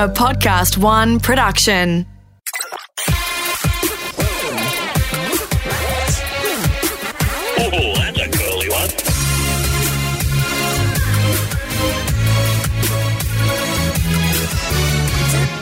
A 0.00 0.08
PodcastOne 0.08 1.22
production. 1.22 2.06
Oh, 7.58 7.94
that's 7.96 8.18
a 8.18 8.30
curly 8.30 8.70
one. 8.70 8.88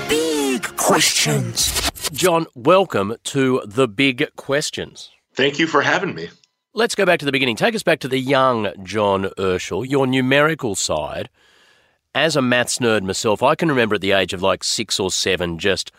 Big 0.08 0.62
questions. 0.76 1.90
John, 2.12 2.46
welcome 2.54 3.16
to 3.24 3.60
the 3.66 3.88
big 3.88 4.28
questions. 4.36 5.10
Thank 5.34 5.58
you 5.58 5.66
for 5.66 5.82
having 5.82 6.14
me. 6.14 6.28
Let's 6.74 6.94
go 6.94 7.04
back 7.04 7.18
to 7.18 7.26
the 7.26 7.32
beginning. 7.32 7.56
Take 7.56 7.74
us 7.74 7.82
back 7.82 7.98
to 7.98 8.08
the 8.08 8.20
young 8.20 8.72
John 8.84 9.24
Urschel, 9.36 9.84
your 9.84 10.06
numerical 10.06 10.76
side. 10.76 11.28
As 12.18 12.34
a 12.34 12.42
maths 12.42 12.78
nerd 12.80 13.04
myself, 13.04 13.44
I 13.44 13.54
can 13.54 13.68
remember 13.68 13.94
at 13.94 14.00
the 14.00 14.10
age 14.10 14.32
of 14.32 14.42
like 14.42 14.64
six 14.64 14.98
or 14.98 15.08
seven 15.08 15.56
just 15.56 15.92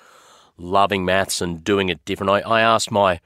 loving 0.58 1.06
maths 1.06 1.40
and 1.40 1.64
doing 1.64 1.88
it 1.88 2.04
different. 2.04 2.30
I, 2.30 2.42
I 2.42 2.60
asked 2.60 2.92
my 2.92 3.22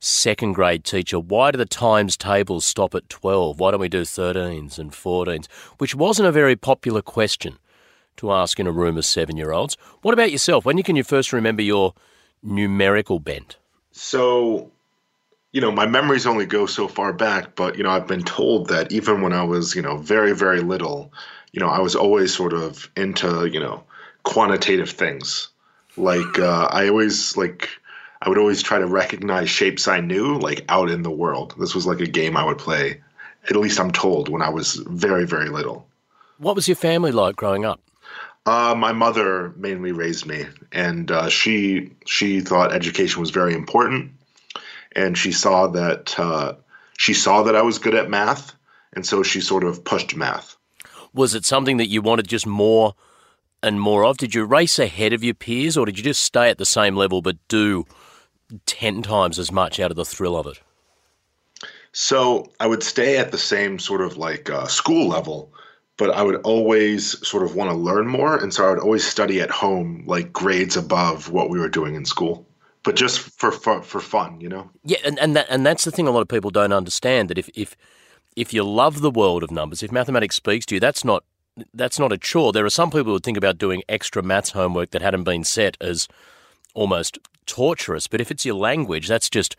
second 0.00 0.52
grade 0.52 0.84
teacher, 0.84 1.18
why 1.18 1.50
do 1.50 1.56
the 1.56 1.64
times 1.64 2.14
tables 2.14 2.66
stop 2.66 2.94
at 2.94 3.08
12? 3.08 3.58
Why 3.58 3.70
don't 3.70 3.80
we 3.80 3.88
do 3.88 4.02
13s 4.02 4.78
and 4.78 4.92
14s? 4.92 5.50
Which 5.78 5.94
wasn't 5.94 6.28
a 6.28 6.30
very 6.30 6.56
popular 6.56 7.00
question 7.00 7.56
to 8.18 8.30
ask 8.30 8.60
in 8.60 8.66
a 8.66 8.70
room 8.70 8.98
of 8.98 9.06
seven 9.06 9.38
year 9.38 9.52
olds. 9.52 9.78
What 10.02 10.12
about 10.12 10.30
yourself? 10.30 10.66
When 10.66 10.82
can 10.82 10.94
you 10.94 11.04
first 11.04 11.32
remember 11.32 11.62
your 11.62 11.94
numerical 12.42 13.18
bent? 13.18 13.56
So, 13.92 14.70
you 15.52 15.62
know, 15.62 15.72
my 15.72 15.86
memories 15.86 16.26
only 16.26 16.44
go 16.44 16.66
so 16.66 16.86
far 16.86 17.14
back, 17.14 17.54
but, 17.54 17.78
you 17.78 17.82
know, 17.82 17.90
I've 17.90 18.06
been 18.06 18.24
told 18.24 18.68
that 18.68 18.92
even 18.92 19.22
when 19.22 19.32
I 19.32 19.44
was, 19.44 19.74
you 19.74 19.80
know, 19.80 19.96
very, 19.96 20.34
very 20.34 20.60
little, 20.60 21.14
you 21.52 21.60
know, 21.60 21.68
I 21.68 21.80
was 21.80 21.96
always 21.96 22.34
sort 22.34 22.52
of 22.52 22.90
into, 22.96 23.46
you 23.46 23.60
know, 23.60 23.84
quantitative 24.22 24.90
things. 24.90 25.48
Like, 25.96 26.38
uh, 26.38 26.68
I 26.70 26.88
always, 26.88 27.36
like, 27.36 27.68
I 28.20 28.28
would 28.28 28.38
always 28.38 28.62
try 28.62 28.78
to 28.78 28.86
recognize 28.86 29.48
shapes 29.48 29.88
I 29.88 30.00
knew, 30.00 30.38
like, 30.38 30.64
out 30.68 30.90
in 30.90 31.02
the 31.02 31.10
world. 31.10 31.54
This 31.58 31.74
was 31.74 31.86
like 31.86 32.00
a 32.00 32.06
game 32.06 32.36
I 32.36 32.44
would 32.44 32.58
play, 32.58 33.00
at 33.48 33.56
least 33.56 33.80
I'm 33.80 33.92
told, 33.92 34.28
when 34.28 34.42
I 34.42 34.50
was 34.50 34.74
very, 34.74 35.26
very 35.26 35.48
little. 35.48 35.86
What 36.38 36.54
was 36.54 36.68
your 36.68 36.76
family 36.76 37.12
like 37.12 37.36
growing 37.36 37.64
up? 37.64 37.80
Uh, 38.44 38.74
my 38.76 38.92
mother 38.92 39.52
mainly 39.56 39.92
raised 39.92 40.26
me, 40.26 40.46
and 40.70 41.10
uh, 41.10 41.28
she 41.28 41.90
she 42.06 42.40
thought 42.40 42.72
education 42.72 43.20
was 43.20 43.30
very 43.30 43.54
important, 43.54 44.12
and 44.94 45.18
she 45.18 45.32
saw 45.32 45.66
that 45.66 46.16
uh, 46.18 46.54
she 46.96 47.12
saw 47.12 47.42
that 47.42 47.56
I 47.56 47.62
was 47.62 47.78
good 47.78 47.94
at 47.94 48.08
math, 48.08 48.54
and 48.92 49.04
so 49.04 49.24
she 49.24 49.40
sort 49.40 49.64
of 49.64 49.82
pushed 49.82 50.14
math. 50.14 50.55
Was 51.16 51.34
it 51.34 51.44
something 51.44 51.78
that 51.78 51.88
you 51.88 52.02
wanted 52.02 52.28
just 52.28 52.46
more 52.46 52.94
and 53.62 53.80
more 53.80 54.04
of? 54.04 54.18
Did 54.18 54.34
you 54.34 54.44
race 54.44 54.78
ahead 54.78 55.12
of 55.12 55.24
your 55.24 55.34
peers, 55.34 55.76
or 55.76 55.86
did 55.86 55.98
you 55.98 56.04
just 56.04 56.22
stay 56.22 56.50
at 56.50 56.58
the 56.58 56.66
same 56.66 56.94
level 56.94 57.22
but 57.22 57.36
do 57.48 57.86
ten 58.66 59.02
times 59.02 59.38
as 59.38 59.50
much 59.50 59.80
out 59.80 59.90
of 59.90 59.96
the 59.96 60.04
thrill 60.04 60.36
of 60.36 60.46
it? 60.46 60.60
So 61.92 62.50
I 62.60 62.66
would 62.66 62.82
stay 62.82 63.16
at 63.16 63.32
the 63.32 63.38
same 63.38 63.78
sort 63.78 64.02
of 64.02 64.18
like 64.18 64.50
uh, 64.50 64.66
school 64.66 65.08
level, 65.08 65.50
but 65.96 66.10
I 66.10 66.22
would 66.22 66.36
always 66.42 67.26
sort 67.26 67.42
of 67.42 67.56
want 67.56 67.70
to 67.70 67.76
learn 67.76 68.06
more, 68.06 68.36
and 68.36 68.52
so 68.52 68.66
I 68.66 68.70
would 68.70 68.80
always 68.80 69.06
study 69.06 69.40
at 69.40 69.50
home, 69.50 70.04
like 70.06 70.32
grades 70.32 70.76
above 70.76 71.30
what 71.30 71.48
we 71.48 71.58
were 71.58 71.70
doing 71.70 71.94
in 71.94 72.04
school, 72.04 72.46
but 72.82 72.94
just 72.94 73.20
for 73.20 73.50
for, 73.50 73.82
for 73.82 74.00
fun, 74.00 74.38
you 74.38 74.50
know. 74.50 74.70
Yeah, 74.84 74.98
and 75.04 75.18
and 75.18 75.34
that, 75.34 75.46
and 75.48 75.64
that's 75.64 75.84
the 75.84 75.90
thing 75.90 76.06
a 76.06 76.10
lot 76.10 76.20
of 76.20 76.28
people 76.28 76.50
don't 76.50 76.72
understand 76.72 77.30
that 77.30 77.38
if 77.38 77.48
if 77.54 77.74
if 78.36 78.52
you 78.52 78.62
love 78.62 79.00
the 79.00 79.10
world 79.10 79.42
of 79.42 79.50
numbers, 79.50 79.82
if 79.82 79.90
mathematics 79.90 80.36
speaks 80.36 80.66
to 80.66 80.76
you, 80.76 80.80
that's 80.80 81.04
not 81.04 81.24
that's 81.72 81.98
not 81.98 82.12
a 82.12 82.18
chore. 82.18 82.52
There 82.52 82.66
are 82.66 82.70
some 82.70 82.90
people 82.90 83.06
who 83.06 83.12
would 83.12 83.24
think 83.24 83.38
about 83.38 83.56
doing 83.56 83.82
extra 83.88 84.22
maths 84.22 84.50
homework 84.50 84.90
that 84.90 85.00
hadn't 85.00 85.24
been 85.24 85.42
set 85.42 85.76
as 85.80 86.06
almost 86.74 87.18
torturous, 87.46 88.06
but 88.06 88.20
if 88.20 88.30
it's 88.30 88.44
your 88.44 88.56
language, 88.56 89.08
that's 89.08 89.30
just 89.30 89.56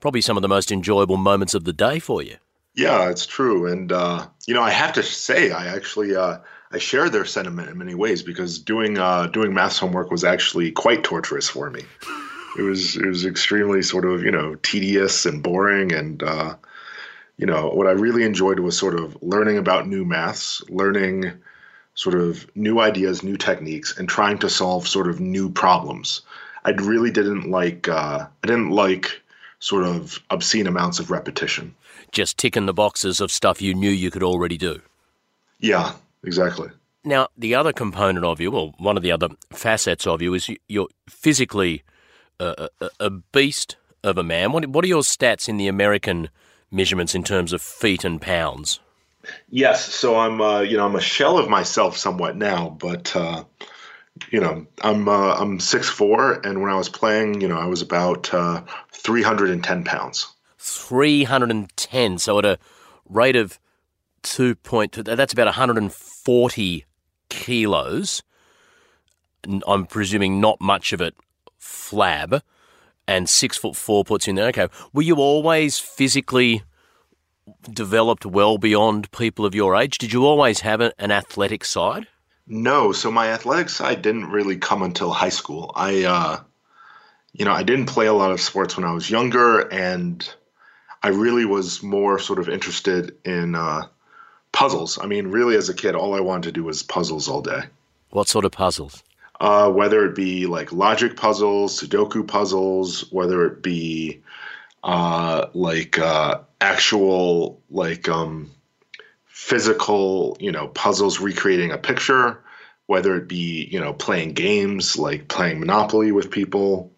probably 0.00 0.20
some 0.20 0.36
of 0.36 0.42
the 0.42 0.48
most 0.48 0.72
enjoyable 0.72 1.16
moments 1.16 1.54
of 1.54 1.62
the 1.62 1.72
day 1.72 2.00
for 2.00 2.20
you. 2.20 2.36
Yeah, 2.74 3.08
it's 3.08 3.26
true, 3.26 3.66
and 3.66 3.90
uh, 3.92 4.26
you 4.46 4.54
know, 4.54 4.62
I 4.62 4.70
have 4.70 4.92
to 4.94 5.02
say, 5.02 5.52
I 5.52 5.68
actually 5.68 6.14
uh, 6.16 6.38
I 6.72 6.78
share 6.78 7.08
their 7.08 7.24
sentiment 7.24 7.70
in 7.70 7.78
many 7.78 7.94
ways 7.94 8.22
because 8.22 8.58
doing 8.58 8.98
uh, 8.98 9.28
doing 9.28 9.54
maths 9.54 9.78
homework 9.78 10.10
was 10.10 10.24
actually 10.24 10.72
quite 10.72 11.04
torturous 11.04 11.48
for 11.48 11.70
me. 11.70 11.82
It 12.58 12.62
was 12.62 12.96
it 12.96 13.06
was 13.06 13.24
extremely 13.24 13.82
sort 13.82 14.04
of 14.04 14.22
you 14.22 14.30
know 14.30 14.56
tedious 14.56 15.24
and 15.24 15.42
boring, 15.42 15.92
and 15.92 16.22
uh, 16.22 16.56
you 17.38 17.46
know 17.46 17.68
what 17.70 17.86
I 17.86 17.92
really 17.92 18.24
enjoyed 18.24 18.60
was 18.60 18.78
sort 18.78 18.98
of 18.98 19.16
learning 19.22 19.58
about 19.58 19.86
new 19.88 20.04
maths, 20.04 20.62
learning 20.68 21.32
sort 21.94 22.14
of 22.14 22.46
new 22.56 22.80
ideas, 22.80 23.22
new 23.22 23.36
techniques, 23.36 23.96
and 23.98 24.08
trying 24.08 24.38
to 24.38 24.48
solve 24.50 24.86
sort 24.86 25.08
of 25.08 25.20
new 25.20 25.50
problems. 25.50 26.22
I 26.64 26.70
really 26.70 27.10
didn't 27.10 27.50
like 27.50 27.88
uh, 27.88 28.26
I 28.42 28.46
didn't 28.46 28.70
like 28.70 29.20
sort 29.58 29.84
of 29.84 30.20
obscene 30.30 30.66
amounts 30.66 30.98
of 30.98 31.10
repetition. 31.10 31.74
Just 32.12 32.36
ticking 32.38 32.66
the 32.66 32.74
boxes 32.74 33.20
of 33.20 33.30
stuff 33.32 33.62
you 33.62 33.74
knew 33.74 33.90
you 33.90 34.10
could 34.10 34.22
already 34.22 34.56
do. 34.58 34.80
Yeah, 35.60 35.92
exactly. 36.24 36.68
Now, 37.04 37.28
the 37.38 37.54
other 37.54 37.72
component 37.72 38.24
of 38.24 38.40
you, 38.40 38.50
well, 38.50 38.74
one 38.78 38.96
of 38.96 39.02
the 39.02 39.12
other 39.12 39.28
facets 39.50 40.06
of 40.06 40.20
you, 40.20 40.34
is 40.34 40.48
you- 40.48 40.58
you're 40.68 40.88
physically 41.08 41.82
a, 42.40 42.68
a, 42.80 42.90
a 43.00 43.10
beast 43.10 43.76
of 44.02 44.18
a 44.18 44.22
man. 44.22 44.52
What, 44.52 44.66
what 44.66 44.84
are 44.84 44.88
your 44.88 45.02
stats 45.02 45.48
in 45.48 45.56
the 45.56 45.68
American 45.68 46.28
measurements 46.70 47.14
in 47.14 47.22
terms 47.22 47.52
of 47.52 47.62
feet 47.62 48.04
and 48.04 48.20
pounds? 48.20 48.80
Yes, 49.50 49.84
so 49.84 50.16
I'm 50.16 50.40
uh, 50.40 50.60
you 50.60 50.76
know 50.76 50.86
I'm 50.86 50.96
a 50.96 51.00
shell 51.00 51.38
of 51.38 51.48
myself 51.48 51.96
somewhat 51.96 52.36
now, 52.36 52.76
but 52.78 53.14
uh, 53.16 53.44
you 54.30 54.40
know 54.40 54.66
I'm 54.82 55.08
uh, 55.08 55.34
I'm 55.34 55.58
six 55.58 55.88
four, 55.88 56.40
and 56.46 56.62
when 56.62 56.70
I 56.70 56.76
was 56.76 56.88
playing, 56.88 57.40
you 57.40 57.48
know 57.48 57.58
I 57.58 57.66
was 57.66 57.82
about 57.82 58.32
uh, 58.32 58.62
310 58.92 59.84
pounds. 59.84 60.32
310. 60.58 62.18
So 62.18 62.38
at 62.38 62.44
a 62.44 62.58
rate 63.08 63.36
of 63.36 63.58
2.2, 64.24 65.16
that's 65.16 65.32
about 65.32 65.46
140 65.46 66.84
kilos. 67.28 68.22
I'm 69.66 69.86
presuming 69.86 70.40
not 70.40 70.60
much 70.60 70.92
of 70.92 71.00
it 71.00 71.14
flab, 71.60 72.42
and 73.08 73.28
six 73.28 73.56
foot 73.56 73.76
four 73.76 74.04
puts 74.04 74.26
you 74.26 74.32
in 74.32 74.36
there. 74.36 74.48
Okay. 74.48 74.68
Were 74.92 75.02
you 75.02 75.16
always 75.16 75.78
physically 75.78 76.62
developed 77.70 78.26
well 78.26 78.58
beyond 78.58 79.10
people 79.12 79.44
of 79.44 79.54
your 79.54 79.76
age? 79.76 79.98
Did 79.98 80.12
you 80.12 80.24
always 80.24 80.60
have 80.60 80.80
an 80.80 81.10
athletic 81.10 81.64
side? 81.64 82.06
No, 82.46 82.92
so 82.92 83.10
my 83.10 83.28
athletic 83.28 83.68
side 83.68 84.02
didn't 84.02 84.30
really 84.30 84.56
come 84.56 84.82
until 84.82 85.10
high 85.10 85.30
school. 85.30 85.72
I 85.74 86.04
uh, 86.04 86.40
you 87.32 87.44
know 87.44 87.52
I 87.52 87.62
didn't 87.62 87.86
play 87.86 88.06
a 88.06 88.12
lot 88.12 88.30
of 88.30 88.40
sports 88.40 88.76
when 88.76 88.84
I 88.84 88.92
was 88.92 89.10
younger, 89.10 89.60
and 89.60 90.28
I 91.02 91.08
really 91.08 91.44
was 91.44 91.82
more 91.82 92.18
sort 92.18 92.38
of 92.38 92.48
interested 92.48 93.16
in 93.24 93.56
uh, 93.56 93.86
puzzles. 94.52 94.98
I 95.00 95.06
mean, 95.06 95.28
really, 95.28 95.56
as 95.56 95.68
a 95.68 95.74
kid, 95.74 95.96
all 95.96 96.14
I 96.14 96.20
wanted 96.20 96.44
to 96.44 96.52
do 96.52 96.64
was 96.64 96.82
puzzles 96.82 97.28
all 97.28 97.42
day. 97.42 97.62
What 98.10 98.28
sort 98.28 98.44
of 98.44 98.52
puzzles? 98.52 99.02
Uh, 99.40 99.70
whether 99.70 100.04
it 100.06 100.14
be 100.14 100.46
like 100.46 100.72
logic 100.72 101.16
puzzles, 101.16 101.80
Sudoku 101.80 102.26
puzzles, 102.26 103.10
whether 103.12 103.46
it 103.46 103.62
be 103.62 104.22
uh, 104.82 105.46
like 105.52 105.98
uh, 105.98 106.40
actual 106.60 107.60
like 107.70 108.08
um, 108.08 108.50
physical, 109.26 110.36
you 110.40 110.52
know, 110.52 110.68
puzzles 110.68 111.20
recreating 111.20 111.72
a 111.72 111.78
picture, 111.78 112.42
whether 112.86 113.16
it 113.16 113.28
be 113.28 113.68
you 113.70 113.80
know 113.80 113.92
playing 113.92 114.32
games 114.32 114.96
like 114.96 115.28
playing 115.28 115.60
Monopoly 115.60 116.12
with 116.12 116.30
people, 116.30 116.92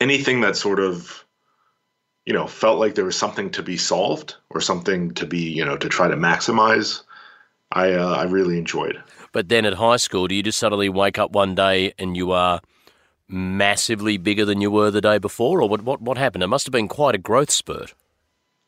anything 0.00 0.40
that 0.40 0.56
sort 0.56 0.80
of 0.80 1.24
you 2.26 2.32
know 2.32 2.46
felt 2.46 2.80
like 2.80 2.94
there 2.94 3.04
was 3.04 3.16
something 3.16 3.50
to 3.50 3.62
be 3.62 3.76
solved 3.76 4.36
or 4.50 4.60
something 4.60 5.12
to 5.14 5.26
be 5.26 5.50
you 5.50 5.64
know 5.64 5.76
to 5.76 5.88
try 5.88 6.08
to 6.08 6.16
maximize. 6.16 7.02
I 7.72 7.92
uh, 7.92 8.14
I 8.14 8.24
really 8.24 8.58
enjoyed. 8.58 9.02
But 9.32 9.48
then 9.48 9.64
at 9.64 9.74
high 9.74 9.96
school, 9.96 10.26
do 10.26 10.34
you 10.34 10.42
just 10.42 10.58
suddenly 10.58 10.88
wake 10.88 11.18
up 11.18 11.32
one 11.32 11.54
day 11.54 11.94
and 11.98 12.16
you 12.16 12.32
are 12.32 12.60
massively 13.28 14.18
bigger 14.18 14.44
than 14.44 14.60
you 14.60 14.70
were 14.70 14.90
the 14.90 15.00
day 15.00 15.18
before, 15.18 15.62
or 15.62 15.68
what? 15.68 15.82
What, 15.82 16.02
what 16.02 16.18
happened? 16.18 16.42
It 16.42 16.48
must 16.48 16.66
have 16.66 16.72
been 16.72 16.88
quite 16.88 17.14
a 17.14 17.18
growth 17.18 17.50
spurt. 17.50 17.94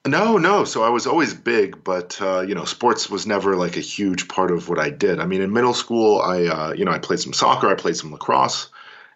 No, 0.06 0.36
no. 0.36 0.64
So 0.64 0.82
I 0.82 0.88
was 0.88 1.06
always 1.06 1.32
big, 1.32 1.84
but 1.84 2.20
uh, 2.20 2.40
you 2.40 2.54
know, 2.54 2.64
sports 2.64 3.08
was 3.08 3.26
never 3.26 3.54
like 3.56 3.76
a 3.76 3.80
huge 3.80 4.26
part 4.28 4.50
of 4.50 4.68
what 4.68 4.78
I 4.78 4.90
did. 4.90 5.20
I 5.20 5.26
mean, 5.26 5.40
in 5.40 5.52
middle 5.52 5.74
school, 5.74 6.20
I 6.20 6.46
uh, 6.46 6.72
you 6.72 6.84
know 6.84 6.92
I 6.92 6.98
played 6.98 7.20
some 7.20 7.32
soccer, 7.32 7.68
I 7.68 7.74
played 7.74 7.96
some 7.96 8.12
lacrosse, 8.12 8.68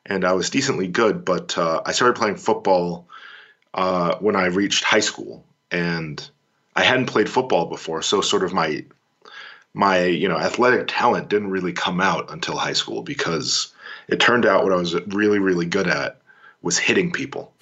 and 0.04 0.24
I 0.24 0.32
was 0.32 0.50
decently 0.50 0.86
good. 0.86 1.24
But 1.24 1.58
uh, 1.58 1.82
I 1.84 1.92
started 1.92 2.14
playing 2.16 2.36
football 2.36 3.08
uh, 3.74 4.16
when 4.18 4.36
I 4.36 4.46
reached 4.46 4.84
high 4.84 5.00
school, 5.00 5.44
and 5.70 6.28
I 6.76 6.84
hadn't 6.84 7.06
played 7.06 7.28
football 7.28 7.66
before, 7.66 8.02
so 8.02 8.20
sort 8.20 8.44
of 8.44 8.52
my 8.52 8.84
my 9.76 10.04
you 10.04 10.26
know 10.26 10.38
athletic 10.38 10.86
talent 10.88 11.28
didn't 11.28 11.50
really 11.50 11.72
come 11.72 12.00
out 12.00 12.32
until 12.32 12.56
high 12.56 12.72
school 12.72 13.02
because 13.02 13.72
it 14.08 14.18
turned 14.18 14.46
out 14.46 14.64
what 14.64 14.72
I 14.72 14.76
was 14.76 14.94
really 15.08 15.38
really 15.38 15.66
good 15.66 15.86
at 15.86 16.18
was 16.62 16.78
hitting 16.78 17.12
people, 17.12 17.52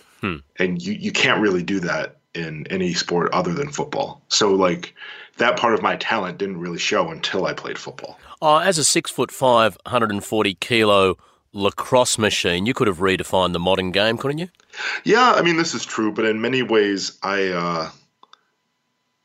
and 0.59 0.81
you 0.81 0.95
you 0.95 1.11
can't 1.11 1.43
really 1.43 1.63
do 1.63 1.81
that 1.81 2.17
in 2.33 2.67
any 2.69 2.95
sport 2.95 3.33
other 3.33 3.53
than 3.53 3.71
football. 3.71 4.23
So 4.29 4.55
like 4.55 4.95
that 5.39 5.59
part 5.59 5.75
of 5.75 5.83
my 5.83 5.97
talent 5.97 6.39
didn't 6.39 6.59
really 6.59 6.79
show 6.79 7.11
until 7.11 7.47
I 7.47 7.53
played 7.53 7.79
football. 7.79 8.19
Oh, 8.41 8.59
as 8.59 8.79
a 8.79 8.85
six 8.85 9.11
foot 9.11 9.33
five, 9.33 9.77
140 9.85 10.55
kilo 10.55 11.17
lacrosse 11.53 12.17
machine, 12.17 12.65
you 12.65 12.75
could 12.75 12.87
have 12.87 12.99
redefined 12.99 13.53
the 13.53 13.59
modern 13.59 13.91
game, 13.91 14.19
couldn't 14.19 14.39
you? 14.39 14.49
Yeah, 15.03 15.33
I 15.33 15.43
mean 15.43 15.57
this 15.57 15.75
is 15.75 15.85
true, 15.85 16.13
but 16.13 16.25
in 16.25 16.41
many 16.41 16.63
ways, 16.63 17.19
I 17.25 17.49
uh, 17.49 17.91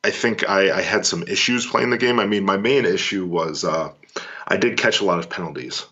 I 0.04 0.12
think 0.12 0.48
I, 0.50 0.78
I 0.78 0.81
had 0.81 1.06
some 1.06 1.24
issues 1.24 1.66
playing 1.66 1.90
the 1.90 1.98
game. 1.98 2.19
I 2.19 2.25
mean, 2.25 2.46
my 2.46 2.57
main 2.57 2.86
issue 2.86 3.25
was 3.25 3.63
uh, 3.63 3.92
I 4.48 4.57
did 4.57 4.78
catch 4.78 5.01
a 5.01 5.06
lot 5.06 5.19
of 5.19 5.30
penalties. 5.30 5.86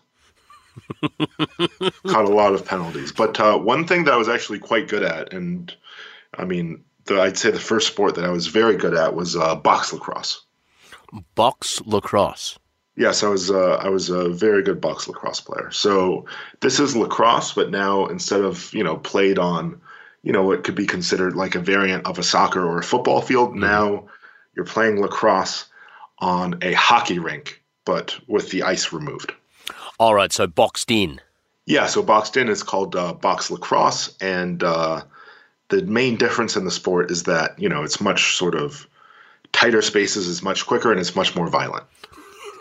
Caught 2.06 2.24
a 2.24 2.34
lot 2.34 2.54
of 2.54 2.64
penalties, 2.64 3.12
but 3.12 3.38
uh, 3.40 3.58
one 3.58 3.86
thing 3.86 4.04
that 4.04 4.14
I 4.14 4.16
was 4.16 4.28
actually 4.28 4.60
quite 4.60 4.88
good 4.88 5.02
at, 5.02 5.32
and 5.32 5.74
I 6.36 6.44
mean, 6.44 6.84
the, 7.04 7.20
I'd 7.20 7.36
say 7.36 7.50
the 7.50 7.58
first 7.58 7.88
sport 7.88 8.14
that 8.14 8.24
I 8.24 8.30
was 8.30 8.46
very 8.46 8.76
good 8.76 8.94
at 8.94 9.14
was 9.14 9.36
uh, 9.36 9.56
box 9.56 9.92
lacrosse. 9.92 10.42
Box 11.34 11.80
lacrosse. 11.84 12.58
Yes, 12.96 13.22
I 13.22 13.28
was. 13.28 13.50
Uh, 13.50 13.76
I 13.80 13.88
was 13.88 14.10
a 14.10 14.28
very 14.28 14.62
good 14.62 14.80
box 14.80 15.06
lacrosse 15.06 15.40
player. 15.40 15.70
So 15.70 16.26
this 16.60 16.80
is 16.80 16.96
lacrosse, 16.96 17.52
but 17.52 17.70
now 17.70 18.06
instead 18.06 18.40
of 18.40 18.72
you 18.74 18.82
know 18.82 18.96
played 18.96 19.38
on, 19.38 19.80
you 20.22 20.32
know 20.32 20.42
what 20.42 20.64
could 20.64 20.74
be 20.74 20.86
considered 20.86 21.36
like 21.36 21.54
a 21.54 21.60
variant 21.60 22.06
of 22.06 22.18
a 22.18 22.22
soccer 22.22 22.64
or 22.64 22.78
a 22.78 22.84
football 22.84 23.20
field, 23.20 23.54
now 23.54 24.06
you're 24.54 24.64
playing 24.64 25.00
lacrosse 25.00 25.66
on 26.18 26.58
a 26.62 26.72
hockey 26.72 27.18
rink, 27.18 27.62
but 27.84 28.18
with 28.26 28.50
the 28.50 28.62
ice 28.62 28.92
removed. 28.92 29.32
All 30.00 30.14
right, 30.14 30.32
so 30.32 30.46
boxed 30.46 30.90
in. 30.90 31.20
Yeah, 31.66 31.86
so 31.86 32.02
boxed 32.02 32.36
in 32.36 32.48
is 32.48 32.62
called 32.62 32.96
uh, 32.96 33.12
box 33.12 33.50
lacrosse, 33.50 34.16
and 34.20 34.62
uh, 34.62 35.02
the 35.68 35.82
main 35.82 36.16
difference 36.16 36.56
in 36.56 36.64
the 36.64 36.70
sport 36.70 37.10
is 37.10 37.24
that 37.24 37.58
you 37.58 37.68
know 37.68 37.82
it's 37.82 38.00
much 38.00 38.36
sort 38.36 38.54
of 38.54 38.86
tighter 39.52 39.82
spaces, 39.82 40.28
it's 40.28 40.42
much 40.42 40.66
quicker, 40.66 40.90
and 40.90 41.00
it's 41.00 41.14
much 41.14 41.36
more 41.36 41.48
violent. 41.48 41.84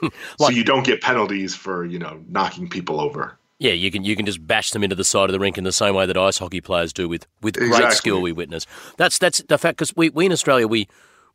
so 0.37 0.49
you 0.49 0.63
don't 0.63 0.85
get 0.85 1.01
penalties 1.01 1.55
for 1.55 1.85
you 1.85 1.99
know 1.99 2.21
knocking 2.27 2.69
people 2.69 2.99
over. 2.99 3.37
Yeah, 3.59 3.73
you 3.73 3.89
can 3.89 4.03
you 4.03 4.15
can 4.15 4.25
just 4.25 4.45
bash 4.45 4.71
them 4.71 4.83
into 4.83 4.95
the 4.95 5.03
side 5.03 5.29
of 5.29 5.33
the 5.33 5.39
rink 5.39 5.57
in 5.57 5.63
the 5.63 5.71
same 5.71 5.95
way 5.95 6.05
that 6.05 6.17
ice 6.17 6.37
hockey 6.37 6.61
players 6.61 6.93
do 6.93 7.09
with, 7.09 7.25
with 7.41 7.55
great 7.55 7.91
skill. 7.93 8.21
We 8.21 8.31
witness 8.31 8.67
that's 8.97 9.17
that's 9.17 9.39
the 9.39 9.57
fact 9.57 9.77
because 9.77 9.95
we, 9.95 10.09
we 10.09 10.27
in 10.27 10.31
Australia 10.31 10.67
we 10.67 10.87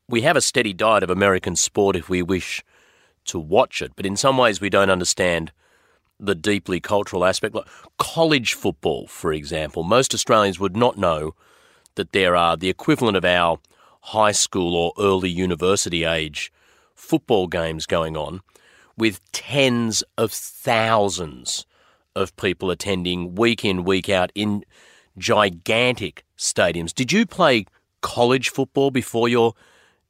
we 0.09 0.23
have 0.23 0.37
a 0.37 0.41
steady 0.41 0.73
diet 0.73 1.03
of 1.03 1.11
American 1.11 1.57
sport 1.57 1.97
if 1.97 2.09
we 2.09 2.23
wish 2.23 2.63
to 3.25 3.39
watch 3.39 3.83
it, 3.83 3.93
but 3.97 4.07
in 4.07 4.17
some 4.17 4.37
ways 4.37 4.61
we 4.61 4.71
don't 4.71 4.91
understand 4.91 5.53
the 6.21 6.35
deeply 6.35 6.81
cultural 6.81 7.25
aspect. 7.25 7.55
Like 7.55 7.67
college 7.99 8.55
football, 8.55 9.07
for 9.09 9.33
example, 9.33 9.83
most 9.83 10.15
Australians 10.15 10.61
would 10.61 10.77
not 10.77 10.97
know 10.97 11.35
that 11.97 12.13
there 12.13 12.37
are 12.37 12.57
the 12.57 12.69
equivalent 12.69 13.17
of 13.17 13.25
our 13.25 13.59
high 14.03 14.33
school 14.33 14.77
or 14.77 14.93
early 14.99 15.31
university 15.31 16.05
age 16.05 16.53
football 16.95 17.49
games 17.49 17.87
going 17.87 18.17
on 18.17 18.41
with 18.97 19.21
tens 19.33 20.05
of 20.17 20.31
thousands 20.31 21.67
of 22.15 22.37
people 22.37 22.71
attending 22.71 23.35
week 23.35 23.65
in, 23.65 23.85
week 23.85 24.09
out 24.09 24.31
in 24.35 24.65
gigantic 25.19 26.25
stadiums. 26.37 26.95
Did 26.95 27.13
you 27.13 27.27
play 27.27 27.67
college 28.01 28.51
football 28.51 28.91
before 28.91 29.29
your 29.29 29.55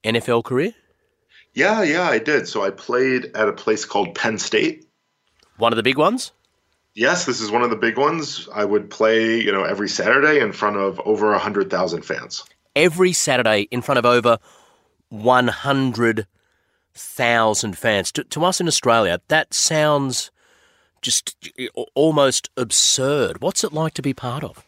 NFL 0.05 0.45
career? 0.45 0.73
Yeah, 1.55 1.83
yeah, 1.83 2.09
I 2.09 2.19
did. 2.19 2.49
So 2.49 2.65
I 2.65 2.71
played 2.71 3.27
at 3.35 3.49
a 3.49 3.53
place 3.53 3.85
called 3.85 4.15
Penn 4.15 4.39
State. 4.39 4.87
One 5.59 5.73
of 5.73 5.77
the 5.77 5.83
big 5.83 5.99
ones? 5.99 6.33
Yes, 6.95 7.25
this 7.25 7.41
is 7.41 7.51
one 7.51 7.63
of 7.63 7.71
the 7.71 7.77
big 7.77 7.97
ones. 7.97 8.49
I 8.53 8.65
would 8.65 8.91
play, 8.91 9.41
you 9.41 9.53
know, 9.53 9.65
every 9.65 9.89
Saturday 9.89 10.41
in 10.41 10.53
front 10.53 10.77
of 10.77 11.01
over 11.01 11.33
a 11.33 11.39
hundred 11.39 11.71
thousand 11.71 12.03
fans. 12.03 12.45
Every 12.75 13.13
Saturday 13.13 13.63
in 13.71 13.83
front 13.83 13.99
of 13.99 14.07
over 14.07 14.39
100,000 15.13 17.79
fans. 17.79 18.13
To, 18.13 18.25
to 18.25 18.45
us 18.45 18.61
in 18.61 18.67
Australia, 18.67 19.21
that 19.29 19.55
sounds 19.55 20.32
just 21.03 21.37
almost 21.95 22.49
absurd. 22.57 23.43
What's 23.43 23.65
it 23.65 23.73
like 23.73 23.95
to 23.95 24.03
be 24.03 24.15
part 24.15 24.45
of? 24.45 24.65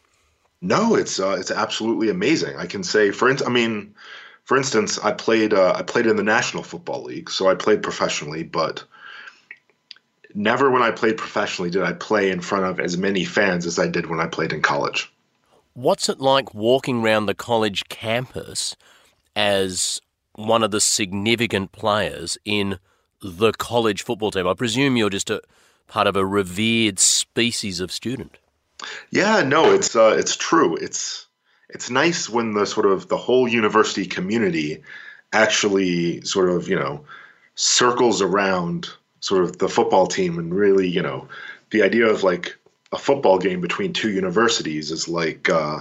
No, 0.61 0.95
it's 0.95 1.21
uh, 1.21 1.37
it's 1.39 1.51
absolutely 1.51 2.11
amazing. 2.11 2.57
I 2.57 2.67
can 2.67 2.83
say, 2.83 3.11
for 3.11 3.29
instance, 3.29 3.49
I 3.49 3.53
mean, 3.53 3.95
for 4.45 4.57
instance, 4.57 4.99
I 4.99 5.13
played 5.13 5.55
uh, 5.55 5.75
I 5.77 5.83
played 5.83 6.07
in 6.07 6.17
the 6.17 6.23
National 6.23 6.63
Football 6.63 7.05
League, 7.05 7.31
so 7.31 7.49
I 7.49 7.55
played 7.55 7.83
professionally, 7.83 8.43
but 8.43 8.85
never 10.35 10.71
when 10.71 10.83
I 10.83 10.91
played 10.91 11.17
professionally 11.17 11.71
did 11.71 11.83
I 11.83 11.93
play 11.93 12.31
in 12.31 12.41
front 12.41 12.65
of 12.65 12.81
as 12.81 12.97
many 12.97 13.25
fans 13.25 13.67
as 13.67 13.79
I 13.79 13.89
did 13.89 14.07
when 14.07 14.21
I 14.21 14.27
played 14.27 14.53
in 14.53 14.63
college. 14.63 15.11
What's 15.75 16.09
it 16.09 16.21
like 16.21 16.55
walking 16.55 17.03
around 17.03 17.27
the 17.27 17.35
college 17.35 17.89
campus 17.89 18.77
as 19.35 20.01
one 20.35 20.63
of 20.63 20.71
the 20.71 20.81
significant 20.81 21.73
players 21.73 22.39
in 22.45 22.79
the 23.23 23.53
college 23.53 24.03
football 24.03 24.31
team? 24.31 24.47
I 24.47 24.55
presume 24.55 24.97
you're 24.97 25.11
just 25.11 25.31
a 25.31 25.43
part 25.89 26.07
of 26.07 26.17
a 26.17 26.27
revered 26.27 26.99
species 26.99 27.81
of 27.81 27.93
student. 27.93 28.39
Yeah, 29.11 29.43
no, 29.43 29.73
it's 29.73 29.95
uh, 29.97 30.15
it's 30.19 30.37
true. 30.37 30.77
It's 30.77 31.27
it's 31.69 31.91
nice 31.91 32.29
when 32.29 32.55
the 32.55 32.67
sort 32.67 32.87
of 32.87 33.09
the 33.09 33.17
whole 33.17 33.49
university 33.49 34.07
community 34.07 34.83
actually 35.33 36.21
sort 36.23 36.51
of 36.51 36.69
you 36.69 36.77
know 36.77 37.05
circles 37.55 38.23
around 38.23 38.89
sort 39.21 39.45
of 39.45 39.59
the 39.59 39.69
football 39.69 40.07
team 40.07 40.39
and 40.39 40.55
really 40.55 40.89
you 40.89 41.03
know 41.03 41.29
the 41.71 41.83
idea 41.83 42.07
of 42.07 42.23
like 42.23 42.57
a 42.93 42.99
football 42.99 43.39
game 43.39 43.61
between 43.61 43.93
two 43.93 44.11
universities 44.11 44.91
is 44.91 45.09
like 45.09 45.49
uh, 45.49 45.81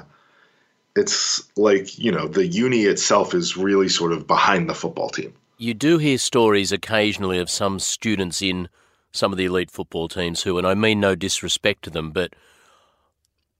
it's 0.95 1.43
like 1.57 1.97
you 1.97 2.11
know 2.11 2.27
the 2.27 2.45
uni 2.45 2.83
itself 2.83 3.33
is 3.33 3.57
really 3.57 3.89
sort 3.89 4.11
of 4.11 4.27
behind 4.27 4.69
the 4.69 4.75
football 4.75 5.09
team. 5.09 5.33
You 5.57 5.73
do 5.73 5.97
hear 5.97 6.17
stories 6.17 6.71
occasionally 6.71 7.37
of 7.37 7.49
some 7.49 7.79
students 7.79 8.41
in 8.41 8.67
some 9.13 9.31
of 9.31 9.37
the 9.37 9.45
elite 9.45 9.71
football 9.71 10.07
teams 10.07 10.41
who, 10.41 10.57
and 10.57 10.67
I 10.67 10.73
mean 10.73 10.99
no 10.99 11.15
disrespect 11.15 11.83
to 11.83 11.89
them, 11.89 12.11
but 12.11 12.35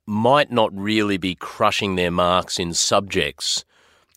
might 0.05 0.51
not 0.51 0.75
really 0.75 1.17
be 1.17 1.35
crushing 1.35 1.95
their 1.95 2.11
marks 2.11 2.59
in 2.59 2.73
subjects 2.73 3.63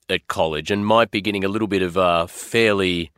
at 0.08 0.26
college 0.26 0.70
and 0.70 0.84
might 0.84 1.10
be 1.10 1.20
getting 1.20 1.44
a 1.44 1.48
little 1.48 1.68
bit 1.68 1.82
of 1.82 1.96
a 1.96 2.26
fairly 2.26 3.12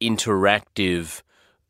interactive 0.00 1.22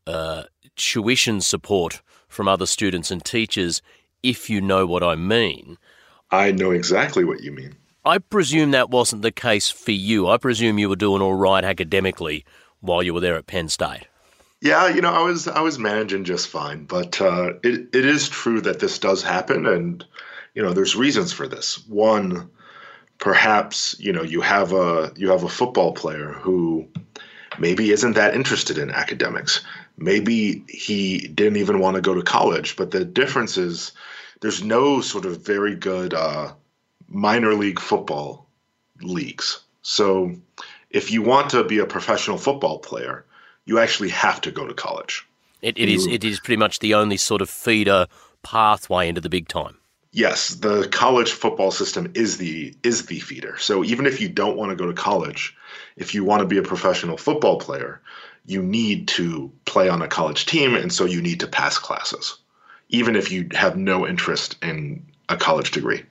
uh, 0.07 0.43
tuition 0.75 1.41
support 1.41 2.01
from 2.27 2.47
other 2.47 2.65
students 2.65 3.11
and 3.11 3.23
teachers, 3.23 3.81
if 4.21 4.49
you 4.49 4.61
know 4.61 4.85
what 4.85 5.03
I 5.03 5.15
mean. 5.15 5.77
I 6.31 6.51
know 6.51 6.71
exactly 6.71 7.23
what 7.23 7.41
you 7.41 7.51
mean. 7.51 7.75
I 8.05 8.17
presume 8.17 8.71
that 8.71 8.89
wasn't 8.89 9.21
the 9.21 9.31
case 9.31 9.69
for 9.69 9.91
you. 9.91 10.27
I 10.27 10.37
presume 10.37 10.77
you 10.77 10.89
were 10.89 10.95
doing 10.95 11.21
all 11.21 11.35
right 11.35 11.63
academically 11.63 12.45
while 12.81 13.01
you 13.01 13.13
were 13.13 13.21
there 13.21 13.35
at 13.35 13.47
Penn 13.47 13.69
State. 13.69 14.07
Yeah, 14.63 14.87
you 14.87 15.01
know, 15.01 15.11
I 15.11 15.21
was 15.23 15.45
I 15.49 15.59
was 15.59 15.77
managing 15.77 16.23
just 16.23 16.47
fine, 16.47 16.85
but 16.85 17.19
uh, 17.19 17.55
it 17.63 17.89
it 17.93 18.05
is 18.05 18.29
true 18.29 18.61
that 18.61 18.79
this 18.79 18.97
does 18.97 19.21
happen, 19.21 19.65
and 19.65 20.05
you 20.55 20.63
know, 20.63 20.71
there's 20.71 20.95
reasons 20.95 21.33
for 21.33 21.49
this. 21.49 21.85
One, 21.89 22.49
perhaps 23.17 23.93
you 23.99 24.13
know, 24.13 24.23
you 24.23 24.39
have 24.39 24.71
a 24.71 25.11
you 25.17 25.31
have 25.31 25.43
a 25.43 25.49
football 25.49 25.91
player 25.91 26.31
who 26.31 26.87
maybe 27.59 27.91
isn't 27.91 28.13
that 28.13 28.35
interested 28.35 28.77
in 28.77 28.89
academics. 28.89 29.65
Maybe 29.97 30.63
he 30.69 31.27
didn't 31.27 31.57
even 31.57 31.79
want 31.79 31.95
to 31.95 32.01
go 32.01 32.13
to 32.13 32.23
college, 32.23 32.77
but 32.77 32.91
the 32.91 33.03
difference 33.03 33.57
is 33.57 33.91
there's 34.39 34.63
no 34.63 35.01
sort 35.01 35.25
of 35.25 35.45
very 35.45 35.75
good 35.75 36.13
uh, 36.13 36.53
minor 37.09 37.53
league 37.55 37.81
football 37.81 38.47
leagues. 39.01 39.59
So 39.81 40.37
if 40.89 41.11
you 41.11 41.21
want 41.21 41.49
to 41.49 41.65
be 41.65 41.79
a 41.79 41.85
professional 41.85 42.37
football 42.37 42.79
player, 42.79 43.25
you 43.65 43.79
actually 43.79 44.09
have 44.09 44.41
to 44.41 44.51
go 44.51 44.67
to 44.67 44.73
college. 44.73 45.25
It, 45.61 45.77
it 45.77 45.89
is 45.89 46.05
it 46.07 46.23
is 46.23 46.39
pretty 46.39 46.57
much 46.57 46.79
the 46.79 46.93
only 46.93 47.17
sort 47.17 47.41
of 47.41 47.49
feeder 47.49 48.07
pathway 48.43 49.07
into 49.07 49.21
the 49.21 49.29
big 49.29 49.47
time. 49.47 49.77
Yes, 50.11 50.49
the 50.49 50.87
college 50.89 51.31
football 51.31 51.71
system 51.71 52.11
is 52.13 52.37
the 52.37 52.75
is 52.83 53.05
the 53.05 53.19
feeder. 53.19 53.57
So 53.57 53.83
even 53.83 54.05
if 54.05 54.21
you 54.21 54.29
don't 54.29 54.57
want 54.57 54.69
to 54.71 54.75
go 54.75 54.85
to 54.85 54.93
college, 54.93 55.55
if 55.95 56.13
you 56.13 56.23
want 56.23 56.41
to 56.41 56.45
be 56.45 56.57
a 56.57 56.63
professional 56.63 57.17
football 57.17 57.59
player, 57.59 58.01
you 58.45 58.61
need 58.61 59.07
to 59.09 59.51
play 59.65 59.89
on 59.89 60.01
a 60.01 60.07
college 60.07 60.45
team 60.45 60.75
and 60.75 60.91
so 60.91 61.05
you 61.05 61.21
need 61.21 61.39
to 61.39 61.47
pass 61.47 61.77
classes. 61.77 62.37
Even 62.89 63.15
if 63.15 63.31
you 63.31 63.47
have 63.53 63.77
no 63.77 64.05
interest 64.05 64.57
in 64.61 65.03
a 65.29 65.37
college 65.37 65.71
degree. 65.71 66.03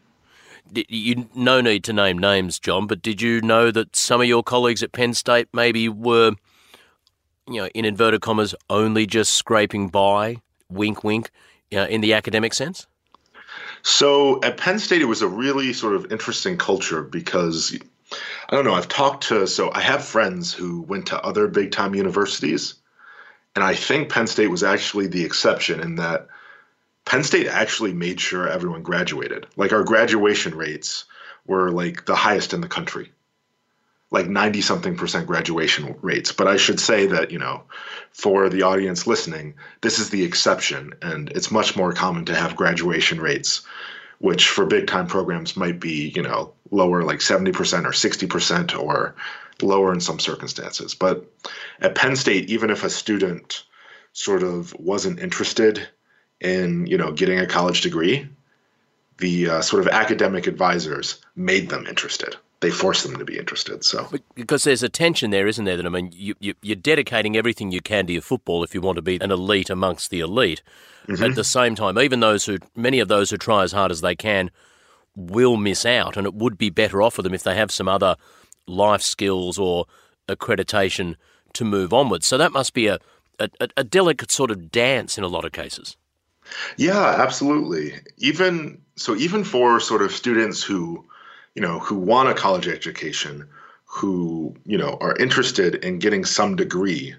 You 0.75 1.29
no 1.35 1.61
need 1.61 1.85
to 1.85 1.93
name 1.93 2.19
names, 2.19 2.59
John, 2.59 2.87
but 2.87 3.03
did 3.03 3.21
you 3.21 3.43
know 3.43 3.71
that 3.71 3.95
some 3.95 4.23
of 4.23 4.27
your 4.27 4.43
colleagues 4.43 4.83
at 4.83 4.93
Penn 4.93 5.13
State 5.13 5.49
maybe 5.53 5.89
were, 5.89 6.33
you 7.47 7.61
know, 7.61 7.69
in 7.75 7.85
inverted 7.85 8.21
commas, 8.21 8.55
only 8.71 9.07
just 9.07 9.35
scraping 9.35 9.89
by, 9.89 10.37
wink, 10.69 11.05
wink, 11.05 11.31
know, 11.79 11.85
in 11.85 12.01
the 12.01 12.13
academic 12.15 12.55
sense? 12.55 12.87
So 13.83 14.41
at 14.43 14.57
Penn 14.57 14.79
State, 14.79 15.03
it 15.03 15.07
was 15.07 15.23
a 15.23 15.29
really 15.29 15.73
sort 15.73 15.95
of 15.95 16.13
interesting 16.13 16.57
culture 16.57 17.03
because 17.03 17.77
I 18.49 18.55
don't 18.55 18.65
know. 18.65 18.75
I've 18.75 18.89
talked 18.89 19.25
to 19.29 19.47
so 19.47 19.71
I 19.73 19.81
have 19.81 20.05
friends 20.05 20.53
who 20.53 20.83
went 20.83 21.07
to 21.07 21.21
other 21.23 21.49
big 21.49 21.73
time 21.73 21.95
universities, 21.95 22.75
and 23.55 23.65
I 23.65 23.75
think 23.75 24.11
Penn 24.11 24.27
State 24.27 24.49
was 24.49 24.63
actually 24.63 25.09
the 25.09 25.25
exception 25.25 25.81
in 25.81 25.97
that 25.97 26.29
Penn 27.05 27.25
State 27.25 27.49
actually 27.49 27.93
made 27.93 28.21
sure 28.21 28.49
everyone 28.49 28.83
graduated. 28.83 29.47
Like 29.57 29.73
our 29.73 29.83
graduation 29.83 30.55
rates 30.55 31.05
were 31.47 31.71
like 31.71 32.07
the 32.07 32.15
highest 32.15 32.55
in 32.55 32.61
the 32.61 32.69
country, 32.69 33.11
like 34.13 34.29
90 34.29 34.61
something 34.61 34.95
percent 34.95 35.27
graduation 35.27 35.97
rates. 36.03 36.31
But 36.33 36.47
I 36.47 36.59
should 36.59 36.79
say 36.79 37.07
that, 37.07 37.31
you 37.31 37.39
know, 37.39 37.63
for 38.13 38.49
the 38.51 38.63
audience 38.63 39.07
listening, 39.07 39.55
this 39.81 39.99
is 39.99 40.11
the 40.11 40.23
exception. 40.23 40.93
And 41.01 41.31
it's 41.31 41.51
much 41.51 41.75
more 41.75 41.95
common 41.95 42.27
to 42.27 42.35
have 42.35 42.55
graduation 42.55 43.21
rates, 43.21 43.63
which 44.19 44.49
for 44.51 44.67
big 44.67 44.87
time 44.87 45.07
programs 45.07 45.57
might 45.57 45.81
be, 45.81 46.13
you 46.15 46.23
know, 46.23 46.53
lower 46.71 47.03
like 47.03 47.21
70% 47.21 47.49
or 47.87 47.93
60% 47.93 48.79
or 48.79 49.15
lower 49.63 49.93
in 49.95 50.01
some 50.01 50.19
circumstances. 50.19 50.95
But 50.95 51.25
at 51.81 51.95
Penn 51.95 52.15
State, 52.15 52.51
even 52.51 52.69
if 52.69 52.85
a 52.85 52.91
student 52.91 53.65
sort 54.13 54.43
of 54.43 54.75
wasn't 54.79 55.21
interested 55.21 55.89
in, 56.39 56.87
you 56.87 56.99
know, 56.99 57.13
getting 57.13 57.39
a 57.39 57.47
college 57.47 57.81
degree, 57.81 58.29
the 59.19 59.49
uh, 59.49 59.63
sort 59.63 59.81
of 59.81 59.89
academic 59.89 60.47
advisors 60.47 61.19
made 61.35 61.71
them 61.71 61.87
interested. 61.87 62.37
They 62.63 62.71
force 62.71 63.03
them 63.03 63.19
to 63.19 63.25
be 63.25 63.39
interested. 63.39 63.85
So 63.85 64.09
Because 64.35 64.65
there's 64.65 64.83
a 64.83 64.89
tension 64.89 65.31
there, 65.31 65.47
isn't 65.47 65.65
there? 65.65 65.77
That 65.77 65.85
I 65.85 65.91
mean, 65.91 66.11
you, 66.15 66.35
you, 66.41 66.55
you're 66.63 66.77
dedicating 66.77 67.37
everything 67.37 67.73
you 67.73 67.81
can 67.81 68.07
to 68.07 68.13
your 68.13 68.23
football 68.23 68.63
if 68.65 68.73
you 68.75 68.81
want 68.81 68.97
to 68.97 69.03
be 69.03 69.21
an 69.21 69.31
elite 69.31 69.69
amongst 69.69 70.11
the 70.11 70.21
elite. 70.21 70.63
Mm-hmm. 71.09 71.25
At 71.25 71.35
the 71.35 71.45
same 71.45 71.75
time, 71.75 71.99
even 71.99 72.21
those 72.21 72.47
who, 72.47 72.59
many 72.77 73.01
of 73.01 73.09
those 73.09 73.31
who 73.31 73.37
try 73.37 73.65
as 73.65 73.73
hard 73.73 73.91
as 73.91 74.01
they 74.01 74.15
can, 74.15 74.51
will 75.17 75.57
miss 75.57 75.85
out, 75.85 76.17
and 76.17 76.27
it 76.27 76.35
would 76.35 76.57
be 76.57 76.71
better 76.71 77.03
off 77.03 77.15
for 77.15 77.23
them 77.23 77.35
if 77.35 77.43
they 77.43 77.57
have 77.57 77.71
some 77.71 77.89
other 77.89 78.17
life 78.67 79.03
skills 79.03 79.59
or 79.59 79.87
accreditation 80.29 81.17
to 81.55 81.65
move 81.65 81.93
onwards. 81.93 82.27
So 82.27 82.39
that 82.39 82.53
must 82.53 82.73
be 82.73 82.87
a, 82.87 82.99
a, 83.39 83.49
a 83.77 83.85
delicate 83.85 84.31
sort 84.31 84.51
of 84.51 84.71
dance 84.71 85.19
in 85.19 85.25
a 85.25 85.29
lot 85.29 85.45
of 85.45 85.53
cases. 85.53 85.97
Yeah, 86.77 87.17
absolutely. 87.19 87.95
Even 88.19 88.81
so, 88.97 89.17
even 89.17 89.45
for 89.45 89.81
sort 89.81 90.03
of 90.03 90.13
students 90.13 90.63
who, 90.63 91.05
you 91.55 91.63
know, 91.63 91.79
who 91.79 91.97
want 91.97 92.29
a 92.29 92.35
college 92.35 92.69
education, 92.69 93.49
who 93.85 94.55
you 94.65 94.79
know 94.79 94.97
are 95.01 95.17
interested 95.17 95.77
in 95.77 95.99
getting 95.99 96.25
some 96.25 96.57
degree, 96.57 97.15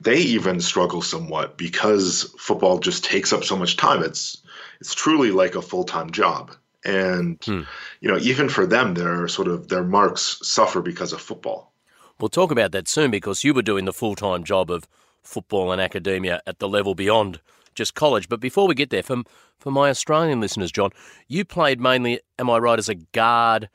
they 0.00 0.18
even 0.18 0.60
struggle 0.60 1.02
somewhat 1.02 1.58
because 1.58 2.34
football 2.38 2.78
just 2.78 3.04
takes 3.04 3.32
up 3.32 3.44
so 3.44 3.56
much 3.56 3.76
time. 3.76 4.02
It's 4.02 4.42
it's 4.80 4.94
truly 4.94 5.30
like 5.30 5.54
a 5.54 5.62
full 5.62 5.84
time 5.84 6.10
job, 6.10 6.54
and 6.84 7.42
hmm. 7.44 7.62
you 8.00 8.10
know, 8.10 8.18
even 8.18 8.48
for 8.48 8.66
them, 8.66 8.94
their 8.94 9.28
sort 9.28 9.48
of 9.48 9.68
their 9.68 9.84
marks 9.84 10.38
suffer 10.42 10.80
because 10.80 11.12
of 11.12 11.20
football. 11.20 11.72
We'll 12.20 12.28
talk 12.28 12.50
about 12.50 12.72
that 12.72 12.88
soon 12.88 13.10
because 13.10 13.44
you 13.44 13.52
were 13.52 13.62
doing 13.62 13.84
the 13.84 13.92
full 13.92 14.14
time 14.14 14.44
job 14.44 14.70
of 14.70 14.88
football 15.22 15.72
and 15.72 15.80
academia 15.80 16.40
at 16.46 16.58
the 16.58 16.68
level 16.68 16.94
beyond 16.94 17.40
just 17.74 17.94
college. 17.94 18.28
But 18.28 18.40
before 18.40 18.66
we 18.66 18.74
get 18.74 18.90
there, 18.90 19.02
for, 19.02 19.22
for 19.58 19.70
my 19.70 19.90
Australian 19.90 20.40
listeners, 20.40 20.72
John, 20.72 20.90
you 21.28 21.44
played 21.44 21.80
mainly, 21.80 22.20
am 22.38 22.50
I 22.50 22.58
right, 22.58 22.78
as 22.78 22.88
a 22.88 22.94
guard 22.94 23.68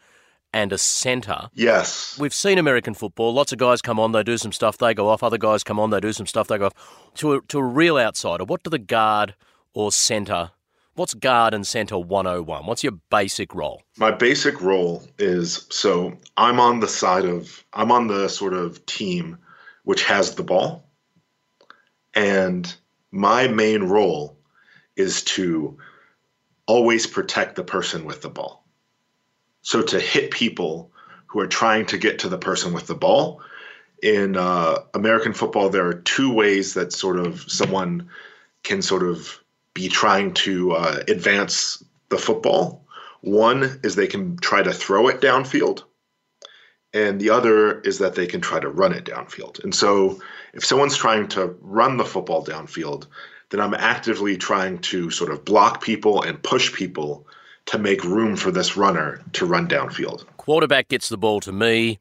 and 0.54 0.74
a 0.74 0.78
centre. 0.78 1.50
Yes. 1.54 2.18
We've 2.20 2.34
seen 2.34 2.58
American 2.58 2.94
football. 2.94 3.34
Lots 3.34 3.52
of 3.52 3.60
guys 3.60 3.82
come 3.82 4.00
on, 4.00 4.12
they 4.12 4.24
do 4.24 4.38
some 4.38 4.52
stuff, 4.52 4.78
they 4.78 4.94
go 4.94 5.08
off. 5.08 5.24
Other 5.24 5.38
guys 5.38 5.64
come 5.64 5.80
on, 5.80 5.90
they 5.90 6.00
do 6.00 6.14
some 6.14 6.26
stuff, 6.26 6.48
they 6.48 6.58
go 6.58 6.68
off. 6.68 7.12
To 7.16 7.34
a, 7.34 7.42
to 7.44 7.60
a 7.60 7.64
real 7.64 7.98
outsider, 7.98 8.46
what 8.46 8.64
do 8.64 8.70
the 8.70 8.80
guard 8.80 9.36
or 9.74 9.92
centre, 9.92 10.52
what's 10.96 11.14
guard 11.14 11.54
and 11.54 11.66
centre 11.66 12.00
101? 12.00 12.66
What's 12.66 12.84
your 12.84 12.94
basic 13.12 13.54
role? 13.54 13.84
My 13.98 14.12
basic 14.12 14.60
role 14.62 15.04
is 15.20 15.68
so 15.70 16.18
I'm 16.38 16.60
on 16.60 16.80
the 16.80 16.88
side 16.88 17.26
of 17.26 17.64
I'm 17.74 17.92
on 17.92 18.08
the 18.08 18.28
sort 18.28 18.54
of 18.54 18.86
team 18.86 19.38
which 19.84 20.04
has 20.04 20.36
the 20.36 20.44
ball. 20.44 20.84
And 22.14 22.74
my 23.12 23.48
main 23.48 23.84
role 23.84 24.38
is 24.96 25.24
to 25.24 25.78
always 26.66 27.08
protect 27.08 27.56
the 27.56 27.64
person 27.64 28.06
with 28.06 28.22
the 28.22 28.30
ball. 28.30 28.64
So 29.62 29.82
to 29.82 30.00
hit 30.00 30.32
people 30.32 30.92
who 31.30 31.40
are 31.40 31.48
trying 31.48 31.86
to 31.86 31.98
get 31.98 32.20
to 32.20 32.30
the 32.30 32.38
person 32.38 32.74
with 32.74 32.88
the 32.88 32.96
ball. 32.96 33.42
In 34.02 34.36
uh, 34.36 34.80
American 34.94 35.34
football, 35.34 35.70
there 35.70 35.86
are 35.88 35.94
two 35.94 36.34
ways 36.34 36.74
that 36.74 36.92
sort 36.92 37.20
of 37.20 37.42
someone 37.52 38.10
can 38.64 38.82
sort 38.82 39.04
of 39.04 39.40
be 39.74 39.90
trying 39.90 40.34
to 40.34 40.72
uh, 40.72 41.04
advance 41.08 41.84
the 42.10 42.18
football. 42.18 42.84
One 43.22 43.80
is 43.84 43.96
they 43.96 44.08
can 44.08 44.38
try 44.38 44.64
to 44.64 44.74
throw 44.74 45.08
it 45.08 45.22
downfield, 45.22 45.84
and 46.94 47.20
the 47.20 47.30
other 47.30 47.80
is 47.82 48.00
that 48.00 48.16
they 48.16 48.28
can 48.28 48.42
try 48.42 48.60
to 48.60 48.70
run 48.70 48.94
it 48.94 49.06
downfield. 49.06 49.64
And 49.64 49.74
so, 49.74 50.20
if 50.54 50.66
someone's 50.66 50.98
trying 50.98 51.28
to 51.30 51.56
run 51.62 51.98
the 51.98 52.06
football 52.06 52.44
downfield, 52.44 53.06
then 53.50 53.60
I'm 53.60 53.74
actively 53.74 54.38
trying 54.38 54.80
to 54.80 55.10
sort 55.10 55.32
of 55.32 55.46
block 55.46 55.82
people 55.82 56.22
and 56.22 56.42
push 56.42 56.74
people 56.74 57.28
to 57.68 57.78
make 57.78 58.04
room 58.04 58.36
for 58.36 58.52
this 58.52 58.76
runner 58.78 59.22
to 59.34 59.46
run 59.46 59.68
downfield. 59.68 60.26
Quarterback 60.38 60.88
gets 60.88 61.10
the 61.10 61.18
ball 61.18 61.40
to 61.42 61.52
me. 61.52 62.00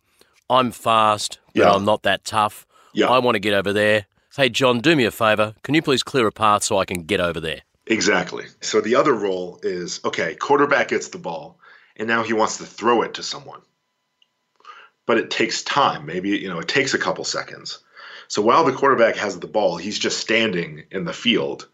I'm 0.48 0.70
fast, 0.70 1.40
but 1.54 1.62
Yeah. 1.62 1.72
I'm 1.72 1.84
not 1.84 2.02
that 2.04 2.24
tough. 2.24 2.66
Yeah. 2.94 3.08
I 3.08 3.18
want 3.18 3.34
to 3.34 3.40
get 3.40 3.52
over 3.52 3.72
there. 3.72 4.06
Hey, 4.36 4.48
John, 4.48 4.80
do 4.80 4.94
me 4.96 5.04
a 5.04 5.10
favour. 5.10 5.54
Can 5.62 5.74
you 5.74 5.82
please 5.82 6.02
clear 6.02 6.26
a 6.26 6.32
path 6.32 6.62
so 6.62 6.78
I 6.78 6.84
can 6.84 7.02
get 7.02 7.20
over 7.20 7.40
there? 7.40 7.62
Exactly. 7.86 8.44
So 8.60 8.80
the 8.80 8.94
other 8.94 9.12
role 9.12 9.58
is 9.62 10.00
okay, 10.04 10.34
quarterback 10.36 10.88
gets 10.88 11.08
the 11.08 11.18
ball, 11.18 11.58
and 11.96 12.06
now 12.06 12.22
he 12.22 12.32
wants 12.34 12.58
to 12.58 12.64
throw 12.64 13.02
it 13.02 13.14
to 13.14 13.22
someone. 13.22 13.60
But 15.08 15.16
it 15.16 15.30
takes 15.30 15.62
time. 15.62 16.04
Maybe, 16.04 16.28
you 16.28 16.48
know, 16.48 16.58
it 16.58 16.68
takes 16.68 16.92
a 16.92 16.98
couple 16.98 17.24
seconds. 17.24 17.78
So 18.28 18.42
while 18.42 18.64
the 18.64 18.72
quarterback 18.72 19.16
has 19.16 19.40
the 19.40 19.46
ball, 19.46 19.78
he's 19.78 19.98
just 19.98 20.18
standing 20.18 20.84
in 20.90 21.06
the 21.06 21.14
field. 21.14 21.66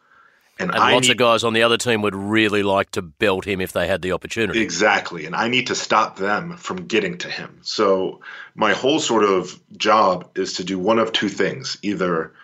And, 0.57 0.71
And 0.71 0.79
lots 0.79 1.09
need, 1.09 1.15
of 1.15 1.17
guys 1.17 1.43
on 1.43 1.53
the 1.53 1.65
other 1.65 1.77
team 1.77 2.03
would 2.03 2.15
really 2.15 2.63
like 2.63 2.93
to 2.93 3.03
belt 3.03 3.45
him 3.45 3.61
if 3.61 3.73
they 3.73 3.89
had 3.89 4.03
the 4.03 4.13
opportunity. 4.13 4.63
Exactly. 4.63 5.27
And 5.27 5.35
I 5.35 5.49
need 5.49 5.67
to 5.67 5.75
stop 5.75 6.17
them 6.17 6.57
from 6.57 6.87
getting 6.87 7.19
to 7.19 7.29
him. 7.29 7.59
So 7.63 8.21
my 8.55 8.73
whole 8.73 9.01
sort 9.01 9.25
of 9.25 9.61
job 9.77 10.31
is 10.37 10.53
to 10.55 10.65
do 10.65 10.79
one 10.79 11.01
of 11.01 11.13
two 11.13 11.29
things 11.29 11.77
either 11.83 12.35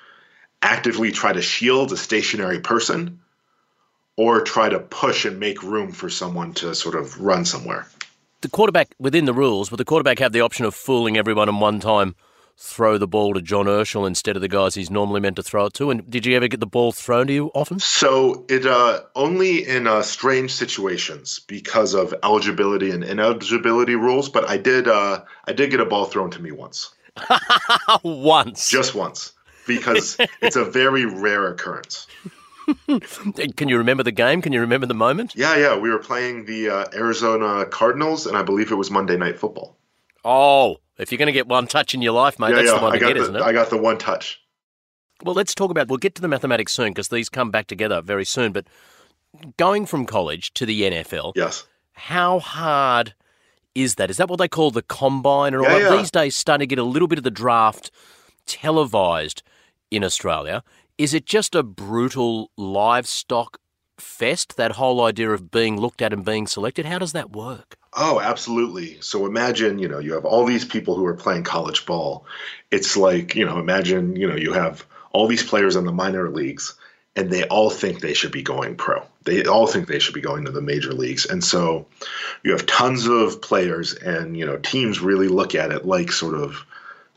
actively 0.60 1.12
try 1.12 1.32
to 1.32 1.40
shield 1.40 1.92
a 1.92 1.96
stationary 1.96 2.58
person 2.58 3.20
or 4.16 4.40
try 4.40 4.68
to 4.68 4.80
push 4.80 5.24
and 5.24 5.38
make 5.38 5.62
room 5.62 5.92
for 5.92 6.10
someone 6.10 6.52
to 6.54 6.74
sort 6.74 6.96
of 6.96 7.20
run 7.20 7.44
somewhere. 7.44 7.86
The 8.42 8.48
quarterback, 8.48 8.94
within 8.98 9.26
the 9.26 9.34
rules, 9.34 9.70
would 9.70 9.78
the 9.78 9.84
quarterback 9.84 10.18
have 10.18 10.32
the 10.32 10.40
option 10.40 10.64
of 10.64 10.74
fooling 10.74 11.18
everyone 11.18 11.48
and 11.48 11.60
one 11.60 11.78
time 11.78 12.14
throw 12.56 12.96
the 12.96 13.06
ball 13.06 13.34
to 13.34 13.42
John 13.42 13.66
Urschel 13.66 14.06
instead 14.06 14.34
of 14.34 14.40
the 14.40 14.48
guys 14.48 14.74
he's 14.74 14.90
normally 14.90 15.20
meant 15.20 15.36
to 15.36 15.42
throw 15.42 15.66
it 15.66 15.74
to? 15.74 15.90
And 15.90 16.08
did 16.10 16.24
you 16.24 16.34
ever 16.36 16.48
get 16.48 16.58
the 16.60 16.66
ball 16.66 16.90
thrown 16.92 17.26
to 17.26 17.32
you 17.34 17.50
often? 17.54 17.78
So 17.80 18.46
it 18.48 18.64
uh, 18.64 19.02
only 19.14 19.68
in 19.68 19.86
uh, 19.86 20.00
strange 20.00 20.52
situations 20.52 21.40
because 21.48 21.92
of 21.92 22.14
eligibility 22.22 22.90
and 22.90 23.04
ineligibility 23.04 23.94
rules. 23.94 24.30
But 24.30 24.48
I 24.48 24.56
did 24.56 24.88
uh, 24.88 25.22
I 25.44 25.52
did 25.52 25.70
get 25.70 25.80
a 25.80 25.86
ball 25.86 26.06
thrown 26.06 26.30
to 26.30 26.40
me 26.40 26.50
once, 26.50 26.94
Once. 28.02 28.70
just 28.70 28.94
once, 28.94 29.32
because 29.66 30.16
it's 30.40 30.56
a 30.56 30.64
very 30.64 31.04
rare 31.04 31.46
occurrence. 31.48 32.06
Can 33.56 33.68
you 33.68 33.78
remember 33.78 34.02
the 34.02 34.12
game? 34.12 34.42
Can 34.42 34.52
you 34.52 34.60
remember 34.60 34.86
the 34.86 34.94
moment? 34.94 35.34
Yeah, 35.34 35.56
yeah, 35.56 35.78
we 35.78 35.90
were 35.90 35.98
playing 35.98 36.44
the 36.44 36.68
uh, 36.70 36.84
Arizona 36.94 37.66
Cardinals, 37.66 38.26
and 38.26 38.36
I 38.36 38.42
believe 38.42 38.70
it 38.70 38.76
was 38.76 38.90
Monday 38.90 39.16
Night 39.16 39.38
Football. 39.38 39.76
Oh, 40.24 40.76
if 40.98 41.10
you're 41.10 41.18
going 41.18 41.26
to 41.26 41.32
get 41.32 41.46
one 41.48 41.66
touch 41.66 41.94
in 41.94 42.02
your 42.02 42.12
life, 42.12 42.38
mate, 42.38 42.50
yeah, 42.50 42.56
that's 42.56 42.68
yeah, 42.68 42.76
the 42.78 42.82
one 42.82 42.92
I 42.92 42.98
to 42.98 43.04
get, 43.06 43.14
the 43.14 43.22
isn't 43.22 43.36
it? 43.36 43.42
I 43.42 43.52
got 43.52 43.70
the 43.70 43.78
one 43.78 43.98
touch. 43.98 44.40
Well, 45.22 45.34
let's 45.34 45.54
talk 45.54 45.70
about. 45.70 45.88
We'll 45.88 45.98
get 45.98 46.14
to 46.16 46.22
the 46.22 46.28
mathematics 46.28 46.72
soon 46.72 46.88
because 46.88 47.08
these 47.08 47.28
come 47.28 47.50
back 47.50 47.66
together 47.66 48.00
very 48.00 48.24
soon. 48.24 48.52
But 48.52 48.66
going 49.56 49.86
from 49.86 50.06
college 50.06 50.52
to 50.54 50.66
the 50.66 50.82
NFL, 50.82 51.32
Yes. 51.36 51.66
how 51.92 52.38
hard 52.38 53.14
is 53.74 53.96
that? 53.96 54.10
Is 54.10 54.16
that 54.16 54.28
what 54.28 54.38
they 54.38 54.48
call 54.48 54.70
the 54.70 54.82
combine? 54.82 55.54
Or 55.54 55.62
Yeah, 55.62 55.78
yeah. 55.78 55.96
these 55.96 56.10
days, 56.10 56.36
starting 56.36 56.66
to 56.68 56.74
get 56.74 56.78
a 56.78 56.84
little 56.84 57.08
bit 57.08 57.18
of 57.18 57.24
the 57.24 57.30
draft 57.30 57.90
televised 58.46 59.42
in 59.90 60.04
Australia. 60.04 60.62
Is 61.00 61.14
it 61.14 61.24
just 61.24 61.54
a 61.54 61.62
brutal 61.62 62.50
livestock 62.58 63.56
fest? 63.98 64.58
That 64.58 64.72
whole 64.72 65.02
idea 65.02 65.30
of 65.30 65.50
being 65.50 65.80
looked 65.80 66.02
at 66.02 66.12
and 66.12 66.22
being 66.22 66.46
selected. 66.46 66.84
How 66.84 66.98
does 66.98 67.12
that 67.12 67.30
work? 67.30 67.78
Oh, 67.94 68.20
absolutely. 68.20 69.00
So 69.00 69.24
imagine, 69.24 69.78
you 69.78 69.88
know, 69.88 69.98
you 69.98 70.12
have 70.12 70.26
all 70.26 70.44
these 70.44 70.66
people 70.66 70.96
who 70.96 71.06
are 71.06 71.14
playing 71.14 71.44
college 71.44 71.86
ball. 71.86 72.26
It's 72.70 72.98
like, 72.98 73.34
you 73.34 73.46
know, 73.46 73.58
imagine, 73.58 74.14
you 74.14 74.28
know, 74.28 74.36
you 74.36 74.52
have 74.52 74.84
all 75.12 75.26
these 75.26 75.42
players 75.42 75.74
in 75.74 75.86
the 75.86 75.92
minor 75.92 76.28
leagues 76.28 76.74
and 77.16 77.30
they 77.30 77.44
all 77.44 77.70
think 77.70 78.00
they 78.00 78.12
should 78.12 78.30
be 78.30 78.42
going 78.42 78.76
pro. 78.76 79.02
They 79.24 79.46
all 79.46 79.66
think 79.66 79.88
they 79.88 80.00
should 80.00 80.14
be 80.14 80.20
going 80.20 80.44
to 80.44 80.50
the 80.50 80.60
major 80.60 80.92
leagues. 80.92 81.24
And 81.24 81.42
so 81.42 81.86
you 82.42 82.52
have 82.52 82.66
tons 82.66 83.06
of 83.06 83.40
players 83.40 83.94
and, 83.94 84.36
you 84.36 84.44
know, 84.44 84.58
teams 84.58 85.00
really 85.00 85.28
look 85.28 85.54
at 85.54 85.72
it 85.72 85.86
like 85.86 86.12
sort 86.12 86.34
of 86.34 86.66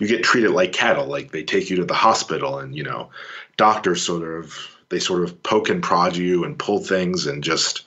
you 0.03 0.17
get 0.17 0.23
treated 0.23 0.51
like 0.51 0.73
cattle, 0.73 1.05
like 1.05 1.31
they 1.31 1.43
take 1.43 1.69
you 1.69 1.77
to 1.77 1.85
the 1.85 1.93
hospital 1.93 2.59
and, 2.59 2.75
you 2.75 2.83
know, 2.83 3.09
doctors 3.57 4.05
sort 4.05 4.23
of 4.23 4.55
they 4.89 4.99
sort 4.99 5.23
of 5.23 5.41
poke 5.43 5.69
and 5.69 5.81
prod 5.81 6.15
you 6.15 6.43
and 6.43 6.59
pull 6.59 6.79
things 6.79 7.25
and 7.25 7.43
just 7.43 7.83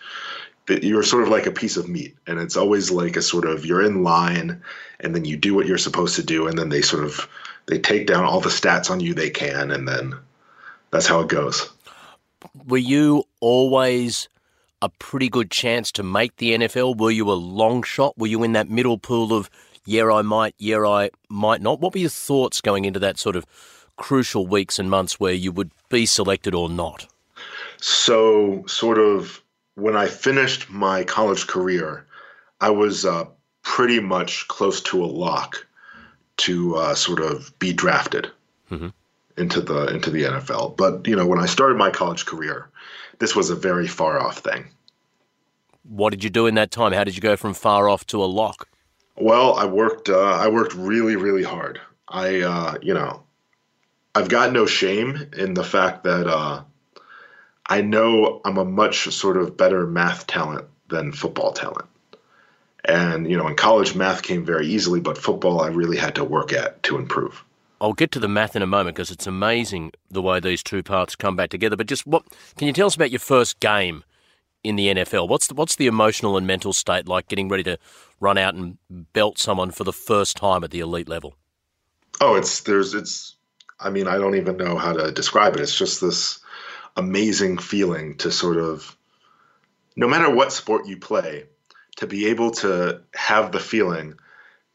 you're 0.69 1.03
sort 1.03 1.23
of 1.23 1.29
like 1.29 1.47
a 1.47 1.53
piece 1.53 1.77
of 1.77 1.89
meat 1.89 2.17
and 2.27 2.41
it's 2.41 2.57
always 2.57 2.91
like 2.91 3.17
a 3.17 3.23
sort 3.23 3.45
of 3.45 3.65
you're 3.65 3.83
in 3.83 4.03
line 4.03 4.61
and 5.01 5.15
then 5.15 5.25
you 5.25 5.37
do 5.37 5.55
what 5.55 5.67
you're 5.67 5.79
supposed 5.79 6.17
to 6.17 6.23
do 6.23 6.49
and 6.49 6.59
then 6.59 6.69
they 6.69 6.83
sort 6.83 7.05
of 7.05 7.29
they 7.67 7.79
take 7.79 8.07
down 8.07 8.25
all 8.25 8.41
the 8.41 8.49
stats 8.49 8.91
on 8.91 8.99
you 8.99 9.15
they 9.15 9.31
can 9.31 9.71
and 9.71 9.87
then 9.87 10.15
that's 10.91 11.07
how 11.07 11.21
it 11.21 11.29
goes 11.29 11.71
Were 12.67 12.79
you 12.79 13.25
always 13.41 14.29
a 14.83 14.89
pretty 14.89 15.29
good 15.29 15.51
chance 15.51 15.91
to 15.93 16.03
make 16.03 16.37
the 16.37 16.53
NFL? 16.53 16.99
Were 16.99 17.11
you 17.11 17.31
a 17.31 17.35
long 17.35 17.83
shot? 17.83 18.17
Were 18.19 18.27
you 18.27 18.43
in 18.43 18.53
that 18.53 18.69
middle 18.69 18.99
pool 18.99 19.33
of, 19.33 19.49
yeah, 19.87 20.05
I 20.13 20.23
might, 20.23 20.55
yeah, 20.59 20.79
I 20.79 21.11
might 21.31 21.63
not? 21.63 21.81
What 21.81 21.95
were 21.95 22.01
your 22.01 22.11
thoughts 22.11 22.61
going 22.61 22.85
into 22.85 23.01
that 23.01 23.19
sort 23.19 23.37
of 23.37 23.47
crucial 23.97 24.47
weeks 24.47 24.79
and 24.79 24.91
months 24.91 25.19
where 25.19 25.33
you 25.33 25.53
would 25.53 25.71
be 25.89 26.05
selected 26.07 26.55
or 26.55 26.69
not? 26.69 27.07
So, 27.79 28.65
sort 28.67 28.99
of, 28.99 29.43
when 29.75 29.97
I 29.97 30.07
finished 30.07 30.69
my 30.71 31.05
college 31.05 31.47
career, 31.47 32.07
I 32.61 32.71
was 32.71 33.05
uh, 33.05 33.25
pretty 33.63 34.01
much 34.01 34.49
close 34.49 34.81
to 34.83 35.05
a 35.05 35.07
lock 35.07 35.67
to 36.39 36.77
uh, 36.77 36.95
sort 36.95 37.21
of 37.21 37.57
be 37.59 37.73
drafted 37.73 38.31
Mhm. 38.71 38.93
into 39.37 39.61
the 39.61 39.87
into 39.89 40.11
the 40.11 40.25
NFL. 40.25 40.77
But 40.77 41.07
you 41.07 41.15
know, 41.17 41.27
when 41.27 41.39
I 41.39 41.47
started 41.47 41.77
my 41.79 41.91
college 41.91 42.27
career, 42.27 42.69
this 43.19 43.37
was 43.37 43.49
a 43.51 43.55
very 43.55 43.87
far 43.87 44.21
off 44.21 44.39
thing. 44.39 44.67
What 45.89 46.11
did 46.11 46.25
you 46.25 46.31
do 46.31 46.47
in 46.47 46.55
that 46.57 46.71
time? 46.71 46.93
How 46.93 47.05
did 47.05 47.15
you 47.15 47.21
go 47.23 47.37
from 47.37 47.55
far 47.55 47.89
off 47.89 48.07
to 48.09 48.23
a 48.23 48.27
lock? 48.27 48.69
Well, 49.19 49.55
I 49.55 49.65
worked. 49.65 50.09
Uh, 50.09 50.21
I 50.21 50.49
worked 50.49 50.75
really, 50.75 51.17
really 51.17 51.43
hard. 51.43 51.81
I, 52.09 52.41
uh, 52.41 52.75
you 52.83 52.95
know, 52.95 53.23
I've 54.15 54.29
got 54.29 54.53
no 54.53 54.67
shame 54.67 55.31
in 55.37 55.55
the 55.55 55.65
fact 55.65 56.05
that 56.05 56.27
uh, 56.27 56.63
I 57.69 57.81
know 57.83 58.41
I'm 58.45 58.59
a 58.59 58.65
much 58.65 59.05
sort 59.13 59.37
of 59.37 59.57
better 59.57 59.87
math 59.87 60.27
talent 60.27 60.67
than 60.89 61.13
football 61.13 61.53
talent. 61.53 61.87
And 62.85 63.29
you 63.29 63.37
know, 63.37 63.49
in 63.49 63.57
college, 63.57 63.95
math 63.97 64.23
came 64.23 64.45
very 64.45 64.67
easily, 64.69 65.01
but 65.01 65.19
football, 65.19 65.61
I 65.61 65.69
really 65.69 65.97
had 65.97 66.15
to 66.17 66.25
work 66.25 66.53
at 66.53 66.83
to 66.85 66.97
improve. 66.97 67.43
I'll 67.81 67.93
get 67.93 68.11
to 68.13 68.21
the 68.21 68.29
math 68.29 68.57
in 68.57 68.63
a 68.63 68.67
moment 68.67 68.97
because 68.97 69.11
it's 69.11 69.27
amazing 69.27 69.93
the 70.11 70.23
way 70.23 70.41
these 70.41 70.63
two 70.63 70.83
parts 70.83 71.15
come 71.15 71.37
back 71.37 71.51
together. 71.51 71.77
But 71.77 71.89
just 71.89 72.07
what 72.07 72.25
can 72.57 72.69
you 72.69 72.73
tell 72.73 72.87
us 72.87 72.95
about 72.95 73.11
your 73.11 73.21
first 73.21 73.61
game 73.61 74.05
in 74.65 74.77
the 74.77 74.89
NFL? 74.89 75.29
What's 75.29 75.49
the, 75.49 75.55
what's 75.55 75.77
the 75.77 75.87
emotional 75.87 76.37
and 76.37 76.47
mental 76.47 76.73
state 76.73 77.07
like 77.07 77.29
getting 77.29 77.49
ready 77.49 77.65
to 77.65 77.79
run 78.21 78.39
out 78.39 78.55
and 78.55 78.79
belt 79.13 79.39
someone 79.39 79.71
for 79.71 79.85
the 79.85 79.93
first 79.93 80.37
time 80.37 80.65
at 80.65 80.71
the 80.71 80.81
elite 80.81 81.09
level? 81.09 81.37
Oh, 82.21 82.35
it's 82.35 82.61
there's 82.61 82.95
it's. 82.95 83.35
I 83.79 83.91
mean, 83.91 84.07
I 84.09 84.17
don't 84.17 84.37
even 84.37 84.57
know 84.57 84.79
how 84.79 84.95
to 84.95 85.13
describe 85.13 85.55
it. 85.55 85.61
It's 85.61 85.77
just 85.77 86.01
this 86.01 86.39
amazing 86.97 87.59
feeling 87.59 88.17
to 88.17 88.31
sort 88.31 88.57
of, 88.57 88.97
no 89.97 90.09
matter 90.09 90.35
what 90.35 90.51
sport 90.51 90.87
you 90.87 90.97
play, 90.97 91.45
to 91.97 92.07
be 92.07 92.27
able 92.29 92.51
to 92.53 93.03
have 93.15 93.53
the 93.53 93.61
feeling 93.61 94.15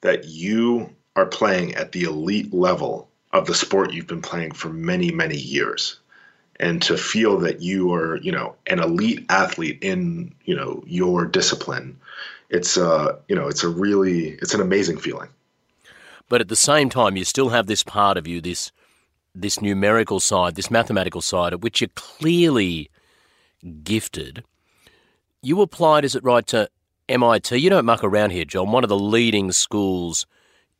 that 0.02 0.26
you 0.26 0.96
are 1.16 1.26
playing 1.26 1.74
at 1.76 1.92
the 1.92 2.04
elite 2.04 2.54
level 2.54 3.10
of 3.34 3.48
the 3.48 3.56
sport 3.56 3.94
you've 3.94 4.08
been 4.08 4.22
playing 4.22 4.52
for 4.52 4.70
many, 4.70 5.12
many 5.12 5.38
years. 5.38 6.00
And 6.60 6.80
to 6.84 6.96
feel 6.96 7.40
that 7.40 7.62
you 7.62 7.92
are, 7.94 8.18
you 8.18 8.32
know, 8.32 8.56
an 8.68 8.80
elite 8.80 9.26
athlete 9.30 9.80
in, 9.82 10.36
you 10.46 10.56
know, 10.56 10.84
your 10.86 11.26
discipline, 11.26 12.00
it's 12.52 12.78
uh, 12.78 13.18
you 13.28 13.36
know, 13.36 13.48
it's 13.48 13.64
a 13.64 13.70
really 13.70 14.38
it's 14.42 14.54
an 14.54 14.62
amazing 14.62 14.98
feeling. 14.98 15.30
But 16.30 16.42
at 16.42 16.48
the 16.50 16.56
same 16.56 16.90
time, 16.90 17.18
you 17.18 17.26
still 17.26 17.50
have 17.50 17.68
this 17.68 17.84
part 17.84 18.18
of 18.18 18.28
you, 18.28 18.40
this 18.42 18.72
this 19.34 19.62
numerical 19.62 20.20
side, 20.20 20.56
this 20.56 20.70
mathematical 20.70 21.22
side, 21.22 21.54
at 21.54 21.62
which 21.62 21.82
you're 21.82 21.90
clearly 21.96 22.90
gifted. 23.84 24.44
You 25.42 25.62
applied, 25.62 26.06
is 26.06 26.16
it 26.16 26.24
right, 26.24 26.46
to 26.48 26.70
MIT? 27.10 27.58
You 27.58 27.70
don't 27.70 27.86
muck 27.86 28.04
around 28.04 28.32
here, 28.32 28.46
John. 28.46 28.72
One 28.72 28.84
of 28.84 28.90
the 28.90 29.00
leading 29.00 29.52
schools 29.52 30.28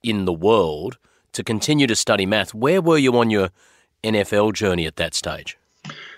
in 0.04 0.26
the 0.26 0.34
world 0.34 0.98
to 1.32 1.44
continue 1.44 1.88
to 1.88 1.96
study 1.96 2.26
math. 2.26 2.54
Where 2.54 2.82
were 2.82 2.98
you 2.98 3.18
on 3.18 3.30
your 3.30 3.50
NFL 4.04 4.54
journey 4.54 4.86
at 4.86 4.98
that 4.98 5.14
stage? 5.14 5.58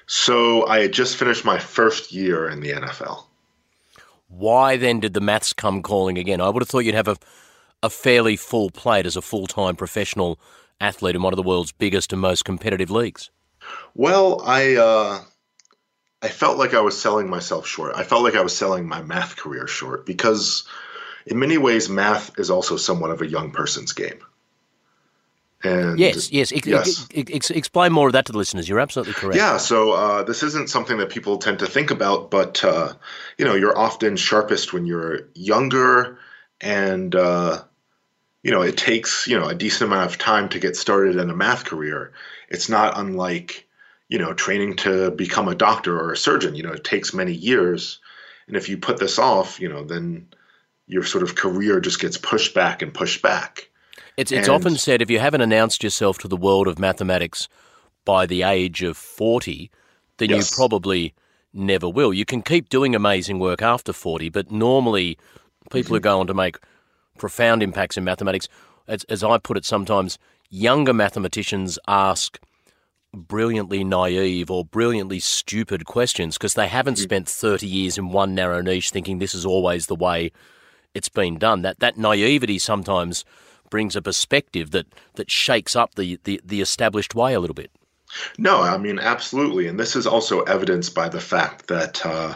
So 0.07 0.67
I 0.67 0.79
had 0.79 0.91
just 0.91 1.15
finished 1.15 1.45
my 1.45 1.59
first 1.59 2.11
year 2.11 2.49
in 2.49 2.59
the 2.59 2.71
NFL. 2.71 3.23
Why 4.35 4.77
then 4.77 4.99
did 4.99 5.13
the 5.13 5.21
maths 5.21 5.53
come 5.53 5.83
calling 5.83 6.17
again? 6.17 6.41
I 6.41 6.49
would 6.49 6.61
have 6.61 6.69
thought 6.69 6.79
you'd 6.79 6.95
have 6.95 7.07
a, 7.07 7.17
a 7.83 7.89
fairly 7.89 8.35
full 8.35 8.71
plate 8.71 9.05
as 9.05 9.15
a 9.15 9.21
full 9.21 9.45
time 9.45 9.75
professional 9.75 10.39
athlete 10.81 11.15
in 11.15 11.21
one 11.21 11.33
of 11.33 11.37
the 11.37 11.43
world's 11.43 11.71
biggest 11.71 12.11
and 12.11 12.21
most 12.21 12.43
competitive 12.43 12.89
leagues. 12.89 13.29
Well, 13.93 14.41
I 14.43 14.75
uh, 14.75 15.19
I 16.23 16.29
felt 16.29 16.57
like 16.57 16.73
I 16.73 16.81
was 16.81 16.99
selling 16.99 17.29
myself 17.29 17.67
short. 17.67 17.95
I 17.95 18.03
felt 18.03 18.23
like 18.23 18.35
I 18.35 18.41
was 18.41 18.55
selling 18.55 18.87
my 18.87 19.03
math 19.03 19.35
career 19.35 19.67
short 19.67 20.05
because, 20.05 20.67
in 21.27 21.37
many 21.37 21.57
ways, 21.59 21.87
math 21.87 22.37
is 22.39 22.49
also 22.49 22.75
somewhat 22.75 23.11
of 23.11 23.21
a 23.21 23.29
young 23.29 23.51
person's 23.51 23.93
game. 23.93 24.19
And 25.63 25.97
Yes, 25.97 26.31
yes. 26.31 26.51
Ex- 26.51 26.67
yes. 26.67 27.07
ex- 27.13 27.31
ex- 27.31 27.49
explain 27.49 27.93
more 27.93 28.07
of 28.07 28.13
that 28.13 28.25
to 28.25 28.31
the 28.31 28.37
listeners. 28.37 28.67
You're 28.67 28.79
absolutely 28.79 29.13
correct. 29.13 29.37
Yeah, 29.37 29.57
so 29.57 29.93
uh, 29.93 30.23
this 30.23 30.43
isn't 30.43 30.69
something 30.69 30.97
that 30.97 31.09
people 31.09 31.37
tend 31.37 31.59
to 31.59 31.67
think 31.67 31.89
about, 31.89 32.29
but 32.29 32.63
uh, 32.63 32.93
you 33.37 33.45
know, 33.45 33.55
you're 33.55 33.77
often 33.77 34.17
sharpest 34.17 34.73
when 34.73 34.85
you're 34.85 35.21
younger, 35.35 36.19
and 36.59 37.15
uh, 37.15 37.63
you 38.43 38.51
know, 38.51 38.61
it 38.61 38.77
takes 38.77 39.25
you 39.27 39.39
know 39.39 39.47
a 39.47 39.55
decent 39.55 39.89
amount 39.89 40.11
of 40.11 40.17
time 40.17 40.49
to 40.49 40.59
get 40.59 40.75
started 40.75 41.15
in 41.15 41.29
a 41.29 41.35
math 41.35 41.65
career. 41.65 42.11
It's 42.49 42.67
not 42.67 42.97
unlike 42.97 43.65
you 44.09 44.19
know 44.19 44.33
training 44.33 44.75
to 44.77 45.11
become 45.11 45.47
a 45.47 45.55
doctor 45.55 45.97
or 45.97 46.11
a 46.11 46.17
surgeon. 46.17 46.55
You 46.55 46.63
know, 46.63 46.73
it 46.73 46.83
takes 46.83 47.13
many 47.13 47.33
years, 47.33 47.99
and 48.47 48.57
if 48.57 48.67
you 48.67 48.77
put 48.77 48.97
this 48.97 49.17
off, 49.17 49.61
you 49.61 49.69
know, 49.69 49.85
then 49.85 50.27
your 50.87 51.03
sort 51.03 51.23
of 51.23 51.35
career 51.35 51.79
just 51.79 52.01
gets 52.01 52.17
pushed 52.17 52.53
back 52.53 52.81
and 52.81 52.93
pushed 52.93 53.21
back. 53.21 53.69
It's, 54.17 54.31
it's 54.31 54.47
And- 54.47 54.55
often 54.55 54.77
said 54.77 55.01
if 55.01 55.09
you 55.09 55.19
haven't 55.19 55.41
announced 55.41 55.83
yourself 55.83 56.17
to 56.19 56.27
the 56.27 56.37
world 56.37 56.67
of 56.67 56.77
mathematics 56.79 57.47
by 58.05 58.25
the 58.25 58.43
age 58.43 58.83
of 58.83 58.97
40, 58.97 59.71
then 60.17 60.29
Yes. 60.29 60.51
you 60.51 60.55
probably 60.55 61.13
never 61.53 61.87
will. 61.89 62.13
You 62.13 62.25
can 62.25 62.41
keep 62.41 62.69
doing 62.69 62.95
amazing 62.95 63.39
work 63.39 63.61
after 63.61 63.93
40, 63.93 64.29
but 64.29 64.51
normally 64.51 65.17
people 65.71 65.95
who 65.95 65.99
Mm-hmm. 65.99 66.03
go 66.03 66.19
on 66.19 66.27
to 66.27 66.33
make 66.33 66.57
profound 67.17 67.63
impacts 67.63 67.97
in 67.97 68.03
mathematics, 68.03 68.47
as, 68.87 69.03
as 69.05 69.23
I 69.23 69.37
put 69.37 69.57
it 69.57 69.65
sometimes, 69.65 70.17
younger 70.49 70.93
mathematicians 70.93 71.79
ask 71.87 72.39
brilliantly 73.13 73.83
naive 73.83 74.49
or 74.49 74.65
brilliantly 74.65 75.19
stupid 75.19 75.85
questions 75.85 76.35
because 76.37 76.55
they 76.55 76.67
haven't 76.67 76.97
Mm. 76.97 77.03
spent 77.03 77.29
30 77.29 77.67
years 77.67 77.97
in 77.97 78.09
one 78.09 78.33
narrow 78.33 78.61
niche 78.61 78.89
thinking 78.89 79.19
this 79.19 79.35
is 79.35 79.45
always 79.45 79.85
the 79.85 79.95
way 79.95 80.31
it's 80.95 81.09
been 81.09 81.37
done. 81.37 81.61
That 81.61 81.79
that 81.79 81.97
naivety 81.97 82.57
sometimes 82.59 83.23
brings 83.73 83.95
a 83.95 84.03
perspective 84.03 84.69
that, 84.69 84.85
that 85.15 85.31
shakes 85.31 85.75
up 85.75 85.95
the, 85.95 86.19
the, 86.25 86.39
the 86.45 86.61
established 86.61 87.15
way 87.15 87.33
a 87.33 87.39
little 87.39 87.55
bit. 87.55 87.71
No, 88.37 88.61
I 88.61 88.77
mean, 88.77 88.99
absolutely. 88.99 89.65
And 89.65 89.79
this 89.79 89.95
is 89.95 90.05
also 90.05 90.41
evidenced 90.41 90.93
by 90.93 91.09
the 91.09 91.19
fact 91.19 91.69
that 91.69 92.05
uh, 92.05 92.35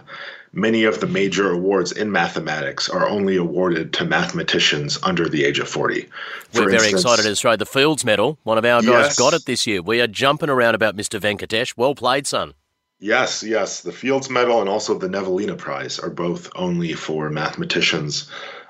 many 0.52 0.84
of 0.84 1.00
the 1.00 1.06
major 1.06 1.52
awards 1.52 1.92
in 1.92 2.12
mathematics 2.12 2.90
are 2.90 3.08
only 3.08 3.38
awarded 3.38 3.94
to 3.94 4.04
mathematicians 4.06 4.98
under 5.04 5.30
the 5.30 5.46
age 5.46 5.60
of 5.60 5.70
40. 5.70 6.10
We're 6.56 6.64
very 6.64 6.74
instance- 6.74 7.04
excited 7.04 7.22
to 7.30 7.36
throw 7.36 7.56
the 7.56 7.68
Fields 7.68 8.04
Medal. 8.04 8.40
One 8.42 8.58
of 8.58 8.66
our 8.66 8.82
guys 8.82 8.90
Yes. 8.90 9.20
got 9.20 9.36
it 9.36 9.46
this 9.46 9.68
year. 9.68 9.84
We 9.84 10.02
are 10.02 10.08
jumping 10.08 10.50
around 10.50 10.74
about 10.74 10.98
Mr. 10.98 11.20
Venkatesh. 11.20 11.78
Well 11.78 11.94
played, 11.94 12.26
son. 12.26 12.56
Yes, 13.00 13.44
yes. 13.44 13.82
The 13.82 13.92
Fields 13.92 14.28
Medal 14.28 14.60
and 14.60 14.68
also 14.68 14.98
the 14.98 15.08
Nevanlinna 15.08 15.56
Prize 15.56 16.00
are 16.00 16.10
both 16.10 16.50
only 16.56 16.94
for 16.94 17.30
mathematicians 17.30 18.28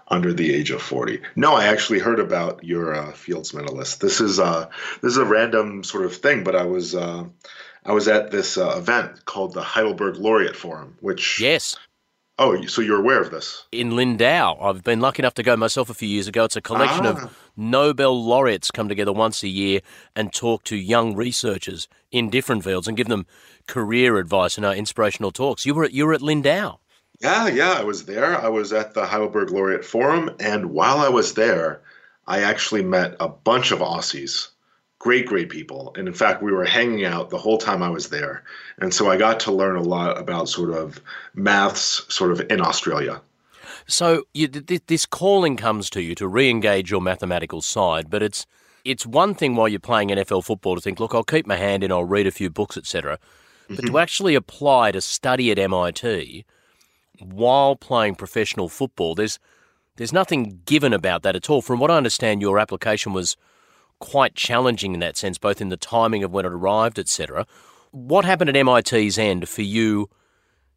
under 0.10 0.34
the 0.34 0.54
age 0.54 0.72
of 0.72 0.82
40. 0.82 1.20
No, 1.36 1.54
I 1.56 1.66
actually 1.66 2.00
heard 2.00 2.20
about 2.20 2.64
your 2.64 2.96
uh, 2.96 3.12
Fields 3.14 3.54
medalist. 3.54 4.00
This 4.02 4.22
is 4.22 4.40
uh, 4.40 4.70
this 5.02 5.12
is 5.12 5.18
a 5.18 5.26
random 5.26 5.84
sort 5.84 6.06
of 6.06 6.16
thing, 6.16 6.44
but 6.44 6.56
I 6.56 6.64
was 6.64 6.96
uh, 6.96 7.26
I 7.86 7.92
was 7.92 8.08
at 8.08 8.32
this 8.32 8.58
uh, 8.58 8.76
event 8.78 9.26
called 9.26 9.54
the 9.54 9.62
Heidelberg 9.62 10.16
Laureate 10.18 10.56
Forum, 10.56 10.96
which 11.02 11.40
Yes. 11.42 11.76
oh, 12.40 12.66
so 12.68 12.82
you're 12.82 13.00
aware 13.00 13.22
of 13.22 13.32
this? 13.32 13.66
In 13.72 13.96
Lindau. 13.96 14.58
I've 14.62 14.84
been 14.84 15.00
lucky 15.00 15.22
enough 15.22 15.34
to 15.36 15.44
go 15.44 15.56
myself 15.58 15.90
a 15.90 15.94
few 15.94 16.08
years 16.08 16.28
ago. 16.28 16.44
It's 16.46 16.56
a 16.56 16.62
collection 16.62 17.06
Ah. 17.06 17.10
of 17.12 17.38
Nobel 17.58 18.24
laureates 18.24 18.70
come 18.72 18.88
together 18.88 19.12
once 19.14 19.42
a 19.44 19.48
year 19.48 19.82
and 20.16 20.32
talk 20.32 20.64
to 20.66 20.76
young 20.76 21.16
researchers 21.16 21.88
in 22.12 22.30
different 22.30 22.64
fields 22.64 22.88
and 22.88 22.96
give 22.96 23.08
them 23.08 23.26
career 23.68 24.18
advice 24.18 24.56
and 24.58 24.66
uh, 24.66 24.72
inspirational 24.72 25.32
talks. 25.32 25.66
You 25.66 25.74
were 25.74 25.86
at, 25.86 25.92
you 25.94 26.06
were 26.06 26.14
at 26.14 26.22
Lindau. 26.22 26.78
Yeah, 27.20 27.48
yeah, 27.48 27.72
I 27.72 27.84
was 27.84 28.06
there. 28.06 28.40
I 28.40 28.50
was 28.50 28.72
at 28.74 28.94
the 28.94 29.06
Heidelberg 29.06 29.50
Laureate 29.50 29.86
Forum, 29.86 30.30
and 30.40 30.68
while 30.68 31.00
I 31.00 31.10
was 31.10 31.34
there, 31.34 31.82
I 32.28 32.42
actually 32.42 32.84
met 32.84 33.16
a 33.20 33.28
bunch 33.28 33.72
of 33.72 33.80
Aussies. 33.80 34.50
Great, 35.00 35.26
great 35.26 35.50
people. 35.50 35.94
And 35.96 36.08
in 36.08 36.14
fact, 36.14 36.44
we 36.44 36.52
were 36.52 36.66
hanging 36.66 37.06
out 37.06 37.30
the 37.30 37.38
whole 37.38 37.58
time 37.58 37.82
I 37.82 37.90
was 37.90 38.10
there. 38.10 38.44
And 38.80 38.94
so 38.94 39.10
I 39.10 39.18
got 39.18 39.40
to 39.42 39.52
learn 39.52 39.76
a 39.76 39.82
lot 39.82 40.18
about 40.18 40.50
sort 40.50 40.72
of 40.72 41.02
maths 41.34 42.04
sort 42.14 42.32
of 42.32 42.42
in 42.52 42.62
Australia. 42.62 43.22
So 43.88 44.24
you, 44.34 44.48
th- 44.48 44.66
th- 44.66 44.84
this 44.88 45.06
calling 45.06 45.56
comes 45.56 45.90
to 45.92 46.02
you 46.02 46.16
to 46.16 46.28
re-engage 46.28 46.92
your 46.92 47.02
mathematical 47.02 47.62
side, 47.62 48.10
but 48.10 48.22
it's 48.22 48.46
it's 48.84 49.06
one 49.06 49.36
thing 49.36 49.56
while 49.56 49.68
you're 49.68 49.80
playing 49.80 50.10
NFL 50.10 50.46
football 50.46 50.76
to 50.76 50.82
think, 50.82 51.00
look, 51.00 51.14
I'll 51.14 51.24
keep 51.24 51.46
my 51.46 51.58
hand 51.58 51.84
in, 51.84 51.92
I'll 51.92 52.06
read 52.06 52.26
a 52.26 52.32
few 52.32 52.50
books, 52.50 52.78
etc. 52.78 53.20
But 53.68 53.78
to 53.78 53.82
mm-hmm. 53.84 53.98
actually 53.98 54.36
apply 54.36 54.94
to 54.94 55.02
study 55.02 55.52
at 55.52 55.60
MIT 55.60 56.46
while 57.20 57.76
playing 57.76 58.16
professional 58.16 58.70
football, 58.70 59.16
there's 59.16 59.40
there's 59.98 60.14
nothing 60.14 60.62
given 60.66 60.94
about 60.94 61.24
that 61.24 61.36
at 61.36 61.50
all. 61.50 61.62
From 61.62 61.80
what 61.80 61.90
I 61.90 61.98
understand, 61.98 62.42
your 62.42 62.60
application 62.60 63.14
was 63.14 63.36
quite 64.00 64.36
challenging 64.36 64.94
in 64.94 65.00
that 65.00 65.18
sense, 65.18 65.38
both 65.40 65.60
in 65.60 65.70
the 65.70 65.78
timing 65.78 66.24
of 66.24 66.32
when 66.32 66.46
it 66.46 66.52
arrived, 66.52 67.00
etc. 67.00 67.48
What 67.92 68.26
happened 68.26 68.56
at 68.56 68.66
MIT's 68.66 69.18
end 69.18 69.50
for 69.50 69.64
you 69.64 70.10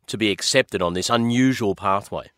to 0.07 0.17
be 0.17 0.31
accepted 0.31 0.81
on 0.81 0.95
this 0.95 1.11
unusual 1.11 1.75
pathway? 1.75 2.31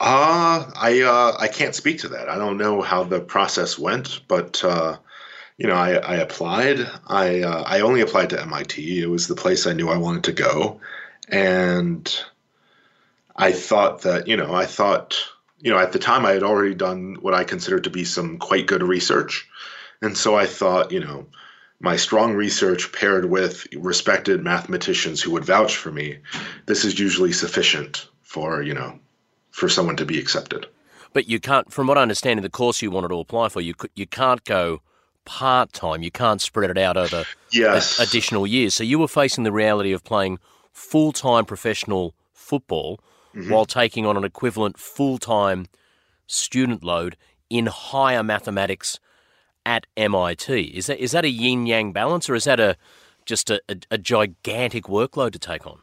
Uh, 0.00 0.70
I 0.76 1.02
uh, 1.02 1.36
I 1.38 1.48
can't 1.48 1.74
speak 1.74 1.98
to 2.00 2.08
that. 2.08 2.28
I 2.28 2.36
don't 2.36 2.58
know 2.58 2.82
how 2.82 3.04
the 3.04 3.20
process 3.20 3.78
went, 3.78 4.20
but 4.28 4.62
uh, 4.64 4.96
you 5.56 5.66
know, 5.66 5.74
I, 5.74 5.94
I 5.94 6.14
applied. 6.16 6.88
I 7.08 7.42
uh, 7.42 7.64
I 7.66 7.80
only 7.80 8.00
applied 8.00 8.30
to 8.30 8.40
MIT. 8.40 9.02
It 9.02 9.10
was 9.10 9.26
the 9.26 9.34
place 9.34 9.66
I 9.66 9.72
knew 9.72 9.88
I 9.88 9.96
wanted 9.96 10.24
to 10.24 10.32
go, 10.32 10.80
and 11.28 12.24
I 13.38 13.52
thought 13.52 14.02
that 14.02 14.26
you 14.26 14.36
know 14.36 14.52
I 14.54 14.66
thought 14.66 15.16
you 15.60 15.70
know 15.70 15.78
at 15.78 15.92
the 15.92 15.98
time 15.98 16.26
I 16.26 16.32
had 16.32 16.42
already 16.42 16.74
done 16.74 17.16
what 17.20 17.34
I 17.34 17.44
considered 17.44 17.84
to 17.84 17.90
be 17.90 18.04
some 18.04 18.38
quite 18.38 18.66
good 18.66 18.82
research, 18.82 19.48
and 20.02 20.18
so 20.18 20.36
I 20.36 20.46
thought 20.46 20.90
you 20.92 21.00
know 21.00 21.26
my 21.80 21.96
strong 21.96 22.34
research 22.34 22.90
paired 22.92 23.30
with 23.30 23.66
respected 23.76 24.42
mathematicians 24.42 25.22
who 25.22 25.30
would 25.30 25.44
vouch 25.44 25.76
for 25.76 25.92
me, 25.92 26.18
this 26.66 26.84
is 26.84 26.98
usually 26.98 27.32
sufficient 27.32 28.08
for 28.22 28.62
you 28.62 28.74
know 28.74 28.98
for 29.50 29.68
someone 29.68 29.96
to 29.96 30.04
be 30.04 30.18
accepted. 30.18 30.66
But 31.12 31.28
you 31.28 31.40
can't, 31.40 31.72
from 31.72 31.86
what 31.86 31.96
I 31.96 32.02
understand, 32.02 32.38
in 32.38 32.42
the 32.42 32.50
course 32.50 32.82
you 32.82 32.90
wanted 32.90 33.08
to 33.08 33.20
apply 33.20 33.48
for, 33.48 33.60
you 33.60 33.74
you 33.94 34.06
can't 34.06 34.44
go 34.44 34.82
part 35.24 35.72
time. 35.72 36.02
You 36.02 36.10
can't 36.10 36.40
spread 36.40 36.70
it 36.70 36.78
out 36.78 36.96
over 36.96 37.24
Yes. 37.50 37.98
additional 37.98 38.46
years. 38.46 38.74
So 38.74 38.84
you 38.84 38.98
were 38.98 39.08
facing 39.08 39.44
the 39.44 39.52
reality 39.52 39.92
of 39.92 40.04
playing 40.04 40.38
full 40.72 41.12
time 41.12 41.44
professional 41.44 42.14
football 42.32 43.00
while 43.46 43.64
taking 43.64 44.06
on 44.06 44.16
an 44.16 44.24
equivalent 44.24 44.78
full 44.78 45.18
time 45.18 45.66
student 46.26 46.82
load 46.82 47.16
in 47.50 47.66
higher 47.66 48.22
mathematics 48.22 48.98
at 49.64 49.86
MIT. 49.96 50.60
Is 50.76 50.86
that 50.86 50.98
is 50.98 51.12
that 51.12 51.24
a 51.24 51.30
yin 51.30 51.66
yang 51.66 51.92
balance, 51.92 52.28
or 52.28 52.34
is 52.34 52.44
that 52.44 52.60
a 52.60 52.76
just 53.26 53.50
a, 53.50 53.60
a, 53.68 53.76
a 53.92 53.98
gigantic 53.98 54.84
workload 54.84 55.32
to 55.32 55.38
take 55.38 55.66
on? 55.66 55.80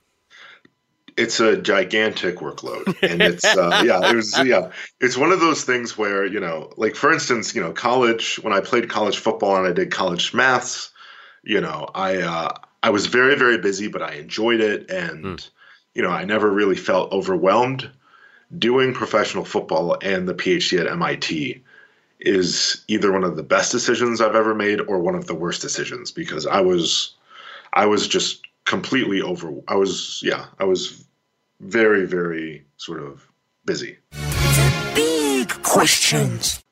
it's 1.18 1.40
a 1.40 1.58
gigantic 1.58 2.38
workload 2.38 2.86
and 3.02 3.22
it's 3.22 3.46
uh, 3.46 3.82
yeah 3.86 4.10
it 4.10 4.16
was 4.16 4.38
yeah 4.44 4.70
it's 5.00 5.18
one 5.18 5.32
of 5.32 5.40
those 5.40 5.64
things 5.64 5.98
where 5.98 6.26
you 6.26 6.40
know 6.40 6.70
like 6.78 6.96
for 6.96 7.12
instance 7.12 7.56
you 7.56 7.62
know 7.62 7.72
college 7.72 8.36
when 8.42 8.54
i 8.54 8.60
played 8.60 8.90
college 8.90 9.18
football 9.18 9.56
and 9.56 9.68
i 9.68 9.72
did 9.72 9.92
college 9.92 10.34
maths 10.34 10.92
you 11.44 11.62
know 11.62 11.88
i 11.96 12.18
uh, 12.18 12.54
i 12.84 12.90
was 12.90 13.06
very 13.06 13.36
very 13.36 13.58
busy 13.58 13.88
but 13.88 14.02
i 14.02 14.14
enjoyed 14.14 14.60
it 14.60 14.90
and 14.90 15.50
you 15.96 16.02
know 16.02 16.10
i 16.10 16.24
never 16.24 16.52
really 16.52 16.76
felt 16.76 17.12
overwhelmed 17.12 17.90
doing 18.58 18.94
professional 18.94 19.44
football 19.44 19.98
and 20.02 20.28
the 20.28 20.34
phd 20.34 20.80
at 20.80 20.98
mit 20.98 21.62
is 22.20 22.84
either 22.88 23.12
one 23.12 23.24
of 23.24 23.36
the 23.36 23.44
best 23.44 23.72
decisions 23.72 24.22
i've 24.22 24.36
ever 24.36 24.54
made 24.54 24.80
or 24.82 25.00
one 25.00 25.16
of 25.16 25.26
the 25.26 25.36
worst 25.36 25.62
decisions 25.62 26.12
because 26.12 26.46
i 26.46 26.62
was 26.62 27.16
i 27.74 27.86
was 27.86 28.08
just 28.08 28.44
completely 28.66 29.22
over 29.22 29.52
i 29.68 29.76
was 29.76 30.22
yeah 30.24 30.46
i 30.60 30.64
was 30.64 31.06
very, 31.60 32.06
very 32.06 32.66
sort 32.78 33.02
of 33.02 33.28
busy. 33.66 33.98
Big 34.94 35.50
questions. 35.64 36.64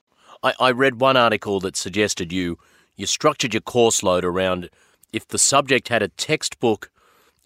I, 0.44 0.54
I 0.60 0.72
read 0.72 1.00
one 1.00 1.18
article 1.18 1.60
that 1.62 1.76
suggested 1.76 2.32
you 2.32 2.58
you 2.96 3.06
structured 3.08 3.54
your 3.54 3.62
course 3.62 4.04
load 4.04 4.24
around 4.24 4.70
if 5.12 5.28
the 5.28 5.40
subject 5.40 5.88
had 5.88 6.04
a 6.04 6.10
textbook 6.10 6.92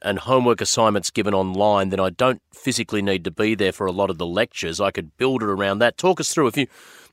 and 0.01 0.19
homework 0.19 0.61
assignments 0.61 1.09
given 1.09 1.33
online, 1.33 1.89
then 1.89 1.99
I 1.99 2.09
don't 2.09 2.41
physically 2.53 3.01
need 3.01 3.23
to 3.23 3.31
be 3.31 3.55
there 3.55 3.71
for 3.71 3.85
a 3.87 3.91
lot 3.91 4.09
of 4.09 4.17
the 4.17 4.25
lectures. 4.25 4.79
I 4.79 4.91
could 4.91 5.17
build 5.17 5.41
it 5.41 5.49
around 5.49 5.79
that. 5.79 5.97
Talk 5.97 6.19
us 6.19 6.33
through 6.33 6.47
if 6.47 6.57
you 6.57 6.67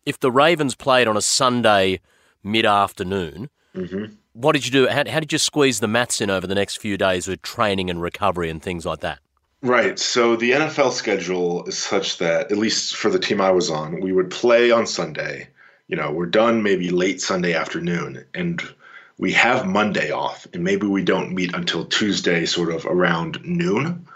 if 0.05 0.21
the 0.21 0.31
Ravens 0.31 0.75
played 0.75 1.09
on 1.09 1.17
a 1.17 1.23
Sunday 1.23 2.01
mid 2.43 2.67
afternoon. 2.67 3.49
Mm-hmm. 3.75 4.15
What 4.35 4.53
did 4.53 4.67
you 4.67 4.73
do? 4.73 4.89
How, 4.89 5.09
how 5.09 5.21
did 5.21 5.33
you 5.33 5.39
squeeze 5.39 5.81
the 5.81 5.89
maths 5.89 6.21
in 6.21 6.31
over 6.31 6.47
the 6.47 6.55
next 6.55 6.77
few 6.77 6.99
days 6.99 7.27
with 7.27 7.43
training 7.43 7.89
and 7.89 8.03
recovery 8.03 8.51
and 8.51 8.63
things 8.63 8.85
like 8.85 9.01
that? 9.01 9.21
Right. 9.63 9.99
So 9.99 10.37
the 10.37 10.51
NFL 10.51 10.93
schedule 10.93 11.65
is 11.65 11.79
such 11.79 12.19
that, 12.19 12.53
at 12.53 12.59
least 12.59 12.97
for 12.97 13.11
the 13.11 13.19
team 13.19 13.41
I 13.41 13.51
was 13.51 13.71
on, 13.71 14.01
we 14.01 14.13
would 14.13 14.31
play 14.31 14.71
on 14.71 14.87
Sunday. 14.87 15.49
You 15.89 15.97
know, 15.97 16.11
we're 16.11 16.27
done 16.27 16.63
maybe 16.63 16.91
late 16.91 17.21
Sunday 17.21 17.55
afternoon, 17.55 18.25
and 18.35 18.63
we 19.19 19.33
have 19.33 19.67
Monday 19.67 20.11
off, 20.11 20.47
and 20.53 20.65
maybe 20.65 20.87
we 20.87 21.03
don't 21.03 21.35
meet 21.35 21.55
until 21.55 21.85
Tuesday, 21.85 22.47
sort 22.47 22.73
of 22.73 22.85
around 22.87 23.45
noon. 23.45 24.07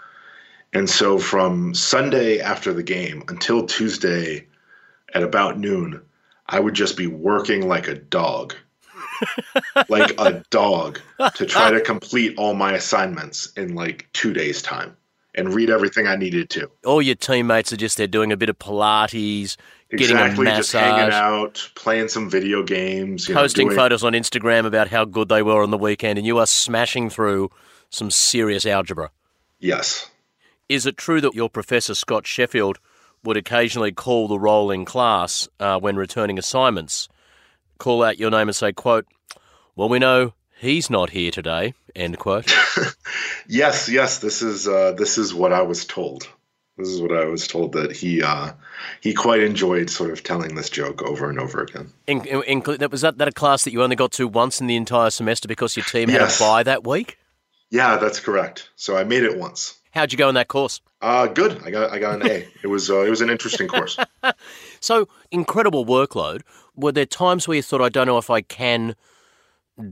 And 0.73 0.89
so 0.89 1.17
from 1.17 1.73
Sunday 1.73 2.39
after 2.39 2.73
the 2.73 2.83
game 2.83 3.23
until 3.27 3.65
Tuesday 3.65 4.47
at 5.13 5.23
about 5.23 5.57
noon, 5.57 6.01
I 6.47 6.59
would 6.59 6.73
just 6.73 6.97
be 6.97 7.07
working 7.07 7.67
like 7.67 7.87
a 7.87 7.95
dog. 7.95 8.55
like 9.89 10.11
a 10.17 10.43
dog 10.49 10.99
to 11.35 11.45
try 11.45 11.71
to 11.71 11.81
complete 11.81 12.37
all 12.37 12.53
my 12.53 12.73
assignments 12.73 13.51
in 13.57 13.75
like 13.75 14.07
two 14.13 14.31
days' 14.31 14.61
time 14.61 14.95
and 15.35 15.53
read 15.53 15.69
everything 15.69 16.07
I 16.07 16.15
needed 16.15 16.49
to. 16.51 16.69
All 16.85 17.01
your 17.01 17.15
teammates 17.15 17.73
are 17.73 17.77
just 17.77 17.97
there 17.97 18.07
doing 18.07 18.31
a 18.31 18.37
bit 18.37 18.49
of 18.49 18.57
Pilates, 18.59 19.57
getting 19.78 19.78
exactly, 19.89 20.47
a 20.47 20.55
just 20.55 20.71
hanging 20.71 21.13
out, 21.13 21.69
playing 21.75 22.07
some 22.07 22.29
video 22.29 22.63
games, 22.63 23.27
you 23.27 23.35
know, 23.35 23.41
posting 23.41 23.67
doing- 23.67 23.77
photos 23.77 24.03
on 24.03 24.13
Instagram 24.13 24.65
about 24.65 24.89
how 24.89 25.05
good 25.05 25.29
they 25.29 25.41
were 25.41 25.63
on 25.63 25.71
the 25.71 25.77
weekend, 25.77 26.17
and 26.17 26.27
you 26.27 26.37
are 26.37 26.47
smashing 26.47 27.09
through 27.09 27.49
some 27.89 28.11
serious 28.11 28.65
algebra. 28.65 29.11
Yes. 29.59 30.09
Is 30.67 30.85
it 30.85 30.97
true 30.97 31.19
that 31.21 31.33
your 31.33 31.49
professor, 31.49 31.95
Scott 31.95 32.27
Sheffield, 32.27 32.77
would 33.23 33.37
occasionally 33.37 33.91
call 33.91 34.27
the 34.27 34.39
roll 34.39 34.71
in 34.71 34.85
class 34.85 35.47
uh, 35.59 35.79
when 35.79 35.95
returning 35.95 36.37
assignments, 36.37 37.09
call 37.77 38.03
out 38.03 38.19
your 38.19 38.31
name 38.31 38.47
and 38.47 38.55
say, 38.55 38.71
quote, 38.71 39.05
well, 39.75 39.89
we 39.89 39.99
know 39.99 40.33
he's 40.59 40.89
not 40.89 41.09
here 41.09 41.31
today, 41.31 41.73
end 41.95 42.17
quote. 42.19 42.53
Yes, 43.51 43.89
yes, 43.89 44.19
this 44.19 44.43
is 44.43 44.67
uh, 44.67 44.91
this 44.91 45.17
is 45.17 45.33
what 45.33 45.51
I 45.51 45.63
was 45.63 45.83
told. 45.83 46.29
This 46.79 46.87
is 46.87 47.01
what 47.01 47.11
I 47.11 47.25
was 47.25 47.45
told 47.45 47.73
that 47.73 47.91
he 47.91 48.23
uh, 48.23 48.53
he 49.01 49.13
quite 49.13 49.41
enjoyed 49.41 49.89
sort 49.89 50.11
of 50.11 50.23
telling 50.23 50.55
this 50.55 50.69
joke 50.69 51.01
over 51.01 51.29
and 51.29 51.37
over 51.37 51.61
again. 51.61 51.91
In, 52.07 52.25
in, 52.25 52.61
that, 52.79 52.89
was 52.89 53.01
that, 53.01 53.17
that 53.17 53.27
a 53.27 53.31
class 53.33 53.65
that 53.65 53.73
you 53.73 53.83
only 53.83 53.97
got 53.97 54.13
to 54.13 54.29
once 54.29 54.61
in 54.61 54.67
the 54.67 54.77
entire 54.77 55.09
semester 55.09 55.47
because 55.49 55.75
your 55.75 55.85
team 55.85 56.07
had 56.07 56.21
Yes. 56.21 56.39
a 56.39 56.43
bye 56.43 56.63
that 56.63 56.87
week? 56.87 57.17
Yeah, 57.69 57.97
that's 57.97 58.21
correct. 58.21 58.69
So 58.77 58.95
I 58.95 59.03
made 59.03 59.23
it 59.23 59.37
once. 59.37 59.77
How'd 59.91 60.13
you 60.13 60.17
go 60.17 60.29
in 60.29 60.35
that 60.35 60.47
course? 60.47 60.79
Uh, 61.01 61.27
good. 61.27 61.61
I 61.65 61.69
got 61.69 61.91
I 61.91 61.99
got 61.99 62.21
an 62.21 62.27
A. 62.31 62.47
It 62.63 62.67
was 62.67 62.89
uh, 62.89 63.01
it 63.01 63.09
was 63.09 63.19
an 63.21 63.29
interesting 63.29 63.67
course. 63.67 63.97
So, 64.81 65.09
incredible 65.31 65.85
workload. 65.85 66.41
Were 66.73 66.93
there 66.93 67.05
times 67.05 67.45
where 67.47 67.57
you 67.57 67.61
thought, 67.61 67.81
I 67.81 67.89
don't 67.89 68.07
know 68.07 68.17
if 68.17 68.29
I 68.29 68.39
can 68.39 68.95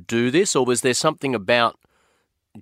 do 0.08 0.32
this, 0.32 0.56
or 0.56 0.66
was 0.66 0.80
there 0.80 0.94
something 0.94 1.36
about 1.36 1.78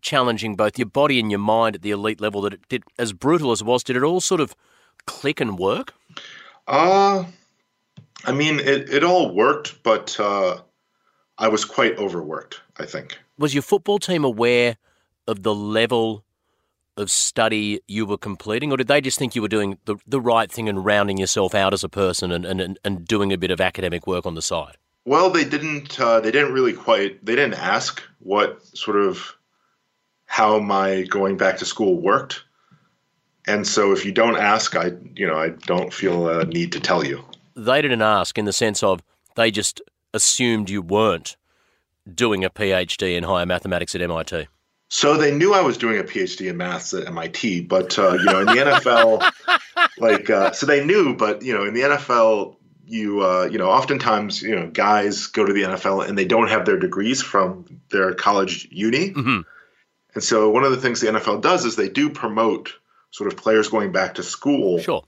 challenging 0.02 0.56
both 0.56 0.78
your 0.78 0.88
body 0.88 1.20
and 1.20 1.32
your 1.32 1.40
mind 1.40 1.76
at 1.76 1.82
the 1.82 1.92
elite 1.92 2.22
level 2.22 2.42
that 2.42 2.54
it 2.54 2.68
did, 2.70 2.84
as 2.98 3.14
brutal 3.14 3.52
as 3.52 3.62
it 3.62 3.68
was, 3.68 3.84
did 3.84 3.96
it 3.96 4.04
all 4.04 4.22
sort 4.22 4.42
of 4.42 4.56
click 5.06 5.40
and 5.40 5.58
work? 5.58 5.94
Uh, 6.68 7.26
I 8.26 8.32
mean, 8.32 8.60
it, 8.60 8.90
it 8.90 9.04
all 9.04 9.34
worked, 9.34 9.84
but 9.84 10.20
uh, 10.20 10.58
I 11.38 11.48
was 11.48 11.66
quite 11.66 11.98
overworked, 11.98 12.62
I 12.78 12.86
think. 12.86 13.18
Was 13.38 13.54
your 13.54 13.64
football 13.64 14.00
team 14.00 14.24
aware 14.24 14.78
of 15.28 15.44
the 15.44 15.54
level 15.54 16.24
of 16.98 17.12
study 17.12 17.82
you 17.88 18.06
were 18.06 18.18
completing, 18.18 18.72
or 18.72 18.78
did 18.78 18.88
they 18.88 19.02
just 19.02 19.20
think 19.20 19.36
you 19.36 19.42
were 19.42 19.48
doing 19.48 19.78
the, 19.86 19.98
the 20.08 20.22
right 20.22 20.52
thing 20.52 20.70
and 20.70 20.86
rounding 20.86 21.18
yourself 21.18 21.54
out 21.54 21.74
as 21.74 21.84
a 21.84 21.90
person 21.90 22.32
and, 22.32 22.46
and, 22.46 22.80
and 22.84 23.06
doing 23.06 23.34
a 23.34 23.38
bit 23.38 23.52
of 23.52 23.60
academic 23.60 24.08
work 24.08 24.26
on 24.26 24.36
the 24.36 24.42
side? 24.42 24.78
Well, 25.04 25.30
they 25.30 25.44
didn't. 25.44 26.00
Uh, 26.00 26.20
they 26.20 26.32
didn't 26.32 26.54
really 26.54 26.74
quite. 26.74 27.24
They 27.24 27.36
didn't 27.36 27.60
ask 27.60 28.02
what 28.20 28.66
sort 28.76 28.98
of 28.98 29.35
how 30.26 30.60
my 30.60 31.04
going 31.04 31.38
back 31.38 31.58
to 31.58 31.66
school 31.66 32.00
worked. 32.00 32.44
And 33.48 33.68
so, 33.68 33.92
if 33.92 34.06
you 34.06 34.12
don't 34.12 34.38
ask, 34.38 34.76
I 34.76 34.92
you 35.16 35.28
know 35.28 35.36
I 35.38 35.50
don't 35.50 35.94
feel 35.94 36.28
a 36.30 36.46
need 36.46 36.72
to 36.74 36.80
tell 36.80 37.06
you. 37.06 37.24
they 37.56 37.82
didn't 37.82 38.02
ask 38.02 38.38
in 38.38 38.46
the 38.46 38.54
sense 38.54 38.82
of 38.84 39.02
they 39.36 39.52
just 39.52 39.82
assumed 40.14 40.70
you 40.70 40.82
weren't 40.82 41.36
doing 42.14 42.44
a 42.44 42.50
PhD 42.50 43.16
in 43.18 43.24
higher 43.24 43.46
mathematics 43.46 43.94
at 43.96 44.02
MIT. 44.02 44.48
So 44.90 45.18
they 45.18 45.34
knew 45.36 45.54
I 45.54 45.62
was 45.62 45.78
doing 45.78 46.00
a 46.00 46.04
PhD 46.04 46.50
in 46.50 46.58
maths 46.58 46.94
at 46.94 47.08
MIT, 47.08 47.62
but 47.62 47.98
uh, 48.00 48.14
you 48.14 48.26
know, 48.26 48.40
in 48.42 48.46
the 48.46 48.54
NFL, 48.54 49.32
like, 49.98 50.30
uh, 50.30 50.52
so 50.52 50.66
they 50.66 50.86
knew, 50.86 51.16
but 51.16 51.42
you 51.42 51.54
know, 51.54 51.66
in 51.66 51.74
the 51.74 51.82
NFL, 51.82 52.56
you 52.86 53.22
uh, 53.26 53.46
you 53.52 53.58
know, 53.58 53.70
oftentimes, 53.70 54.42
you 54.42 54.56
know, 54.56 54.68
guys 54.70 55.28
go 55.28 55.44
to 55.46 55.52
the 55.54 55.64
NFL 55.64 56.08
and 56.08 56.18
they 56.18 56.26
don't 56.26 56.50
have 56.50 56.66
their 56.66 56.78
degrees 56.78 57.22
from 57.22 57.66
their 57.90 58.14
college 58.14 58.68
uni, 58.72 59.12
Mhm. 59.12 59.44
And 60.16 60.24
so 60.24 60.50
one 60.50 60.64
of 60.64 60.72
the 60.72 60.78
things 60.82 61.02
the 61.02 61.08
NFL 61.08 61.42
does 61.42 61.66
is 61.66 61.76
they 61.76 61.90
do 61.90 62.10
promote 62.10 62.74
sort 63.12 63.32
of 63.32 63.38
players 63.38 63.68
going 63.70 63.92
back 63.92 64.16
to 64.16 64.24
school 64.24 64.80
Sure. 64.80 65.04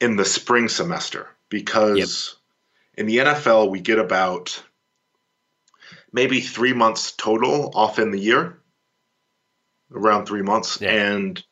in 0.00 0.16
the 0.16 0.24
spring 0.24 0.68
semester 0.68 1.28
because 1.48 2.36
in 2.96 3.06
the 3.06 3.18
NFL 3.18 3.70
we 3.70 3.80
get 3.80 3.98
about 3.98 4.62
maybe 6.12 6.40
three 6.40 6.72
months 6.72 7.12
total 7.12 7.70
off 7.74 7.98
in 7.98 8.10
the 8.10 8.18
year, 8.20 8.58
around 9.92 10.26
three 10.26 10.42
months, 10.42 10.80
Yeah. 10.80 10.90
and 10.90 11.42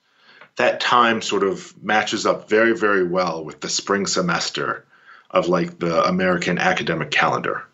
that 0.56 0.80
time 0.80 1.20
sort 1.22 1.42
of 1.44 1.74
matches 1.82 2.26
up 2.26 2.48
very 2.48 2.76
very 2.76 3.06
well 3.06 3.44
with 3.44 3.60
the 3.60 3.68
spring 3.68 4.06
semester 4.06 4.84
of 5.30 5.48
like 5.48 5.78
the 5.78 6.04
American 6.04 6.58
academic 6.58 7.10
calendar. 7.10 7.64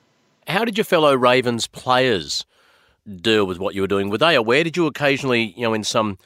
How 0.49 0.65
did 0.65 0.77
your 0.77 0.85
fellow 0.85 1.15
Ravens 1.15 1.67
players 1.67 2.45
deal 3.21 3.47
with 3.47 3.59
what 3.59 3.75
you 3.75 3.81
were 3.81 3.89
doing? 3.89 4.11
Were 4.11 4.19
they 4.19 4.35
aware? 4.35 4.65
Did 4.65 4.77
you 4.77 4.87
occasionally, 4.87 5.55
you 5.57 5.63
know, 5.63 5.75
in 5.75 5.85
some 5.85 6.19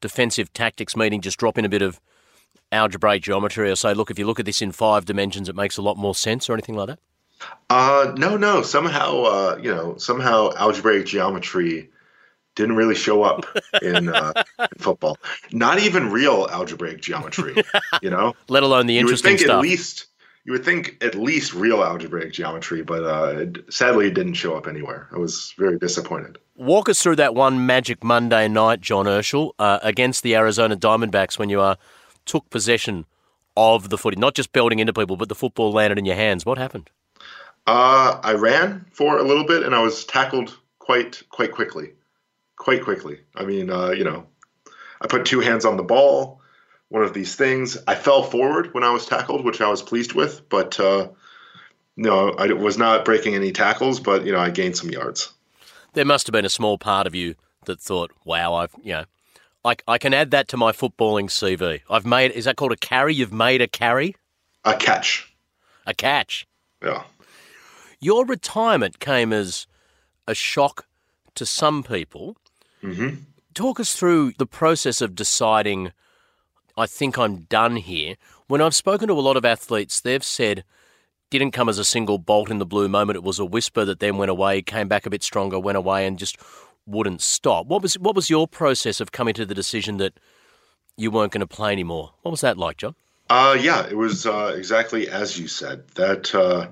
defensive 0.00 0.52
tactics 0.52 0.96
meeting, 0.96 1.20
just 1.20 1.38
drop 1.38 1.58
in 1.58 1.64
a 1.64 1.68
bit 1.68 1.82
of 1.82 2.00
algebraic 2.72 3.22
geometry 3.22 3.70
or 3.70 3.76
say, 3.76 3.94
look, 3.94 4.10
if 4.10 4.18
you 4.18 4.26
look 4.26 4.40
at 4.40 4.46
this 4.46 4.60
in 4.62 4.72
five 4.72 5.04
dimensions, 5.04 5.48
it 5.48 5.56
makes 5.56 5.76
a 5.76 5.82
lot 5.82 5.96
more 5.96 6.14
sense 6.14 6.48
or 6.48 6.54
anything 6.54 6.76
like 6.76 6.88
that? 6.88 6.98
Uh, 7.70 8.12
no, 8.16 8.36
no. 8.36 8.62
Somehow, 8.62 9.22
uh, 9.22 9.58
you 9.62 9.74
know, 9.74 9.96
somehow 9.96 10.50
algebraic 10.56 11.06
geometry 11.06 11.90
didn't 12.54 12.76
really 12.76 12.94
show 12.94 13.22
up 13.22 13.44
in, 13.82 14.08
uh, 14.08 14.32
in 14.58 14.68
football. 14.78 15.18
Not 15.52 15.78
even 15.80 16.10
real 16.10 16.48
algebraic 16.50 17.00
geometry, 17.00 17.56
you 18.02 18.10
know. 18.10 18.34
Let 18.48 18.62
alone 18.62 18.86
the 18.86 18.94
you 18.94 19.00
would 19.00 19.10
interesting 19.10 19.36
think 19.36 19.40
stuff. 19.40 19.56
at 19.58 19.62
least 19.62 20.06
you 20.44 20.52
would 20.52 20.64
think 20.64 21.02
at 21.02 21.14
least 21.14 21.54
real 21.54 21.82
algebraic 21.82 22.32
geometry, 22.32 22.82
but 22.82 23.02
uh, 23.02 23.38
it, 23.38 23.72
sadly, 23.72 24.08
it 24.08 24.14
didn't 24.14 24.34
show 24.34 24.56
up 24.56 24.66
anywhere. 24.66 25.08
I 25.12 25.18
was 25.18 25.54
very 25.58 25.78
disappointed. 25.78 26.38
Walk 26.54 26.88
us 26.88 27.02
through 27.02 27.16
that 27.16 27.34
one 27.34 27.66
magic 27.66 28.04
Monday 28.04 28.46
night, 28.48 28.80
John 28.80 29.06
Urschel, 29.06 29.52
uh, 29.58 29.78
against 29.82 30.22
the 30.22 30.36
Arizona 30.36 30.76
Diamondbacks 30.76 31.38
when 31.38 31.48
you 31.48 31.60
uh, 31.60 31.76
took 32.26 32.48
possession 32.50 33.06
of 33.56 33.88
the 33.88 33.96
footy, 33.96 34.16
not 34.16 34.34
just 34.34 34.52
belting 34.52 34.80
into 34.80 34.92
people, 34.92 35.16
but 35.16 35.28
the 35.28 35.34
football 35.34 35.72
landed 35.72 35.98
in 35.98 36.04
your 36.04 36.16
hands. 36.16 36.44
What 36.44 36.58
happened? 36.58 36.90
Uh, 37.66 38.20
I 38.22 38.34
ran 38.34 38.84
for 38.92 39.18
a 39.18 39.22
little 39.22 39.46
bit, 39.46 39.62
and 39.62 39.74
I 39.74 39.80
was 39.80 40.04
tackled 40.04 40.58
quite 40.78 41.22
quite 41.30 41.52
quickly, 41.52 41.92
quite 42.56 42.84
quickly. 42.84 43.20
I 43.34 43.44
mean, 43.44 43.70
uh, 43.70 43.90
you 43.90 44.04
know, 44.04 44.26
I 45.00 45.06
put 45.06 45.24
two 45.24 45.40
hands 45.40 45.64
on 45.64 45.78
the 45.78 45.82
ball. 45.82 46.42
One 46.94 47.02
of 47.02 47.12
these 47.12 47.34
things. 47.34 47.76
I 47.88 47.96
fell 47.96 48.22
forward 48.22 48.72
when 48.72 48.84
I 48.84 48.90
was 48.92 49.04
tackled, 49.04 49.44
which 49.44 49.60
I 49.60 49.68
was 49.68 49.82
pleased 49.82 50.12
with, 50.12 50.48
but 50.48 50.78
uh, 50.78 51.08
no, 51.96 52.30
I 52.30 52.52
was 52.52 52.78
not 52.78 53.04
breaking 53.04 53.34
any 53.34 53.50
tackles. 53.50 53.98
But 53.98 54.24
you 54.24 54.30
know, 54.30 54.38
I 54.38 54.50
gained 54.50 54.76
some 54.76 54.90
yards. 54.90 55.32
There 55.94 56.04
must 56.04 56.28
have 56.28 56.32
been 56.32 56.44
a 56.44 56.48
small 56.48 56.78
part 56.78 57.08
of 57.08 57.14
you 57.16 57.34
that 57.64 57.80
thought, 57.80 58.12
"Wow, 58.24 58.54
I've 58.54 58.76
you 58.80 58.92
know, 58.92 59.04
I, 59.64 59.74
I 59.88 59.98
can 59.98 60.14
add 60.14 60.30
that 60.30 60.46
to 60.50 60.56
my 60.56 60.70
footballing 60.70 61.30
CV. 61.30 61.80
I've 61.90 62.06
made 62.06 62.30
is 62.30 62.44
that 62.44 62.54
called 62.54 62.70
a 62.70 62.76
carry? 62.76 63.12
You've 63.12 63.32
made 63.32 63.60
a 63.60 63.66
carry, 63.66 64.14
A 64.64 64.76
catch. 64.76 65.34
a 65.88 65.94
catch." 65.94 66.46
Yeah. 66.80 67.02
Your 67.98 68.24
retirement 68.24 69.00
came 69.00 69.32
as 69.32 69.66
a 70.28 70.34
shock 70.36 70.86
to 71.34 71.44
some 71.44 71.82
people. 71.82 72.36
hmm 72.82 73.08
Talk 73.52 73.80
us 73.80 73.96
through 73.96 74.34
the 74.38 74.46
process 74.46 75.00
of 75.00 75.16
deciding, 75.16 75.90
I 76.76 76.86
think 76.86 77.18
I'm 77.18 77.42
done 77.42 77.76
here. 77.76 78.16
When 78.46 78.60
I've 78.60 78.74
spoken 78.74 79.08
to 79.08 79.14
a 79.14 79.20
lot 79.20 79.36
of 79.36 79.44
athletes, 79.44 80.00
they've 80.00 80.24
said, 80.24 80.64
didn't 81.30 81.52
come 81.52 81.68
as 81.68 81.78
a 81.78 81.84
single 81.84 82.18
bolt 82.18 82.50
in 82.50 82.58
the 82.58 82.66
blue 82.66 82.88
moment. 82.88 83.16
It 83.16 83.22
was 83.22 83.38
a 83.38 83.44
whisper 83.44 83.84
that 83.84 84.00
then 84.00 84.16
went 84.16 84.30
away, 84.30 84.62
came 84.62 84.88
back 84.88 85.06
a 85.06 85.10
bit 85.10 85.22
stronger, 85.22 85.58
went 85.58 85.78
away, 85.78 86.06
and 86.06 86.18
just 86.18 86.36
wouldn't 86.86 87.22
stop. 87.22 87.66
What 87.66 87.82
was 87.82 87.94
what 87.98 88.14
was 88.14 88.30
your 88.30 88.46
process 88.46 89.00
of 89.00 89.12
coming 89.12 89.34
to 89.34 89.46
the 89.46 89.54
decision 89.54 89.96
that 89.98 90.18
you 90.96 91.10
weren't 91.10 91.32
going 91.32 91.40
to 91.40 91.46
play 91.46 91.72
anymore? 91.72 92.12
What 92.22 92.30
was 92.30 92.42
that 92.42 92.58
like, 92.58 92.76
John? 92.76 92.94
Uh, 93.30 93.56
yeah, 93.58 93.86
it 93.86 93.96
was 93.96 94.26
uh, 94.26 94.54
exactly 94.56 95.08
as 95.08 95.38
you 95.38 95.48
said. 95.48 95.88
That 95.94 96.34
uh, 96.34 96.68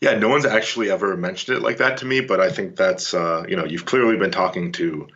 yeah, 0.00 0.14
no 0.18 0.28
one's 0.28 0.46
actually 0.46 0.90
ever 0.90 1.16
mentioned 1.16 1.58
it 1.58 1.62
like 1.62 1.78
that 1.78 1.98
to 1.98 2.06
me, 2.06 2.20
but 2.20 2.40
I 2.40 2.50
think 2.50 2.76
that's 2.76 3.12
uh, 3.12 3.44
you 3.48 3.56
know 3.56 3.64
you've 3.64 3.86
clearly 3.86 4.16
been 4.16 4.30
talking 4.30 4.72
to 4.72 5.08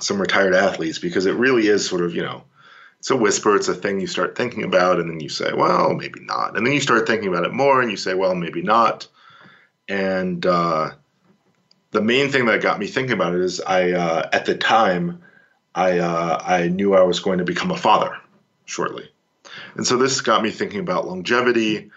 some 0.00 0.20
retired 0.20 0.54
athletes 0.54 0.98
because 0.98 1.26
it 1.26 1.34
really 1.34 1.68
is 1.68 1.86
sort 1.86 2.02
of 2.02 2.14
you 2.14 2.22
know 2.22 2.44
it's 3.02 3.10
a 3.10 3.16
whisper, 3.16 3.56
it's 3.56 3.66
a 3.66 3.74
thing 3.74 3.98
you 3.98 4.06
start 4.06 4.36
thinking 4.36 4.62
about, 4.62 5.00
and 5.00 5.10
then 5.10 5.18
you 5.18 5.28
say, 5.28 5.52
well, 5.52 5.92
maybe 5.92 6.20
not, 6.20 6.56
and 6.56 6.64
then 6.64 6.72
you 6.72 6.78
start 6.78 7.04
thinking 7.04 7.28
about 7.28 7.42
it 7.44 7.52
more, 7.52 7.82
and 7.82 7.90
you 7.90 7.96
say, 7.96 8.14
well, 8.14 8.36
maybe 8.36 8.62
not, 8.62 9.08
and 9.88 10.46
uh, 10.46 10.90
the 11.90 12.00
main 12.00 12.30
thing 12.30 12.46
that 12.46 12.62
got 12.62 12.78
me 12.78 12.86
thinking 12.86 13.14
about 13.14 13.34
it 13.34 13.40
is 13.40 13.60
I 13.60 13.90
uh, 13.90 14.30
at 14.32 14.46
the 14.46 14.54
time 14.54 15.20
I 15.74 15.98
uh, 15.98 16.40
I 16.46 16.68
knew 16.68 16.94
I 16.94 17.02
was 17.02 17.18
going 17.18 17.38
to 17.38 17.44
become 17.44 17.72
a 17.72 17.76
father 17.76 18.16
shortly. 18.66 19.10
And 19.74 19.84
so 19.84 19.96
this 19.96 20.20
got 20.20 20.44
me 20.44 20.52
thinking 20.52 20.78
about 20.78 21.08
longevity. 21.08 21.90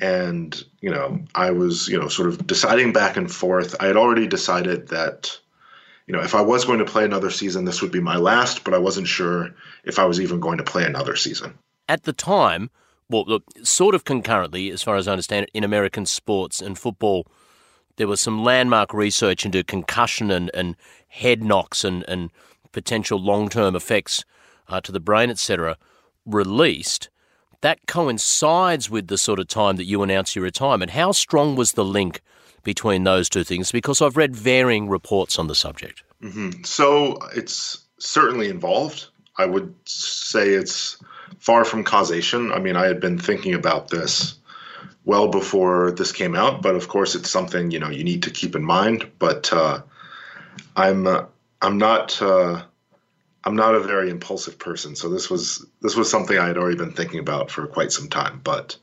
And, 0.00 0.62
you 0.82 0.90
know, 0.90 1.20
I 1.34 1.50
was, 1.50 1.88
you 1.88 1.98
know, 1.98 2.08
sort 2.08 2.28
of 2.28 2.46
deciding 2.46 2.92
back 2.92 3.16
and 3.16 3.32
forth. 3.32 3.74
I 3.80 3.86
had 3.86 3.96
already 3.96 4.26
decided 4.28 4.88
that, 4.88 5.40
you 6.10 6.16
know, 6.16 6.24
if 6.24 6.34
I 6.34 6.40
was 6.40 6.64
going 6.64 6.80
to 6.80 6.84
play 6.84 7.04
another 7.04 7.30
season, 7.30 7.66
this 7.66 7.80
would 7.80 7.92
be 7.92 8.00
my 8.00 8.16
last, 8.16 8.64
but 8.64 8.74
I 8.74 8.78
wasn't 8.78 9.06
sure 9.06 9.54
if 9.84 9.96
I 9.96 10.06
was 10.06 10.20
even 10.20 10.40
going 10.40 10.58
to 10.58 10.64
play 10.64 10.84
another 10.84 11.14
season. 11.14 11.56
At 11.88 12.02
the 12.02 12.12
time, 12.12 12.68
well, 13.08 13.22
look, 13.28 13.44
sort 13.62 13.94
of 13.94 14.02
concurrently, 14.02 14.72
as 14.72 14.82
far 14.82 14.96
as 14.96 15.06
I 15.06 15.12
understand 15.12 15.44
it, 15.44 15.50
in 15.54 15.62
American 15.62 16.06
sports 16.06 16.60
and 16.60 16.76
football, 16.76 17.28
there 17.94 18.08
was 18.08 18.20
some 18.20 18.42
landmark 18.42 18.92
research 18.92 19.46
into 19.46 19.62
concussion 19.62 20.32
and, 20.32 20.50
and 20.52 20.74
head 21.06 21.44
knocks 21.44 21.84
and, 21.84 22.04
and 22.08 22.30
potential 22.72 23.20
long 23.20 23.48
term 23.48 23.76
effects 23.76 24.24
uh, 24.66 24.80
to 24.80 24.90
the 24.90 24.98
brain, 24.98 25.30
etc., 25.30 25.76
released. 26.26 27.08
That 27.60 27.86
coincides 27.86 28.90
with 28.90 29.06
the 29.06 29.16
sort 29.16 29.38
of 29.38 29.46
time 29.46 29.76
that 29.76 29.84
you 29.84 30.02
announced 30.02 30.34
your 30.34 30.42
retirement. 30.42 30.90
How 30.90 31.12
strong 31.12 31.54
was 31.54 31.74
the 31.74 31.84
link 31.84 32.20
between 32.62 33.04
those 33.04 33.28
two 33.28 33.44
things? 33.44 33.72
Because 33.72 34.00
I've 34.00 34.16
read 34.16 34.36
varying 34.36 34.88
reports 34.88 35.38
on 35.38 35.46
the 35.46 35.54
subject. 35.54 36.02
So 36.64 37.18
it's 37.34 37.84
certainly 37.98 38.48
involved. 38.48 39.06
I 39.38 39.46
would 39.46 39.74
say 39.86 40.50
it's 40.50 41.02
far 41.38 41.64
from 41.64 41.84
causation. 41.84 42.52
I 42.52 42.58
mean, 42.58 42.76
I 42.76 42.86
had 42.86 43.00
been 43.00 43.18
thinking 43.18 43.54
about 43.54 43.88
this 43.88 44.34
well 45.04 45.28
before 45.28 45.92
this 45.92 46.12
came 46.12 46.34
out, 46.34 46.62
but 46.62 46.74
of 46.74 46.88
course, 46.88 47.14
it's 47.14 47.30
something 47.30 47.70
you 47.70 47.78
know 47.78 47.90
you 47.90 48.04
need 48.04 48.22
to 48.24 48.30
keep 48.30 48.54
in 48.54 48.64
mind. 48.64 49.10
But 49.18 49.52
uh, 49.52 49.82
I'm 50.76 51.06
uh, 51.06 51.24
I'm 51.62 51.78
not 51.78 52.20
uh, 52.20 52.62
I'm 53.44 53.56
not 53.56 53.74
a 53.74 53.80
very 53.80 54.10
impulsive 54.10 54.58
person, 54.58 54.94
so 54.94 55.08
this 55.08 55.30
was 55.30 55.64
this 55.80 55.96
was 55.96 56.10
something 56.10 56.38
I 56.38 56.46
had 56.46 56.58
already 56.58 56.76
been 56.76 56.92
thinking 56.92 57.20
about 57.20 57.50
for 57.50 57.66
quite 57.66 57.92
some 57.92 58.08
time. 58.08 58.40
But 58.44 58.76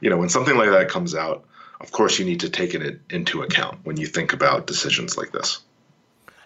you 0.00 0.10
know, 0.10 0.16
when 0.16 0.28
something 0.28 0.56
like 0.56 0.70
that 0.70 0.88
comes 0.88 1.14
out, 1.14 1.44
of 1.80 1.92
course, 1.92 2.18
you 2.18 2.24
need 2.24 2.40
to 2.40 2.50
take 2.50 2.74
it 2.74 3.00
into 3.10 3.42
account 3.42 3.78
when 3.84 3.96
you 3.96 4.06
think 4.06 4.32
about 4.32 4.66
decisions 4.66 5.16
like 5.16 5.32
this. 5.32 5.60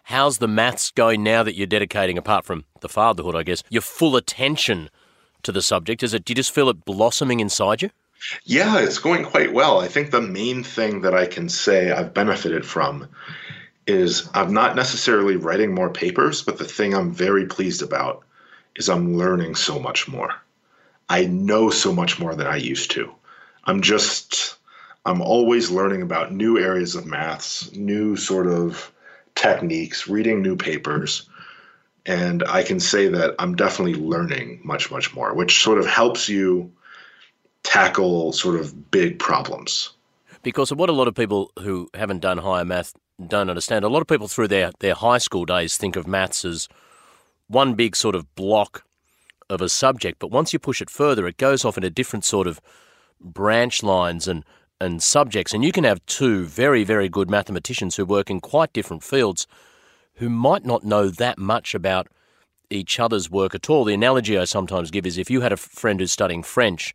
How's 0.05 0.39
the 0.39 0.49
maths 0.49 0.91
going 0.91 1.23
now 1.23 1.43
that 1.43 1.55
you're 1.55 1.67
dedicating, 1.67 2.17
apart 2.17 2.45
from 2.45 2.65
the 2.81 2.89
fatherhood, 2.89 3.37
I 3.37 3.43
guess, 3.43 3.63
your 3.69 3.83
full 3.83 4.17
attention 4.17 4.91
to 5.43 5.53
the 5.53 5.63
subject? 5.63 6.03
Is 6.03 6.15
it? 6.15 6.25
Do 6.25 6.33
you 6.33 6.37
just 6.37 6.55
feel 6.55 6.69
it 6.71 6.85
blossoming 6.85 7.41
inside 7.41 7.83
you? 7.83 7.91
Yeah, 8.45 8.79
it's 8.79 8.99
going 8.99 9.25
quite 9.25 9.53
well. 9.53 9.81
I 9.81 9.89
think 9.89 10.11
the 10.11 10.21
main 10.21 10.65
thing 10.65 11.03
that 11.03 11.15
I 11.15 11.27
can 11.27 11.49
say 11.49 11.93
I've 11.93 12.15
benefited 12.15 12.67
from 12.67 13.09
is 13.87 14.29
I'm 14.35 14.53
not 14.53 14.77
necessarily 14.77 15.37
writing 15.37 15.75
more 15.75 15.91
papers, 15.91 16.43
but 16.43 16.59
the 16.59 16.65
thing 16.65 16.95
I'm 16.95 17.13
very 17.13 17.47
pleased 17.47 17.83
about 17.83 18.25
is 18.77 18.89
I'm 18.89 19.17
learning 19.17 19.55
so 19.55 19.79
much 19.79 20.09
more. 20.09 20.35
I 21.09 21.25
know 21.25 21.71
so 21.71 21.93
much 21.93 22.19
more 22.19 22.35
than 22.35 22.47
I 22.47 22.57
used 22.57 22.91
to. 22.93 23.11
I'm 23.65 23.81
just, 23.81 24.58
I'm 25.05 25.23
always 25.23 25.71
learning 25.71 26.03
about 26.03 26.33
new 26.33 26.59
areas 26.59 26.95
of 26.95 27.07
maths, 27.07 27.73
new 27.73 28.17
sort 28.17 28.47
of 28.47 28.93
techniques, 29.35 30.09
reading 30.09 30.43
new 30.43 30.57
papers. 30.57 31.29
And 32.05 32.43
I 32.45 32.63
can 32.63 32.81
say 32.81 33.09
that 33.09 33.35
I'm 33.39 33.55
definitely 33.55 33.95
learning 33.95 34.61
much, 34.65 34.91
much 34.91 35.15
more, 35.15 35.35
which 35.35 35.63
sort 35.63 35.79
of 35.79 35.87
helps 35.87 36.29
you 36.29 36.73
tackle 37.63 38.33
sort 38.33 38.59
of 38.59 38.91
big 38.91 39.19
problems. 39.19 39.91
Because 40.43 40.73
what 40.73 40.89
a 40.89 40.93
lot 40.93 41.09
of 41.09 41.15
people 41.15 41.53
who 41.59 41.89
haven't 41.95 42.21
done 42.21 42.39
higher 42.39 42.65
math 42.65 42.95
don't 43.27 43.51
understand. 43.51 43.85
A 43.85 43.89
lot 43.89 44.01
of 44.01 44.07
people 44.07 44.29
through 44.29 44.49
their, 44.49 44.73
their 44.79 44.95
high 44.95 45.19
school 45.19 45.45
days 45.45 45.77
think 45.77 45.97
of 45.97 46.07
maths 46.07 46.45
as 46.45 46.69
one 47.49 47.75
big 47.75 47.97
sort 47.97 48.15
of 48.15 48.35
block 48.35 48.85
of 49.51 49.61
a 49.61 49.69
subject, 49.69 50.19
but 50.19 50.31
once 50.31 50.53
you 50.53 50.59
push 50.59 50.83
it 50.83 50.91
further, 50.91 51.27
it 51.27 51.39
goes 51.39 51.65
off 51.65 51.77
into 51.77 51.91
different 51.91 52.25
sort 52.25 52.47
of 52.47 52.61
branch 53.21 53.83
lines 53.83 54.29
and, 54.29 54.45
and 54.81 55.03
subjects. 55.03 55.53
And 55.53 55.65
you 55.65 55.73
can 55.73 55.85
have 55.85 56.05
two 56.07 56.45
very, 56.45 56.85
very 56.85 57.09
good 57.09 57.31
mathematicians 57.31 57.97
who 57.97 58.05
work 58.05 58.31
in 58.31 58.41
quite 58.41 58.73
different 58.73 59.03
fields 59.03 59.47
who 60.15 60.29
might 60.29 60.65
not 60.65 60.85
know 60.85 61.09
that 61.09 61.39
much 61.39 61.75
about 61.75 62.09
each 62.71 63.01
other's 63.01 63.31
work 63.31 63.55
at 63.55 63.71
all. 63.71 63.85
The 63.85 63.95
analogy 63.95 64.37
I 64.39 64.45
sometimes 64.45 64.91
give 64.91 65.07
is 65.07 65.17
if 65.17 65.31
you 65.31 65.41
had 65.41 65.53
a 65.53 65.57
friend 65.57 66.01
who's 66.01 66.13
studying 66.13 66.43
French 66.43 66.95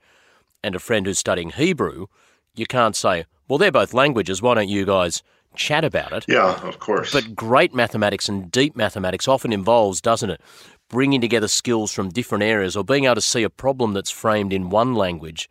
and 0.63 0.76
a 0.76 0.80
friend 0.80 1.06
who's 1.06 1.19
studying 1.19 1.52
Hebrew, 1.52 2.08
you 2.56 2.65
can't 2.65 2.96
say, 2.96 3.26
well, 3.48 3.58
they're 3.58 3.72
both 3.72 3.93
languages. 3.93 4.41
Why 4.41 4.56
don't 4.56 4.69
you 4.69 4.86
guys 4.86 5.24
chat 5.56 5.84
about 5.84 6.12
it? 6.13 6.26
Yeah, 6.28 6.60
of 6.67 6.80
course. 6.80 7.12
But 7.12 7.36
great 7.36 7.74
mathematics 7.74 8.30
and 8.30 8.52
deep 8.52 8.76
mathematics 8.76 9.28
often 9.28 9.54
involves, 9.54 10.02
doesn't 10.02 10.30
it, 10.30 10.41
bringing 10.89 11.22
together 11.22 11.48
skills 11.48 11.91
from 11.91 12.10
different 12.10 12.43
areas 12.43 12.76
or 12.76 12.84
being 12.84 13.06
able 13.06 13.15
to 13.15 13.22
see 13.22 13.43
a 13.43 13.50
problem 13.50 13.93
that's 13.93 14.12
framed 14.12 14.54
in 14.54 14.69
one 14.69 14.93
language 14.93 15.50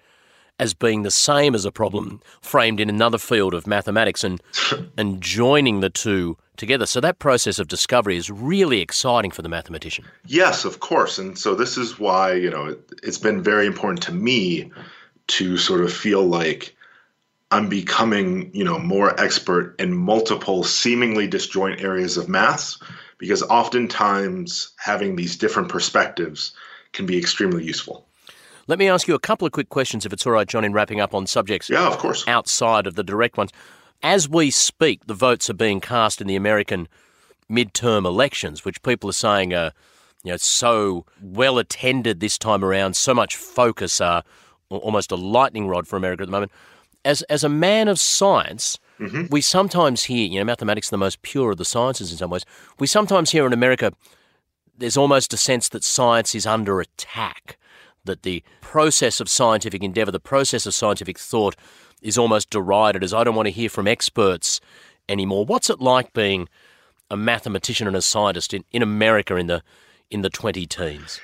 as 0.63 0.75
being 0.75 1.03
the 1.03 1.11
same 1.11 1.57
as 1.57 1.65
a 1.65 1.73
problem 1.73 2.21
framed 2.41 2.79
in 2.79 2.89
another 2.89 3.19
field 3.19 3.53
of 3.53 3.67
mathematics 3.67 4.23
and 4.23 4.41
and 4.97 5.21
joining 5.21 5.81
the 5.81 5.91
two 5.91 6.37
together. 6.57 6.87
So 6.87 7.01
that 7.01 7.19
process 7.19 7.59
of 7.59 7.67
discovery 7.67 8.17
is 8.17 8.31
really 8.31 8.81
exciting 8.81 9.33
for 9.33 9.43
the 9.43 9.49
mathematician. 9.49 10.05
Yes, 10.27 10.65
of 10.65 10.79
course. 10.79 11.19
And 11.19 11.37
so 11.37 11.57
this 11.57 11.77
is 11.77 11.99
why, 11.99 12.35
you 12.35 12.49
know, 12.49 12.67
it, 12.67 12.93
it's 13.03 13.19
been 13.19 13.43
very 13.43 13.67
important 13.67 14.03
to 14.03 14.13
me 14.13 14.71
to 15.39 15.57
sort 15.57 15.81
of 15.81 15.93
feel 15.93 16.23
like 16.23 16.77
I'm 17.51 17.69
becoming, 17.69 18.55
you 18.55 18.63
know, 18.63 18.79
more 18.79 19.21
expert 19.21 19.75
in 19.81 19.93
multiple 19.93 20.63
seemingly 20.63 21.27
disjoint 21.27 21.81
areas 21.83 22.17
of 22.17 22.29
maths 22.29 22.79
because 23.19 23.43
oftentimes 23.43 24.73
having 24.79 25.17
these 25.17 25.37
different 25.37 25.69
perspectives 25.69 26.55
can 26.93 27.07
be 27.07 27.19
extremely 27.19 27.65
useful. 27.65 28.07
Let 28.69 28.79
me 28.79 28.89
ask 28.89 29.09
you 29.09 29.15
a 29.15 29.19
couple 29.21 29.47
of 29.47 29.53
quick 29.53 29.69
questions, 29.69 30.07
if 30.07 30.13
it's 30.13 30.27
all 30.27 30.33
right, 30.33 30.47
John, 30.47 30.65
in 30.65 30.73
wrapping 30.73 31.01
up 31.01 31.15
on 31.15 31.27
subjects 31.27 31.69
Yeah, 31.69 31.89
of 31.89 31.99
course. 31.99 32.25
outside 32.29 32.87
of 32.87 32.95
the 32.95 33.03
direct 33.03 33.37
ones. 33.37 33.51
As 34.03 34.29
we 34.29 34.51
speak, 34.51 35.07
the 35.07 35.15
votes 35.15 35.49
are 35.51 35.55
being 35.55 35.81
cast 35.81 36.21
in 36.21 36.27
the 36.27 36.37
American 36.37 36.89
midterm 37.51 38.05
elections, 38.05 38.65
which 38.65 38.83
people 38.83 39.11
are 39.11 39.15
saying 39.15 39.53
are 39.55 39.73
you 40.25 40.31
know, 40.31 40.37
so 40.37 41.05
well 41.21 41.59
attended 41.59 42.21
this 42.21 42.39
time 42.39 42.65
around, 42.65 42.95
so 42.97 43.13
much 43.15 43.37
focus, 43.37 44.01
uh, 44.01 44.23
almost 44.71 45.11
a 45.13 45.17
lightning 45.17 45.67
rod 45.69 45.87
for 45.87 45.97
America 45.97 46.23
at 46.23 46.27
the 46.27 46.33
moment. 46.33 46.53
As, 47.05 47.23
as 47.23 47.43
a 47.43 47.49
man 47.49 47.89
of 47.89 47.99
science, 47.99 48.79
we 49.31 49.41
sometimes 49.41 50.05
hear, 50.05 50.25
you 50.29 50.39
know, 50.39 50.45
mathematics 50.45 50.87
is 50.87 50.91
the 50.91 50.97
most 50.97 51.23
pure 51.23 51.51
of 51.51 51.59
the 51.59 51.65
sciences 51.65 52.13
in 52.13 52.19
some 52.19 52.31
ways. 52.31 52.45
We 52.79 52.87
sometimes 52.87 53.33
hear 53.33 53.45
in 53.47 53.53
America 53.53 53.93
there's 54.79 54.97
almost 54.97 55.33
a 55.33 55.37
sense 55.37 55.69
that 55.71 55.83
science 55.83 56.37
is 56.37 56.47
under 56.47 56.81
attack, 56.81 57.59
that 58.05 58.23
the 58.23 58.43
process 58.61 59.21
of 59.21 59.29
scientific 59.29 59.83
endeavour, 59.83 60.11
the 60.11 60.21
process 60.21 60.67
of 60.67 60.75
scientific 60.75 61.19
thought, 61.19 61.57
is 62.01 62.19
almost 62.19 62.51
derided 62.51 63.05
as 63.05 63.15
I 63.15 63.25
don't 63.25 63.35
want 63.35 63.47
to 63.47 63.53
hear 63.53 63.69
from 63.69 63.87
experts 63.87 64.61
anymore. 65.09 65.45
What's 65.45 65.71
it 65.71 65.81
like 65.81 66.13
being 66.13 66.49
a 67.11 67.17
mathematician 67.17 67.87
and 67.87 67.97
a 67.97 68.03
scientist 68.03 68.55
in, 68.55 68.65
in 68.73 68.83
America 68.83 69.37
in 69.37 69.47
the 69.47 69.63
in 70.11 70.23
the 70.23 70.31
twenty 70.31 70.67
teens? 70.67 71.21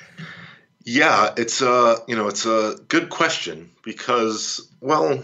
Yeah, 0.85 1.35
it's 1.37 1.61
a 1.61 1.97
you 2.07 2.17
know 2.17 2.29
it's 2.29 2.47
a 2.47 2.77
good 2.89 3.11
question 3.11 3.71
because 3.85 4.71
well, 4.81 5.23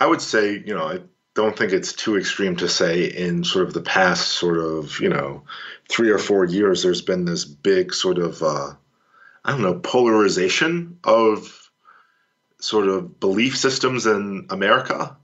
I 0.00 0.06
would 0.06 0.20
say 0.20 0.62
you 0.64 0.74
know 0.74 0.86
I 0.86 1.00
don't 1.34 1.56
think 1.56 1.72
it's 1.72 1.92
too 1.92 2.16
extreme 2.16 2.56
to 2.56 2.68
say 2.68 3.04
in 3.04 3.44
sort 3.44 3.66
of 3.66 3.74
the 3.74 3.82
past 3.82 4.28
sort 4.28 4.58
of 4.58 5.00
you 5.00 5.08
know 5.08 5.44
three 5.88 6.10
or 6.10 6.18
four 6.18 6.44
years 6.44 6.82
there's 6.82 7.02
been 7.02 7.24
this 7.24 7.44
big 7.44 7.92
sort 7.92 8.18
of 8.18 8.42
uh, 8.42 8.72
I 9.44 9.52
don't 9.52 9.62
know 9.62 9.74
polarization 9.74 10.98
of 11.04 11.70
sort 12.60 12.88
of 12.88 13.20
belief 13.20 13.56
systems 13.56 14.06
in 14.06 14.46
America. 14.48 15.16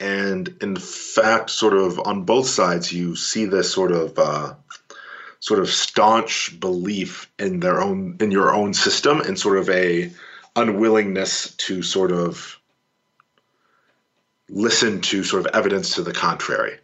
And 0.00 0.54
in 0.60 0.76
fact, 0.76 1.50
sort 1.50 1.74
of 1.74 1.98
on 2.06 2.22
both 2.22 2.46
sides, 2.46 2.92
you 2.92 3.16
see 3.16 3.46
this 3.46 3.72
sort 3.72 3.90
of 3.90 4.16
uh, 4.16 4.54
sort 5.40 5.58
of 5.58 5.68
staunch 5.68 6.58
belief 6.60 7.28
in 7.38 7.58
their 7.60 7.80
own 7.80 8.16
in 8.20 8.30
your 8.30 8.54
own 8.54 8.74
system 8.74 9.20
and 9.20 9.36
sort 9.36 9.58
of 9.58 9.68
a 9.70 10.12
unwillingness 10.54 11.52
to 11.56 11.82
sort 11.82 12.12
of 12.12 12.60
listen 14.48 15.00
to 15.00 15.24
sort 15.24 15.44
of 15.44 15.54
evidence 15.54 15.94
to 15.96 16.02
the 16.02 16.12
contrary. 16.12 16.78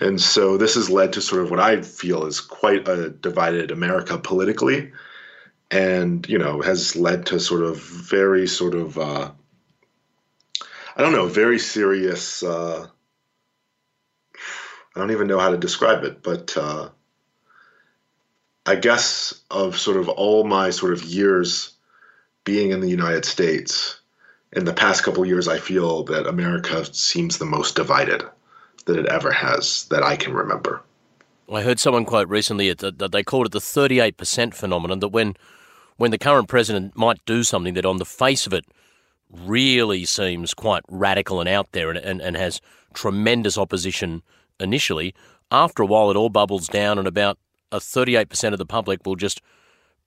And 0.00 0.20
so 0.20 0.58
this 0.58 0.74
has 0.74 0.90
led 0.90 1.14
to 1.14 1.22
sort 1.22 1.42
of 1.42 1.50
what 1.50 1.60
I 1.60 1.80
feel 1.80 2.26
is 2.26 2.40
quite 2.40 2.86
a 2.88 3.08
divided 3.08 3.70
America 3.70 4.18
politically 4.18 4.92
and 5.74 6.28
you 6.28 6.38
know 6.38 6.62
has 6.62 6.94
led 6.94 7.26
to 7.26 7.40
sort 7.40 7.62
of 7.62 7.78
very 7.78 8.46
sort 8.46 8.74
of 8.74 8.96
uh, 8.96 9.30
I 10.96 11.02
don't 11.02 11.12
know 11.12 11.26
very 11.26 11.58
serious 11.58 12.42
uh, 12.42 12.86
I 14.94 15.00
don't 15.00 15.10
even 15.10 15.26
know 15.26 15.40
how 15.40 15.50
to 15.50 15.58
describe 15.58 16.04
it 16.04 16.22
but 16.22 16.56
uh, 16.56 16.90
I 18.64 18.76
guess 18.76 19.42
of 19.50 19.76
sort 19.76 19.96
of 19.96 20.08
all 20.08 20.44
my 20.44 20.70
sort 20.70 20.92
of 20.92 21.02
years 21.02 21.72
being 22.44 22.70
in 22.70 22.80
the 22.80 22.88
United 22.88 23.24
States 23.24 24.00
in 24.52 24.64
the 24.64 24.72
past 24.72 25.02
couple 25.02 25.26
years 25.26 25.48
I 25.48 25.58
feel 25.58 26.04
that 26.04 26.28
America 26.28 26.84
seems 26.94 27.38
the 27.38 27.46
most 27.46 27.74
divided 27.74 28.22
that 28.86 28.96
it 28.96 29.06
ever 29.06 29.32
has 29.32 29.86
that 29.86 30.04
I 30.04 30.14
can 30.14 30.34
remember. 30.34 30.82
I 31.52 31.62
heard 31.62 31.80
someone 31.80 32.04
quote 32.04 32.28
recently 32.28 32.72
that 32.72 32.98
that 32.98 33.12
they 33.12 33.22
called 33.22 33.46
it 33.46 33.52
the 33.52 33.58
38% 33.58 34.54
phenomenon, 34.54 35.00
that 35.00 35.08
when, 35.08 35.36
when 35.96 36.10
the 36.10 36.18
current 36.18 36.48
president 36.48 36.96
might 36.96 37.24
do 37.26 37.42
something 37.42 37.74
that 37.74 37.86
on 37.86 37.98
the 37.98 38.04
face 38.04 38.46
of 38.46 38.52
it 38.52 38.64
really 39.30 40.04
seems 40.04 40.54
quite 40.54 40.82
radical 40.88 41.40
and 41.40 41.48
out 41.48 41.72
there 41.72 41.90
and, 41.90 41.98
and, 41.98 42.20
and 42.20 42.36
has 42.36 42.60
tremendous 42.92 43.58
opposition 43.58 44.22
initially, 44.60 45.14
after 45.50 45.82
a 45.82 45.86
while 45.86 46.10
it 46.10 46.16
all 46.16 46.28
bubbles 46.28 46.68
down 46.68 46.98
and 46.98 47.08
about 47.08 47.38
a 47.72 47.78
38% 47.78 48.52
of 48.52 48.58
the 48.58 48.66
public 48.66 49.04
will 49.04 49.16
just 49.16 49.40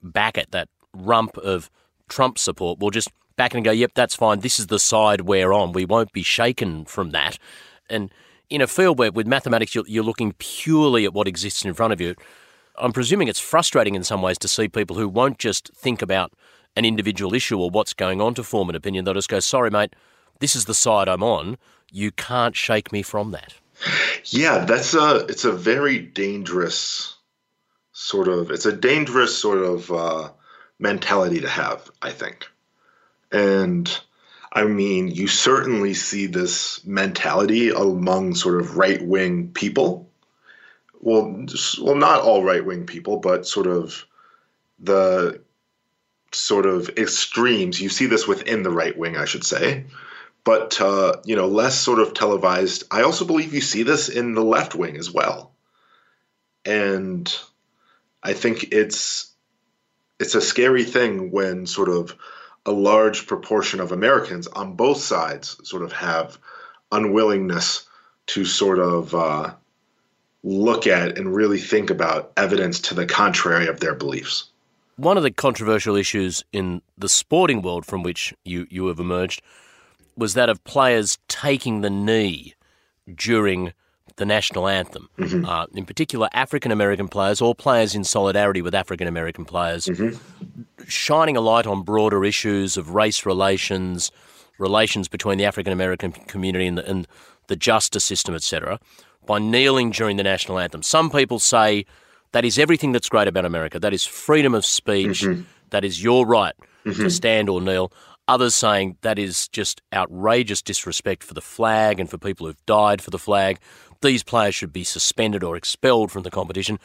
back 0.01 0.37
at 0.37 0.51
that 0.51 0.69
rump 0.93 1.37
of 1.37 1.69
Trump 2.07 2.37
support. 2.37 2.79
Will 2.79 2.89
just 2.89 3.09
back 3.35 3.53
and 3.53 3.63
go, 3.63 3.71
yep, 3.71 3.91
that's 3.93 4.15
fine. 4.15 4.39
This 4.39 4.59
is 4.59 4.67
the 4.67 4.79
side 4.79 5.21
we're 5.21 5.53
on. 5.53 5.73
We 5.73 5.85
won't 5.85 6.11
be 6.13 6.23
shaken 6.23 6.85
from 6.85 7.11
that. 7.11 7.37
And 7.89 8.11
in 8.49 8.61
a 8.61 8.67
field 8.67 8.97
where 8.97 9.11
with 9.11 9.27
mathematics 9.27 9.75
you're, 9.75 9.87
you're 9.87 10.03
looking 10.03 10.33
purely 10.33 11.05
at 11.05 11.13
what 11.13 11.27
exists 11.27 11.65
in 11.65 11.73
front 11.73 11.93
of 11.93 12.01
you, 12.01 12.15
I'm 12.77 12.93
presuming 12.93 13.27
it's 13.27 13.39
frustrating 13.39 13.95
in 13.95 14.03
some 14.03 14.21
ways 14.21 14.37
to 14.39 14.47
see 14.47 14.67
people 14.67 14.95
who 14.95 15.07
won't 15.07 15.39
just 15.39 15.73
think 15.73 16.01
about 16.01 16.31
an 16.75 16.85
individual 16.85 17.33
issue 17.33 17.59
or 17.59 17.69
what's 17.69 17.93
going 17.93 18.21
on 18.21 18.35
to 18.35 18.43
form 18.43 18.69
an 18.69 18.75
opinion. 18.75 19.05
They'll 19.05 19.15
just 19.15 19.29
go, 19.29 19.39
sorry, 19.39 19.71
mate, 19.71 19.95
this 20.39 20.55
is 20.55 20.65
the 20.65 20.73
side 20.73 21.07
I'm 21.07 21.23
on. 21.23 21.57
You 21.91 22.11
can't 22.11 22.55
shake 22.55 22.91
me 22.91 23.01
from 23.01 23.31
that. 23.31 23.55
Yeah, 24.25 24.65
that's 24.65 24.93
a 24.93 25.25
it's 25.27 25.45
a 25.45 25.51
very 25.51 25.99
dangerous 25.99 27.15
sort 27.93 28.27
of 28.27 28.51
it's 28.51 28.65
a 28.65 28.73
dangerous 28.73 29.37
sort 29.37 29.59
of 29.59 29.91
uh, 29.91 30.29
mentality 30.79 31.41
to 31.41 31.49
have, 31.49 31.89
I 32.01 32.11
think. 32.11 32.47
And 33.31 33.99
I 34.53 34.63
mean, 34.65 35.09
you 35.09 35.27
certainly 35.27 35.93
see 35.93 36.25
this 36.25 36.85
mentality 36.85 37.69
among 37.69 38.35
sort 38.35 38.59
of 38.59 38.77
right 38.77 39.05
wing 39.05 39.49
people. 39.53 40.06
Well, 40.99 41.43
just- 41.45 41.79
well, 41.79 41.95
not 41.95 42.21
all 42.21 42.43
right 42.43 42.65
wing 42.65 42.85
people, 42.85 43.17
but 43.17 43.47
sort 43.47 43.67
of 43.67 44.05
the 44.79 45.41
sort 46.31 46.65
of 46.65 46.89
extremes. 46.97 47.79
You 47.81 47.89
see 47.89 48.05
this 48.05 48.27
within 48.27 48.63
the 48.63 48.71
right 48.71 48.97
wing, 48.97 49.17
I 49.17 49.25
should 49.25 49.45
say 49.45 49.85
but 50.47 50.79
uh, 50.79 51.17
you 51.25 51.35
know 51.35 51.45
less 51.45 51.77
sort 51.77 51.99
of 51.99 52.13
televised. 52.13 52.85
I 52.89 53.01
also 53.01 53.25
believe 53.25 53.53
you 53.53 53.59
see 53.59 53.83
this 53.83 54.07
in 54.07 54.33
the 54.33 54.45
left 54.45 54.75
wing 54.75 54.95
as 54.95 55.11
well, 55.11 55.51
and 56.63 57.29
I 58.23 58.31
think 58.31 58.69
it's 58.71 59.29
it's 60.21 60.35
a 60.35 60.41
scary 60.41 60.85
thing 60.85 61.31
when 61.31 61.65
sort 61.65 61.89
of 61.89 62.15
a 62.65 62.71
large 62.71 63.27
proportion 63.27 63.81
of 63.81 63.91
Americans 63.91 64.47
on 64.47 64.77
both 64.77 65.01
sides 65.01 65.57
sort 65.67 65.83
of 65.83 65.91
have 65.91 66.37
unwillingness 66.93 67.85
to 68.27 68.45
sort 68.45 68.79
of 68.79 69.13
uh, 69.13 69.53
look 70.43 70.87
at 70.87 71.17
and 71.17 71.33
really 71.33 71.59
think 71.59 71.89
about 71.89 72.31
evidence 72.37 72.79
to 72.79 72.93
the 72.93 73.05
contrary 73.05 73.67
of 73.67 73.79
their 73.79 73.95
beliefs. 73.95 74.49
One 74.95 75.17
of 75.17 75.23
the 75.23 75.31
controversial 75.31 75.95
issues 75.95 76.43
in 76.51 76.81
the 76.97 77.09
sporting 77.09 77.61
world 77.61 77.85
from 77.85 78.03
which 78.03 78.33
you, 78.43 78.65
you 78.69 78.87
have 78.87 78.99
emerged 78.99 79.41
was 80.15 80.33
that 80.33 80.49
of 80.49 80.63
players 80.63 81.17
taking 81.27 81.81
the 81.81 81.89
knee 81.89 82.55
during 83.13 83.73
the 84.17 84.25
national 84.25 84.67
anthem. 84.67 85.09
Uh, 85.45 85.67
in 85.73 85.85
particular, 85.85 86.27
African 86.33 86.71
American 86.71 87.07
players 87.07 87.39
or 87.39 87.53
players 87.53 87.95
in 87.95 88.03
solidarity 88.03 88.61
with 88.61 88.73
African 88.73 89.07
American 89.07 89.45
players, 89.45 89.89
shining 90.87 91.37
a 91.37 91.41
light 91.41 91.67
on 91.67 91.83
broader 91.83 92.25
issues 92.25 92.77
of 92.77 92.95
race 92.95 93.25
relations, 93.25 94.11
relations 94.57 95.07
between 95.07 95.37
the 95.37 95.45
African 95.45 95.71
American 95.71 96.11
community 96.11 96.65
and 96.65 96.77
the, 96.79 96.89
and 96.89 97.07
the 97.47 97.55
justice 97.55 98.03
system, 98.03 98.33
etc., 98.35 98.79
by 99.27 99.39
kneeling 99.39 99.91
during 99.91 100.17
the 100.17 100.23
national 100.23 100.57
anthem. 100.57 100.81
Some 100.81 101.09
people 101.09 101.39
say 101.39 101.85
that 102.31 102.45
is 102.45 102.57
everything 102.57 102.91
that's 102.91 103.09
great 103.09 103.27
about 103.27 103.45
America. 103.45 103.79
That 103.79 103.93
is 103.93 104.05
freedom 104.05 104.55
of 104.55 104.65
speech. 104.65 105.21
Mm-hmm. 105.21 105.43
That 105.69 105.83
is 105.83 106.01
your 106.01 106.25
right 106.25 106.53
to 106.85 106.89
mm-hmm. 106.89 107.09
stand 107.09 107.49
or 107.49 107.61
kneel. 107.61 107.91
Others 108.27 108.55
saying 108.55 108.97
that 109.01 109.19
is 109.19 109.47
just 109.49 109.81
outrageous 109.93 110.61
disrespect 110.61 111.23
for 111.23 111.33
the 111.33 111.41
flag 111.41 111.99
and 111.99 112.09
for 112.09 112.17
people 112.17 112.47
who've 112.47 112.65
died 112.65 113.01
for 113.01 113.09
the 113.09 113.19
flag. 113.19 113.59
These 114.01 114.23
players 114.23 114.55
should 114.55 114.73
be 114.73 114.83
suspended 114.83 115.43
or 115.43 115.55
expelled 115.55 116.11
from 116.11 116.23
the 116.23 116.31
competition. 116.31 116.79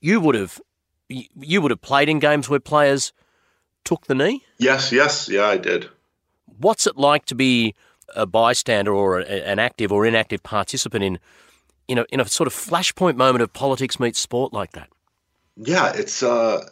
You 0.00 0.20
would 0.20 0.34
have, 0.34 0.60
you- 1.08 1.28
you 1.40 1.60
would 1.60 1.70
have 1.70 1.82
played 1.82 2.08
in 2.08 2.18
games 2.18 2.48
where 2.48 2.60
players 2.60 3.12
took 3.84 4.06
the 4.06 4.14
knee. 4.14 4.44
Yes, 4.58 4.92
yes, 4.92 5.28
yeah, 5.28 5.46
I 5.46 5.56
did. 5.56 5.88
What's 6.58 6.86
it 6.86 6.96
like 6.96 7.26
to 7.26 7.34
be 7.34 7.74
a 8.14 8.26
bystander 8.26 8.94
or 8.94 9.20
a, 9.20 9.24
an 9.24 9.58
active 9.58 9.92
or 9.92 10.06
inactive 10.06 10.42
participant 10.42 11.04
in, 11.04 11.18
in 11.88 11.98
a, 11.98 12.06
in 12.10 12.20
a 12.20 12.26
sort 12.26 12.46
of 12.46 12.54
flashpoint 12.54 13.16
moment 13.16 13.42
of 13.42 13.52
politics 13.52 14.00
meets 14.00 14.18
sport 14.18 14.52
like 14.52 14.72
that? 14.72 14.88
Yeah, 15.56 15.92
it's 15.94 16.22
uh 16.22 16.66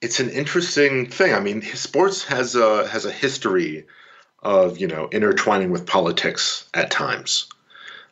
it's 0.00 0.20
an 0.20 0.30
interesting 0.30 1.10
thing. 1.10 1.34
I 1.34 1.40
mean, 1.40 1.62
sports 1.62 2.24
has 2.24 2.54
a 2.54 2.86
has 2.88 3.04
a 3.04 3.12
history 3.12 3.86
of, 4.42 4.78
you 4.78 4.86
know, 4.86 5.08
intertwining 5.12 5.70
with 5.70 5.86
politics 5.86 6.68
at 6.72 6.90
times. 6.90 7.48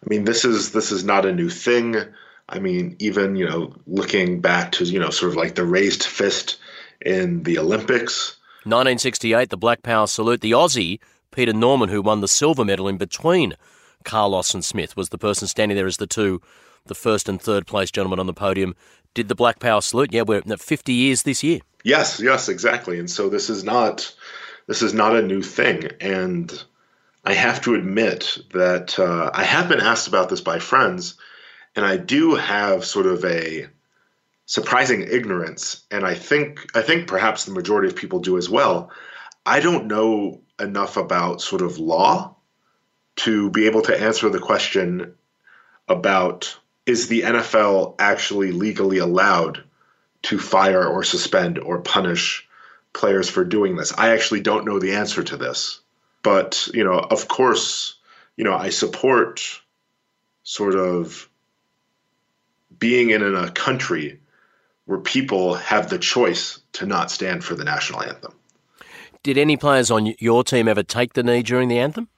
I 0.04 0.08
mean, 0.08 0.24
this 0.24 0.44
is 0.44 0.72
this 0.72 0.92
is 0.92 1.04
not 1.04 1.24
a 1.24 1.32
new 1.32 1.48
thing. 1.48 1.96
I 2.48 2.58
mean, 2.58 2.96
even, 2.98 3.36
you 3.36 3.46
know, 3.46 3.74
looking 3.86 4.40
back 4.40 4.72
to, 4.72 4.84
you 4.84 4.98
know, 4.98 5.10
sort 5.10 5.30
of 5.32 5.36
like 5.36 5.54
the 5.54 5.64
raised 5.64 6.04
fist 6.04 6.58
in 7.00 7.42
the 7.42 7.58
Olympics. 7.58 8.36
1968, 8.64 9.50
the 9.50 9.56
Black 9.56 9.82
Power 9.82 10.06
salute. 10.06 10.40
The 10.40 10.52
Aussie, 10.52 10.98
Peter 11.30 11.52
Norman, 11.52 11.88
who 11.88 12.02
won 12.02 12.20
the 12.20 12.28
silver 12.28 12.64
medal 12.64 12.88
in 12.88 12.96
between 12.96 13.54
Carlos 14.08 14.54
and 14.54 14.64
Smith, 14.64 14.96
was 14.96 15.10
the 15.10 15.18
person 15.18 15.46
standing 15.46 15.76
there 15.76 15.86
as 15.86 15.98
the 15.98 16.06
two 16.06 16.40
the 16.86 16.94
first 16.94 17.28
and 17.28 17.40
third 17.40 17.66
place 17.66 17.90
gentlemen 17.90 18.18
on 18.18 18.26
the 18.26 18.32
podium 18.32 18.74
did 19.14 19.28
the 19.28 19.34
Black 19.34 19.60
Power 19.60 19.80
salute. 19.80 20.12
Yeah, 20.12 20.22
we're 20.22 20.38
at 20.38 20.60
50 20.60 20.92
years 20.92 21.22
this 21.22 21.42
year. 21.42 21.60
Yes, 21.84 22.20
yes, 22.20 22.48
exactly. 22.48 22.98
And 22.98 23.10
so 23.10 23.28
this 23.28 23.50
is 23.50 23.64
not 23.64 24.14
this 24.66 24.82
is 24.82 24.94
not 24.94 25.16
a 25.16 25.22
new 25.22 25.42
thing. 25.42 25.90
And 26.00 26.50
I 27.24 27.34
have 27.34 27.60
to 27.62 27.74
admit 27.74 28.38
that 28.52 28.98
uh, 28.98 29.30
I 29.32 29.44
have 29.44 29.68
been 29.68 29.80
asked 29.80 30.08
about 30.08 30.28
this 30.28 30.40
by 30.40 30.58
friends, 30.58 31.16
and 31.76 31.84
I 31.84 31.96
do 31.96 32.34
have 32.34 32.84
sort 32.84 33.06
of 33.06 33.24
a 33.24 33.66
surprising 34.46 35.02
ignorance, 35.02 35.84
and 35.90 36.06
I 36.06 36.14
think 36.14 36.70
I 36.74 36.82
think 36.82 37.06
perhaps 37.06 37.44
the 37.44 37.52
majority 37.52 37.88
of 37.88 37.96
people 37.96 38.20
do 38.20 38.38
as 38.38 38.48
well. 38.48 38.90
I 39.44 39.60
don't 39.60 39.86
know 39.86 40.40
enough 40.58 40.96
about 40.96 41.40
sort 41.40 41.62
of 41.62 41.78
law 41.78 42.36
to 43.18 43.50
be 43.50 43.66
able 43.66 43.82
to 43.82 44.00
answer 44.00 44.28
the 44.28 44.38
question 44.38 45.14
about 45.88 46.56
is 46.86 47.08
the 47.08 47.22
NFL 47.22 47.96
actually 47.98 48.52
legally 48.52 48.98
allowed 48.98 49.62
to 50.22 50.38
fire 50.38 50.86
or 50.86 51.02
suspend 51.02 51.58
or 51.58 51.80
punish 51.80 52.48
players 52.92 53.28
for 53.28 53.44
doing 53.44 53.76
this? 53.76 53.92
I 53.96 54.10
actually 54.10 54.40
don't 54.40 54.64
know 54.64 54.78
the 54.78 54.94
answer 54.94 55.22
to 55.22 55.36
this. 55.36 55.80
But, 56.22 56.68
you 56.72 56.84
know, 56.84 56.98
of 56.98 57.28
course, 57.28 57.94
you 58.36 58.44
know, 58.44 58.54
I 58.54 58.70
support 58.70 59.42
sort 60.42 60.74
of 60.74 61.28
being 62.78 63.10
in 63.10 63.22
a 63.22 63.50
country 63.50 64.20
where 64.86 64.98
people 64.98 65.54
have 65.54 65.90
the 65.90 65.98
choice 65.98 66.60
to 66.72 66.86
not 66.86 67.10
stand 67.10 67.44
for 67.44 67.54
the 67.54 67.64
national 67.64 68.02
anthem. 68.02 68.32
Did 69.22 69.36
any 69.36 69.56
players 69.56 69.90
on 69.90 70.14
your 70.18 70.44
team 70.44 70.68
ever 70.68 70.82
take 70.82 71.12
the 71.12 71.22
knee 71.22 71.42
during 71.42 71.68
the 71.68 71.78
anthem? 71.78 72.08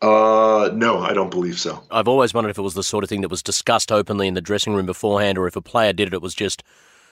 Uh, 0.00 0.70
no, 0.74 0.98
I 0.98 1.12
don't 1.12 1.30
believe 1.30 1.58
so. 1.58 1.82
I've 1.90 2.08
always 2.08 2.32
wondered 2.32 2.50
if 2.50 2.58
it 2.58 2.62
was 2.62 2.74
the 2.74 2.84
sort 2.84 3.02
of 3.02 3.10
thing 3.10 3.22
that 3.22 3.30
was 3.30 3.42
discussed 3.42 3.90
openly 3.90 4.28
in 4.28 4.34
the 4.34 4.40
dressing 4.40 4.74
room 4.74 4.86
beforehand, 4.86 5.38
or 5.38 5.46
if 5.46 5.56
a 5.56 5.60
player 5.60 5.92
did 5.92 6.08
it, 6.08 6.14
it 6.14 6.22
was 6.22 6.34
just 6.34 6.62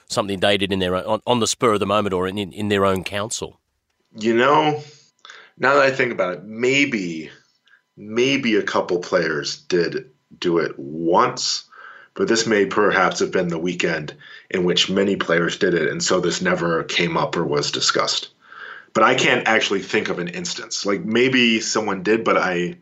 something 0.07 0.39
they 0.39 0.57
did 0.57 0.71
in 0.71 0.79
their 0.79 0.95
own, 0.95 1.03
on, 1.03 1.21
on 1.27 1.39
the 1.39 1.47
spur 1.47 1.73
of 1.73 1.79
the 1.79 1.85
moment 1.85 2.13
or 2.13 2.27
in, 2.27 2.37
in 2.37 2.69
their 2.69 2.85
own 2.85 3.03
council. 3.03 3.59
You 4.17 4.35
know, 4.35 4.81
now 5.57 5.73
that 5.73 5.83
I 5.83 5.91
think 5.91 6.13
about 6.13 6.33
it, 6.35 6.43
maybe, 6.45 7.29
maybe 7.97 8.55
a 8.55 8.63
couple 8.63 8.99
players 8.99 9.57
did 9.63 10.09
do 10.39 10.59
it 10.59 10.77
once, 10.79 11.65
but 12.13 12.29
this 12.29 12.47
may 12.47 12.65
perhaps 12.65 13.19
have 13.19 13.31
been 13.31 13.49
the 13.49 13.59
weekend 13.59 14.15
in 14.49 14.63
which 14.63 14.89
many 14.89 15.17
players 15.17 15.57
did 15.57 15.73
it, 15.73 15.89
and 15.89 16.01
so 16.01 16.21
this 16.21 16.41
never 16.41 16.85
came 16.85 17.17
up 17.17 17.35
or 17.35 17.43
was 17.43 17.69
discussed 17.69 18.29
but 18.97 19.05
I 19.05 19.13
can't 19.13 19.47
actually 19.47 19.83
think 19.83 20.09
of 20.09 20.17
an 20.17 20.27
instance. 20.27 20.83
Like 20.83 21.05
maybe 21.05 21.61
someone 21.61 22.01
did, 22.01 22.23
but 22.23 22.35
I, 22.35 22.79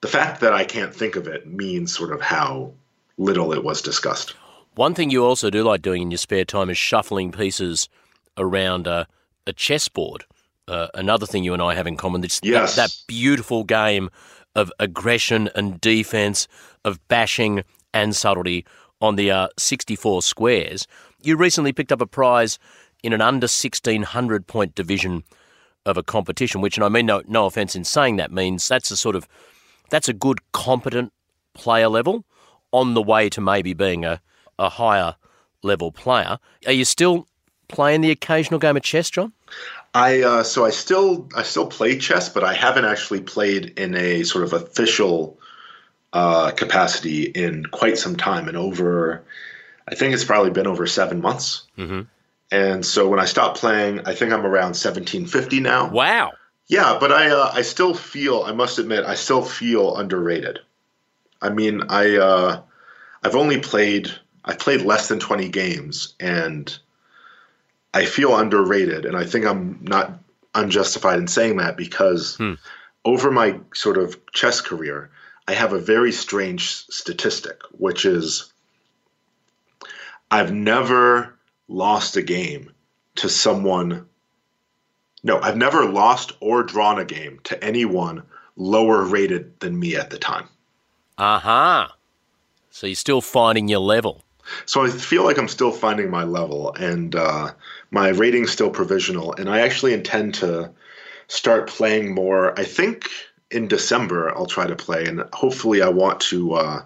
the 0.00 0.08
fact 0.08 0.40
that 0.40 0.54
I 0.54 0.64
can't 0.64 0.94
think 0.94 1.16
of 1.16 1.28
it 1.28 1.46
means 1.46 1.94
sort 1.94 2.12
of 2.12 2.22
how 2.22 2.72
little 3.18 3.52
it 3.52 3.62
was 3.62 3.82
discussed. 3.82 4.30
One 4.76 4.94
thing 4.94 5.10
you 5.10 5.22
also 5.22 5.50
do 5.50 5.62
like 5.62 5.82
doing 5.82 6.00
in 6.00 6.10
your 6.10 6.16
spare 6.16 6.46
time 6.46 6.70
is 6.70 6.78
shuffling 6.78 7.30
pieces 7.30 7.90
around 8.38 8.86
a, 8.86 9.06
a 9.46 9.52
chessboard. 9.52 10.24
Uh, 10.66 10.86
another 10.94 11.26
thing 11.26 11.44
you 11.44 11.52
and 11.52 11.60
I 11.60 11.74
have 11.74 11.86
in 11.86 11.98
common. 11.98 12.24
It's 12.24 12.40
yes. 12.42 12.76
that, 12.76 12.88
that 12.88 12.96
beautiful 13.06 13.62
game 13.62 14.08
of 14.54 14.72
aggression 14.80 15.50
and 15.54 15.78
defense, 15.78 16.48
of 16.86 17.06
bashing 17.08 17.64
and 17.92 18.16
subtlety 18.16 18.64
on 19.02 19.16
the 19.16 19.30
uh, 19.30 19.48
64 19.58 20.22
squares. 20.22 20.86
You 21.20 21.36
recently 21.36 21.74
picked 21.74 21.92
up 21.92 22.00
a 22.00 22.06
prize 22.06 22.58
in 23.02 23.12
an 23.12 23.20
under 23.20 23.44
1600 23.44 24.46
point 24.46 24.74
division 24.74 25.22
of 25.86 25.96
a 25.96 26.02
competition, 26.02 26.60
which, 26.60 26.76
and 26.76 26.84
I 26.84 26.88
mean 26.88 27.06
no, 27.06 27.22
no 27.26 27.46
offence 27.46 27.74
in 27.74 27.84
saying 27.84 28.16
that, 28.16 28.30
means 28.30 28.66
that's 28.68 28.90
a 28.90 28.96
sort 28.96 29.16
of 29.16 29.28
that's 29.90 30.08
a 30.08 30.12
good, 30.12 30.38
competent 30.52 31.12
player 31.54 31.88
level 31.88 32.24
on 32.72 32.94
the 32.94 33.02
way 33.02 33.28
to 33.30 33.40
maybe 33.40 33.74
being 33.74 34.04
a, 34.04 34.20
a 34.58 34.68
higher 34.68 35.16
level 35.62 35.92
player. 35.92 36.38
Are 36.66 36.72
you 36.72 36.84
still 36.84 37.26
playing 37.68 38.00
the 38.00 38.10
occasional 38.10 38.60
game 38.60 38.76
of 38.76 38.82
chess, 38.82 39.10
John? 39.10 39.32
I 39.94 40.22
uh, 40.22 40.42
so 40.42 40.64
I 40.64 40.70
still 40.70 41.28
I 41.34 41.42
still 41.42 41.66
play 41.66 41.98
chess, 41.98 42.28
but 42.28 42.44
I 42.44 42.54
haven't 42.54 42.84
actually 42.84 43.22
played 43.22 43.78
in 43.78 43.96
a 43.96 44.22
sort 44.22 44.44
of 44.44 44.52
official 44.52 45.38
uh, 46.12 46.52
capacity 46.52 47.24
in 47.24 47.66
quite 47.66 47.98
some 47.98 48.16
time, 48.16 48.46
and 48.46 48.56
over 48.56 49.24
I 49.88 49.94
think 49.96 50.14
it's 50.14 50.24
probably 50.24 50.50
been 50.50 50.68
over 50.68 50.86
seven 50.86 51.20
months. 51.20 51.66
Mm-hmm. 51.76 52.02
And 52.50 52.84
so 52.84 53.08
when 53.08 53.20
I 53.20 53.26
stopped 53.26 53.58
playing, 53.58 54.00
I 54.06 54.14
think 54.14 54.32
I'm 54.32 54.44
around 54.44 54.74
1750 54.74 55.60
now. 55.60 55.88
Wow. 55.90 56.32
Yeah, 56.66 56.98
but 57.00 57.10
I 57.12 57.30
uh, 57.30 57.50
I 57.52 57.62
still 57.62 57.94
feel 57.94 58.42
I 58.42 58.52
must 58.52 58.78
admit 58.78 59.04
I 59.04 59.14
still 59.14 59.42
feel 59.42 59.96
underrated. 59.96 60.60
I 61.42 61.50
mean 61.50 61.82
I 61.88 62.16
uh, 62.16 62.62
I've 63.24 63.34
only 63.34 63.60
played 63.60 64.10
I've 64.44 64.58
played 64.58 64.82
less 64.82 65.08
than 65.08 65.18
20 65.18 65.48
games 65.48 66.14
and 66.20 66.76
I 67.92 68.04
feel 68.04 68.36
underrated 68.36 69.04
and 69.04 69.16
I 69.16 69.24
think 69.24 69.46
I'm 69.46 69.80
not 69.82 70.18
unjustified 70.54 71.18
in 71.18 71.28
saying 71.28 71.56
that 71.56 71.76
because 71.76 72.36
Hmm. 72.36 72.54
over 73.04 73.30
my 73.30 73.58
sort 73.74 73.98
of 73.98 74.16
chess 74.32 74.60
career 74.60 75.10
I 75.48 75.54
have 75.54 75.72
a 75.72 75.78
very 75.80 76.12
strange 76.12 76.86
statistic 76.88 77.60
which 77.78 78.04
is 78.04 78.52
I've 80.30 80.52
never 80.52 81.34
lost 81.70 82.16
a 82.16 82.22
game 82.22 82.70
to 83.14 83.28
someone. 83.28 84.06
No, 85.22 85.40
I've 85.40 85.56
never 85.56 85.86
lost 85.86 86.32
or 86.40 86.62
drawn 86.62 86.98
a 86.98 87.04
game 87.04 87.40
to 87.44 87.64
anyone 87.64 88.24
lower 88.56 89.04
rated 89.04 89.58
than 89.60 89.78
me 89.78 89.96
at 89.96 90.10
the 90.10 90.18
time. 90.18 90.48
Aha. 91.16 91.84
Uh-huh. 91.84 91.94
So 92.70 92.86
you're 92.86 92.96
still 92.96 93.20
finding 93.20 93.68
your 93.68 93.80
level. 93.80 94.24
So 94.66 94.84
I 94.84 94.88
feel 94.88 95.24
like 95.24 95.38
I'm 95.38 95.48
still 95.48 95.70
finding 95.70 96.10
my 96.10 96.24
level, 96.24 96.74
and 96.74 97.14
uh, 97.14 97.52
my 97.90 98.08
rating's 98.08 98.50
still 98.50 98.70
provisional. 98.70 99.32
And 99.34 99.48
I 99.48 99.60
actually 99.60 99.92
intend 99.92 100.34
to 100.36 100.70
start 101.28 101.68
playing 101.68 102.14
more. 102.14 102.58
I 102.58 102.64
think 102.64 103.08
in 103.50 103.68
December 103.68 104.36
I'll 104.36 104.46
try 104.46 104.66
to 104.66 104.76
play, 104.76 105.04
and 105.04 105.24
hopefully 105.32 105.82
I 105.82 105.88
want 105.88 106.20
to, 106.22 106.54
uh, 106.54 106.82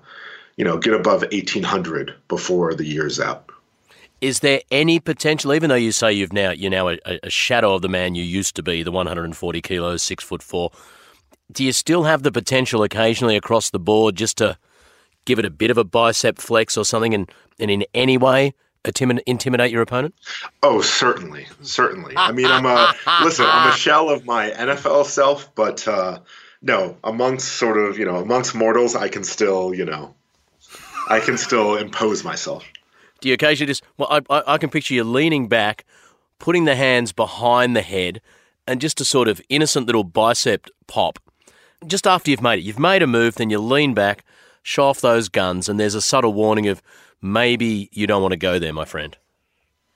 you 0.57 0.65
know, 0.65 0.79
get 0.79 0.95
above 0.95 1.23
1800 1.23 2.15
before 2.29 2.75
the 2.75 2.87
year's 2.87 3.21
out. 3.21 3.51
Is 4.25 4.41
there 4.41 4.63
any 4.71 5.01
potential, 5.01 5.53
even 5.53 5.69
though 5.69 5.75
you 5.75 5.93
say 5.93 6.11
you've 6.11 6.33
now 6.33 6.51
you're 6.51 6.71
now 6.71 6.89
a, 6.89 6.99
a 7.23 7.29
shadow 7.29 7.75
of 7.75 7.83
the 7.83 7.91
man 7.91 8.15
you 8.15 8.25
used 8.25 8.57
to 8.57 8.63
be, 8.63 8.83
the 8.83 8.91
140 8.91 9.61
kilos, 9.61 10.03
six 10.03 10.25
foot 10.25 10.43
four? 10.43 10.71
Do 11.53 11.63
you 11.63 11.73
still 11.73 12.05
have 12.05 12.23
the 12.23 12.33
potential 12.33 12.83
occasionally 12.83 13.37
across 13.37 13.69
the 13.69 13.79
board 13.79 14.17
just 14.17 14.39
to 14.39 14.57
give 15.27 15.39
it 15.39 15.45
a 15.45 15.51
bit 15.51 15.71
of 15.71 15.77
a 15.77 15.85
bicep 15.85 16.39
flex 16.39 16.79
or 16.79 16.87
something, 16.87 17.13
and, 17.13 17.31
and 17.61 17.71
in 17.71 17.85
any 17.93 18.17
way 18.17 18.55
intimidate 19.27 19.71
your 19.71 19.83
opponent? 19.83 20.15
Oh, 20.63 20.81
certainly, 20.81 21.47
certainly. 21.61 22.15
I 22.17 22.33
mean, 22.33 22.47
I'm 22.47 22.65
a 22.65 22.95
listen. 23.23 23.45
I'm 23.47 23.75
a 23.75 23.77
shell 23.77 24.09
of 24.09 24.25
my 24.25 24.49
NFL 24.53 25.05
self, 25.05 25.55
but 25.55 25.87
uh, 25.87 26.21
no, 26.63 26.97
amongst 27.05 27.59
sort 27.59 27.77
of 27.77 27.99
you 27.99 28.07
know 28.07 28.17
amongst 28.17 28.55
mortals, 28.55 28.97
I 28.97 29.09
can 29.09 29.23
still 29.23 29.75
you 29.75 29.85
know, 29.85 30.15
I 31.11 31.21
can 31.21 31.37
still 31.37 31.77
impose 31.77 32.25
myself. 32.25 32.65
Do 33.25 33.31
you 33.31 33.35
occasionally 33.35 33.69
just? 33.69 33.83
Well, 33.97 34.09
I, 34.11 34.21
I, 34.29 34.43
I 34.55 34.59
can 34.59 34.69
picture 34.69 34.93
you 34.93 35.03
leaning 35.03 35.49
back, 35.49 35.87
putting 36.39 36.67
the 36.67 36.77
hands 36.77 37.11
behind 37.11 37.75
the 37.75 37.81
head, 37.81 38.21
and 38.67 38.83
just 38.83 39.01
a 39.01 39.05
sort 39.07 39.29
of 39.29 39.41
innocent 39.49 39.87
little 39.87 40.05
bicep 40.05 40.69
pop. 40.89 41.19
Just 41.87 42.07
after 42.07 42.31
you've 42.31 42.43
made 42.43 42.59
it, 42.59 42.67
you've 42.67 42.79
made 42.79 43.03
a 43.03 43.07
move, 43.07 43.37
then 43.37 43.49
you 43.49 43.61
lean 43.61 43.95
back, 43.95 44.27
show 44.63 44.85
off 44.85 45.01
those 45.01 45.31
guns, 45.31 45.71
and 45.71 45.81
there's 45.81 45.95
a 45.95 46.03
subtle 46.03 46.35
warning 46.35 46.69
of 46.69 46.83
maybe 47.23 47.89
you 47.93 48.07
don't 48.07 48.21
want 48.21 48.33
to 48.33 48.37
go 48.37 48.59
there, 48.59 48.75
my 48.75 48.85
friend. 48.85 49.17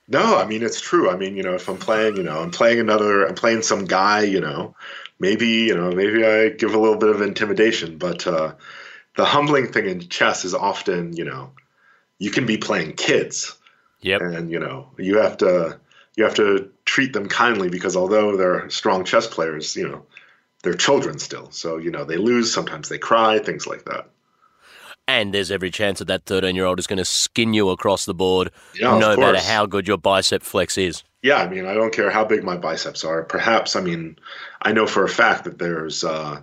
No, 0.08 0.38
I 0.38 0.46
mean 0.46 0.62
it's 0.62 0.80
true. 0.80 1.10
I 1.10 1.16
mean, 1.18 1.36
you 1.36 1.42
know, 1.42 1.52
if 1.52 1.68
I'm 1.68 1.76
playing, 1.76 2.16
you 2.16 2.22
know, 2.22 2.40
I'm 2.40 2.50
playing 2.50 2.80
another, 2.80 3.26
I'm 3.26 3.34
playing 3.34 3.60
some 3.60 3.84
guy, 3.84 4.22
you 4.22 4.40
know, 4.40 4.74
maybe, 5.18 5.48
you 5.48 5.74
know, 5.74 5.92
maybe 5.92 6.24
I 6.24 6.48
give 6.48 6.72
a 6.72 6.78
little 6.78 6.96
bit 6.96 7.10
of 7.10 7.20
intimidation. 7.20 7.98
But 7.98 8.26
uh, 8.26 8.54
the 9.16 9.26
humbling 9.26 9.70
thing 9.70 9.84
in 9.84 10.08
chess 10.08 10.46
is 10.46 10.54
often, 10.54 11.14
you 11.14 11.26
know, 11.26 11.52
you 12.18 12.30
can 12.30 12.46
be 12.46 12.56
playing 12.58 12.94
kids, 12.94 13.56
Yep. 14.00 14.20
and 14.20 14.50
you 14.50 14.58
know, 14.58 14.90
you 14.98 15.18
have 15.18 15.36
to 15.38 15.78
you 16.16 16.24
have 16.24 16.34
to 16.34 16.70
treat 16.84 17.12
them 17.12 17.28
kindly 17.28 17.68
because 17.68 17.96
although 17.96 18.36
they're 18.36 18.68
strong 18.70 19.04
chess 19.04 19.26
players, 19.26 19.76
you 19.76 19.88
know, 19.88 20.06
they're 20.62 20.74
children 20.74 21.18
still. 21.18 21.50
So 21.50 21.76
you 21.78 21.90
know, 21.90 22.04
they 22.04 22.16
lose 22.16 22.52
sometimes, 22.52 22.88
they 22.88 22.98
cry, 22.98 23.38
things 23.38 23.66
like 23.66 23.84
that. 23.84 24.08
And 25.06 25.32
there's 25.32 25.50
every 25.50 25.70
chance 25.70 26.00
that 26.00 26.08
that 26.08 26.26
13 26.26 26.54
year 26.54 26.66
old 26.66 26.78
is 26.78 26.86
going 26.86 26.98
to 26.98 27.04
skin 27.04 27.54
you 27.54 27.70
across 27.70 28.04
the 28.04 28.14
board, 28.14 28.50
Yeah, 28.74 28.98
no 28.98 29.16
matter 29.16 29.40
how 29.40 29.64
good 29.66 29.88
your 29.88 29.96
bicep 29.96 30.42
flex 30.42 30.76
is. 30.76 31.02
Yeah, 31.22 31.36
I 31.36 31.48
mean, 31.48 31.66
I 31.66 31.74
don't 31.74 31.92
care 31.92 32.10
how 32.10 32.24
big 32.24 32.44
my 32.44 32.56
biceps 32.56 33.04
are. 33.04 33.22
Perhaps, 33.24 33.74
I 33.74 33.80
mean, 33.80 34.18
I 34.62 34.72
know 34.72 34.86
for 34.86 35.04
a 35.04 35.08
fact 35.08 35.44
that 35.44 35.58
there's, 35.58 36.04
uh, 36.04 36.42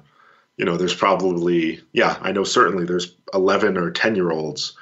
you 0.58 0.66
know, 0.66 0.78
there's 0.78 0.96
probably, 0.96 1.82
yeah, 1.94 2.18
I 2.22 2.32
know 2.32 2.44
certainly 2.44 2.86
there's 2.86 3.16
11 3.34 3.78
or 3.78 3.92
10 3.92 4.16
year 4.16 4.32
olds 4.32 4.76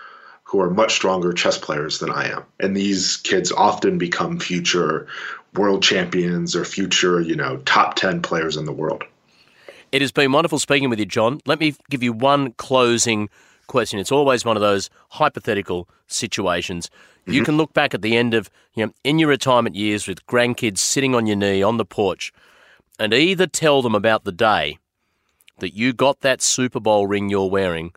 who 0.53 0.61
are 0.61 0.69
much 0.69 0.93
stronger 0.93 1.33
chess 1.33 1.57
players 1.57 1.97
than 1.97 2.11
I 2.11 2.29
am. 2.29 2.43
And 2.59 2.77
these 2.77 3.17
kids 3.17 3.51
often 3.51 3.97
become 3.97 4.39
future 4.39 5.07
world 5.55 5.81
champions 5.81 6.55
or 6.55 6.63
future, 6.63 7.19
you 7.19 7.35
know, 7.35 7.57
top 7.65 7.95
10 7.95 8.21
players 8.21 8.55
in 8.55 8.65
the 8.65 8.71
world. 8.71 9.03
It 9.91 10.01
has 10.01 10.11
been 10.11 10.31
wonderful 10.31 10.59
speaking 10.59 10.91
with 10.91 10.99
you, 10.99 11.07
John. 11.07 11.41
Let 11.47 11.59
me 11.59 11.73
give 11.89 12.03
you 12.03 12.13
one 12.13 12.51
closing 12.51 13.29
question. 13.65 13.97
It's 13.97 14.11
always 14.11 14.45
one 14.45 14.55
of 14.55 14.61
those 14.61 14.91
hypothetical 15.09 15.89
situations. 16.05 16.91
You 17.25 17.33
mm-hmm. 17.33 17.45
can 17.45 17.57
look 17.57 17.73
back 17.73 17.95
at 17.95 18.03
the 18.03 18.15
end 18.15 18.35
of, 18.35 18.51
you 18.75 18.85
know, 18.85 18.93
in 19.03 19.17
your 19.17 19.29
retirement 19.29 19.75
years 19.75 20.07
with 20.07 20.23
grandkids 20.27 20.77
sitting 20.77 21.15
on 21.15 21.25
your 21.25 21.35
knee 21.35 21.63
on 21.63 21.77
the 21.77 21.85
porch 21.85 22.31
and 22.99 23.11
either 23.11 23.47
tell 23.47 23.81
them 23.81 23.95
about 23.95 24.23
the 24.23 24.31
day 24.31 24.77
that 25.57 25.73
you 25.73 25.93
got 25.93 26.21
that 26.21 26.43
Super 26.43 26.79
Bowl 26.79 27.07
ring 27.07 27.29
you're 27.29 27.49
wearing 27.49 27.91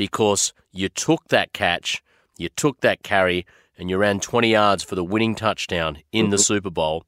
because 0.00 0.54
you 0.72 0.88
took 0.88 1.28
that 1.28 1.52
catch, 1.52 2.02
you 2.38 2.48
took 2.48 2.80
that 2.80 3.02
carry, 3.02 3.44
and 3.76 3.90
you 3.90 3.98
ran 3.98 4.18
20 4.18 4.50
yards 4.50 4.82
for 4.82 4.94
the 4.94 5.04
winning 5.04 5.34
touchdown 5.34 5.98
in 6.10 6.30
the 6.30 6.38
mm-hmm. 6.38 6.42
Super 6.42 6.70
Bowl, 6.70 7.04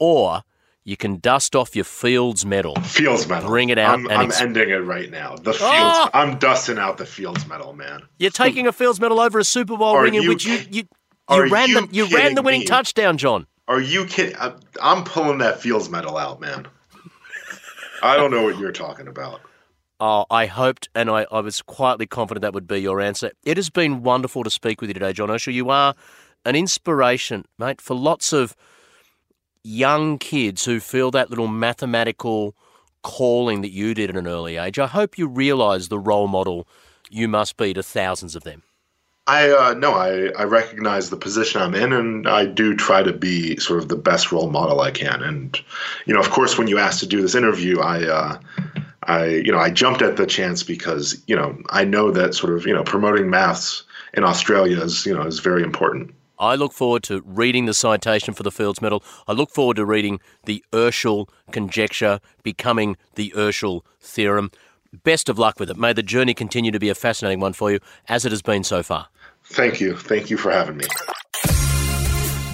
or 0.00 0.42
you 0.82 0.96
can 0.96 1.20
dust 1.20 1.54
off 1.54 1.76
your 1.76 1.84
Fields 1.84 2.44
medal. 2.44 2.74
Fields 2.80 3.28
medal. 3.28 3.48
Bring 3.48 3.68
it 3.68 3.78
out 3.78 3.94
I'm, 3.94 4.06
and 4.06 4.14
I'm 4.14 4.26
ex- 4.26 4.40
ending 4.40 4.70
it 4.70 4.74
right 4.74 5.08
now. 5.08 5.36
The 5.36 5.52
Fields. 5.52 5.62
Oh! 5.62 6.10
I'm 6.12 6.36
dusting 6.40 6.78
out 6.78 6.98
the 6.98 7.06
Fields 7.06 7.46
medal, 7.46 7.74
man. 7.74 8.02
You're 8.18 8.32
taking 8.32 8.66
a 8.66 8.72
Fields 8.72 8.98
medal 8.98 9.20
over 9.20 9.38
a 9.38 9.44
Super 9.44 9.76
Bowl 9.76 9.94
Are 9.94 10.02
ring 10.02 10.14
in 10.14 10.24
you 10.24 10.28
which 10.28 10.44
you 10.44 10.58
you, 10.68 10.82
you 11.30 11.48
ran 11.48 11.68
you 11.68 11.86
the 11.86 11.94
you 11.94 12.06
ran 12.08 12.34
the 12.34 12.42
winning 12.42 12.62
me? 12.62 12.66
touchdown, 12.66 13.18
John. 13.18 13.46
Are 13.68 13.80
you 13.80 14.04
kidding? 14.04 14.34
I'm 14.82 15.04
pulling 15.04 15.38
that 15.38 15.60
Fields 15.60 15.88
medal 15.88 16.16
out, 16.16 16.40
man. 16.40 16.66
I 18.02 18.16
don't 18.16 18.32
know 18.32 18.42
what 18.42 18.58
you're 18.58 18.72
talking 18.72 19.06
about. 19.06 19.42
Oh, 19.98 20.26
I 20.30 20.46
hoped 20.46 20.88
and 20.94 21.08
I, 21.08 21.26
I 21.32 21.40
was 21.40 21.62
quietly 21.62 22.06
confident 22.06 22.42
that 22.42 22.52
would 22.52 22.68
be 22.68 22.78
your 22.78 23.00
answer. 23.00 23.30
It 23.44 23.56
has 23.56 23.70
been 23.70 24.02
wonderful 24.02 24.44
to 24.44 24.50
speak 24.50 24.80
with 24.80 24.90
you 24.90 24.94
today, 24.94 25.12
John 25.14 25.28
Urschel. 25.28 25.54
You 25.54 25.70
are 25.70 25.94
an 26.44 26.54
inspiration, 26.54 27.46
mate, 27.58 27.80
for 27.80 27.94
lots 27.94 28.32
of 28.32 28.54
young 29.62 30.18
kids 30.18 30.64
who 30.64 30.80
feel 30.80 31.10
that 31.12 31.30
little 31.30 31.48
mathematical 31.48 32.54
calling 33.02 33.62
that 33.62 33.70
you 33.70 33.94
did 33.94 34.10
at 34.10 34.16
an 34.16 34.26
early 34.26 34.56
age. 34.56 34.78
I 34.78 34.86
hope 34.86 35.16
you 35.16 35.26
realise 35.26 35.88
the 35.88 35.98
role 35.98 36.28
model 36.28 36.68
you 37.08 37.26
must 37.26 37.56
be 37.56 37.72
to 37.72 37.82
thousands 37.82 38.36
of 38.36 38.44
them. 38.44 38.62
I 39.28 39.50
uh, 39.50 39.74
no, 39.74 39.94
I, 39.94 40.28
I 40.38 40.44
recognize 40.44 41.10
the 41.10 41.16
position 41.16 41.60
I'm 41.60 41.74
in, 41.74 41.92
and 41.92 42.28
I 42.28 42.46
do 42.46 42.76
try 42.76 43.02
to 43.02 43.12
be 43.12 43.56
sort 43.56 43.80
of 43.80 43.88
the 43.88 43.96
best 43.96 44.30
role 44.30 44.50
model 44.50 44.80
I 44.80 44.92
can. 44.92 45.20
And 45.22 45.60
you 46.04 46.14
know, 46.14 46.20
of 46.20 46.30
course, 46.30 46.56
when 46.56 46.68
you 46.68 46.78
asked 46.78 47.00
to 47.00 47.06
do 47.06 47.22
this 47.22 47.34
interview, 47.34 47.80
I 47.80 48.04
uh, 48.04 48.38
I 49.06 49.26
you 49.26 49.52
know 49.52 49.58
I 49.58 49.70
jumped 49.70 50.02
at 50.02 50.16
the 50.16 50.26
chance 50.26 50.62
because 50.62 51.20
you 51.26 51.36
know 51.36 51.56
I 51.70 51.84
know 51.84 52.10
that 52.10 52.34
sort 52.34 52.54
of 52.54 52.66
you 52.66 52.74
know 52.74 52.84
promoting 52.84 53.30
maths 53.30 53.84
in 54.14 54.24
Australia 54.24 54.80
is 54.80 55.06
you 55.06 55.14
know 55.14 55.22
is 55.22 55.38
very 55.38 55.62
important. 55.62 56.14
I 56.38 56.54
look 56.54 56.72
forward 56.72 57.02
to 57.04 57.22
reading 57.24 57.64
the 57.64 57.72
citation 57.72 58.34
for 58.34 58.42
the 58.42 58.50
Fields 58.50 58.82
Medal. 58.82 59.02
I 59.26 59.32
look 59.32 59.50
forward 59.50 59.76
to 59.76 59.86
reading 59.86 60.20
the 60.44 60.62
Urschel 60.70 61.28
conjecture 61.50 62.20
becoming 62.42 62.96
the 63.14 63.32
Urschel 63.34 63.82
theorem. 64.00 64.50
Best 65.02 65.28
of 65.28 65.38
luck 65.38 65.58
with 65.58 65.70
it. 65.70 65.78
May 65.78 65.92
the 65.94 66.02
journey 66.02 66.34
continue 66.34 66.70
to 66.70 66.78
be 66.78 66.90
a 66.90 66.94
fascinating 66.94 67.40
one 67.40 67.54
for 67.54 67.70
you, 67.70 67.80
as 68.08 68.26
it 68.26 68.32
has 68.32 68.42
been 68.42 68.64
so 68.64 68.82
far. 68.82 69.08
Thank 69.44 69.80
you, 69.80 69.96
thank 69.96 70.28
you 70.28 70.36
for 70.36 70.50
having 70.50 70.76
me. 70.76 70.84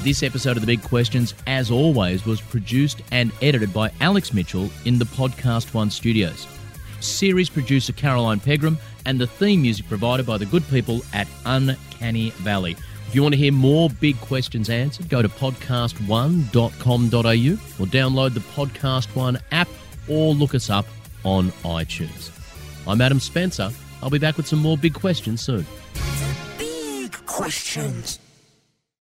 This 0.03 0.25
episode 0.25 0.57
of 0.57 0.63
The 0.63 0.67
Big 0.67 0.83
Questions, 0.83 1.33
as 1.47 1.71
always, 1.71 2.27
was 2.27 2.41
produced 2.41 3.03
and 3.13 3.31
edited 3.41 3.73
by 3.73 3.93
Alex 4.01 4.35
Mitchell 4.35 4.69
in 4.85 4.99
the 4.99 5.05
PodcastOne 5.05 5.93
studios. 5.93 6.49
Series 6.99 7.49
producer 7.49 7.93
Caroline 7.93 8.41
Pegram, 8.41 8.77
and 9.07 9.21
the 9.21 9.29
theme 9.29 9.63
music 9.63 9.87
provided 9.87 10.27
by 10.27 10.39
the 10.39 10.47
good 10.47 10.69
people 10.71 11.03
at 11.13 11.29
Uncanny 11.47 12.31
Valley. 12.31 12.73
If 13.07 13.15
you 13.15 13.23
want 13.23 13.35
to 13.35 13.39
hear 13.39 13.53
more 13.53 13.91
big 13.91 14.21
questions 14.21 14.71
answered, 14.71 15.09
go 15.09 15.23
to 15.23 15.29
podcast1.com.au 15.29 16.63
or 17.13 17.87
download 17.87 18.35
the 18.35 18.41
PodcastOne 18.41 19.41
app 19.53 19.69
or 20.09 20.35
look 20.35 20.57
us 20.57 20.69
up 20.69 20.87
on 21.25 21.53
iTunes. 21.63 22.33
I'm 22.89 23.01
Adam 23.01 23.21
Spencer. 23.21 23.71
I'll 24.03 24.11
be 24.11 24.19
back 24.19 24.37
with 24.37 24.49
some 24.49 24.59
more 24.59 24.77
big 24.77 24.95
questions 24.95 25.43
soon. 25.43 25.65
Big 26.59 27.13
questions. 27.25 28.19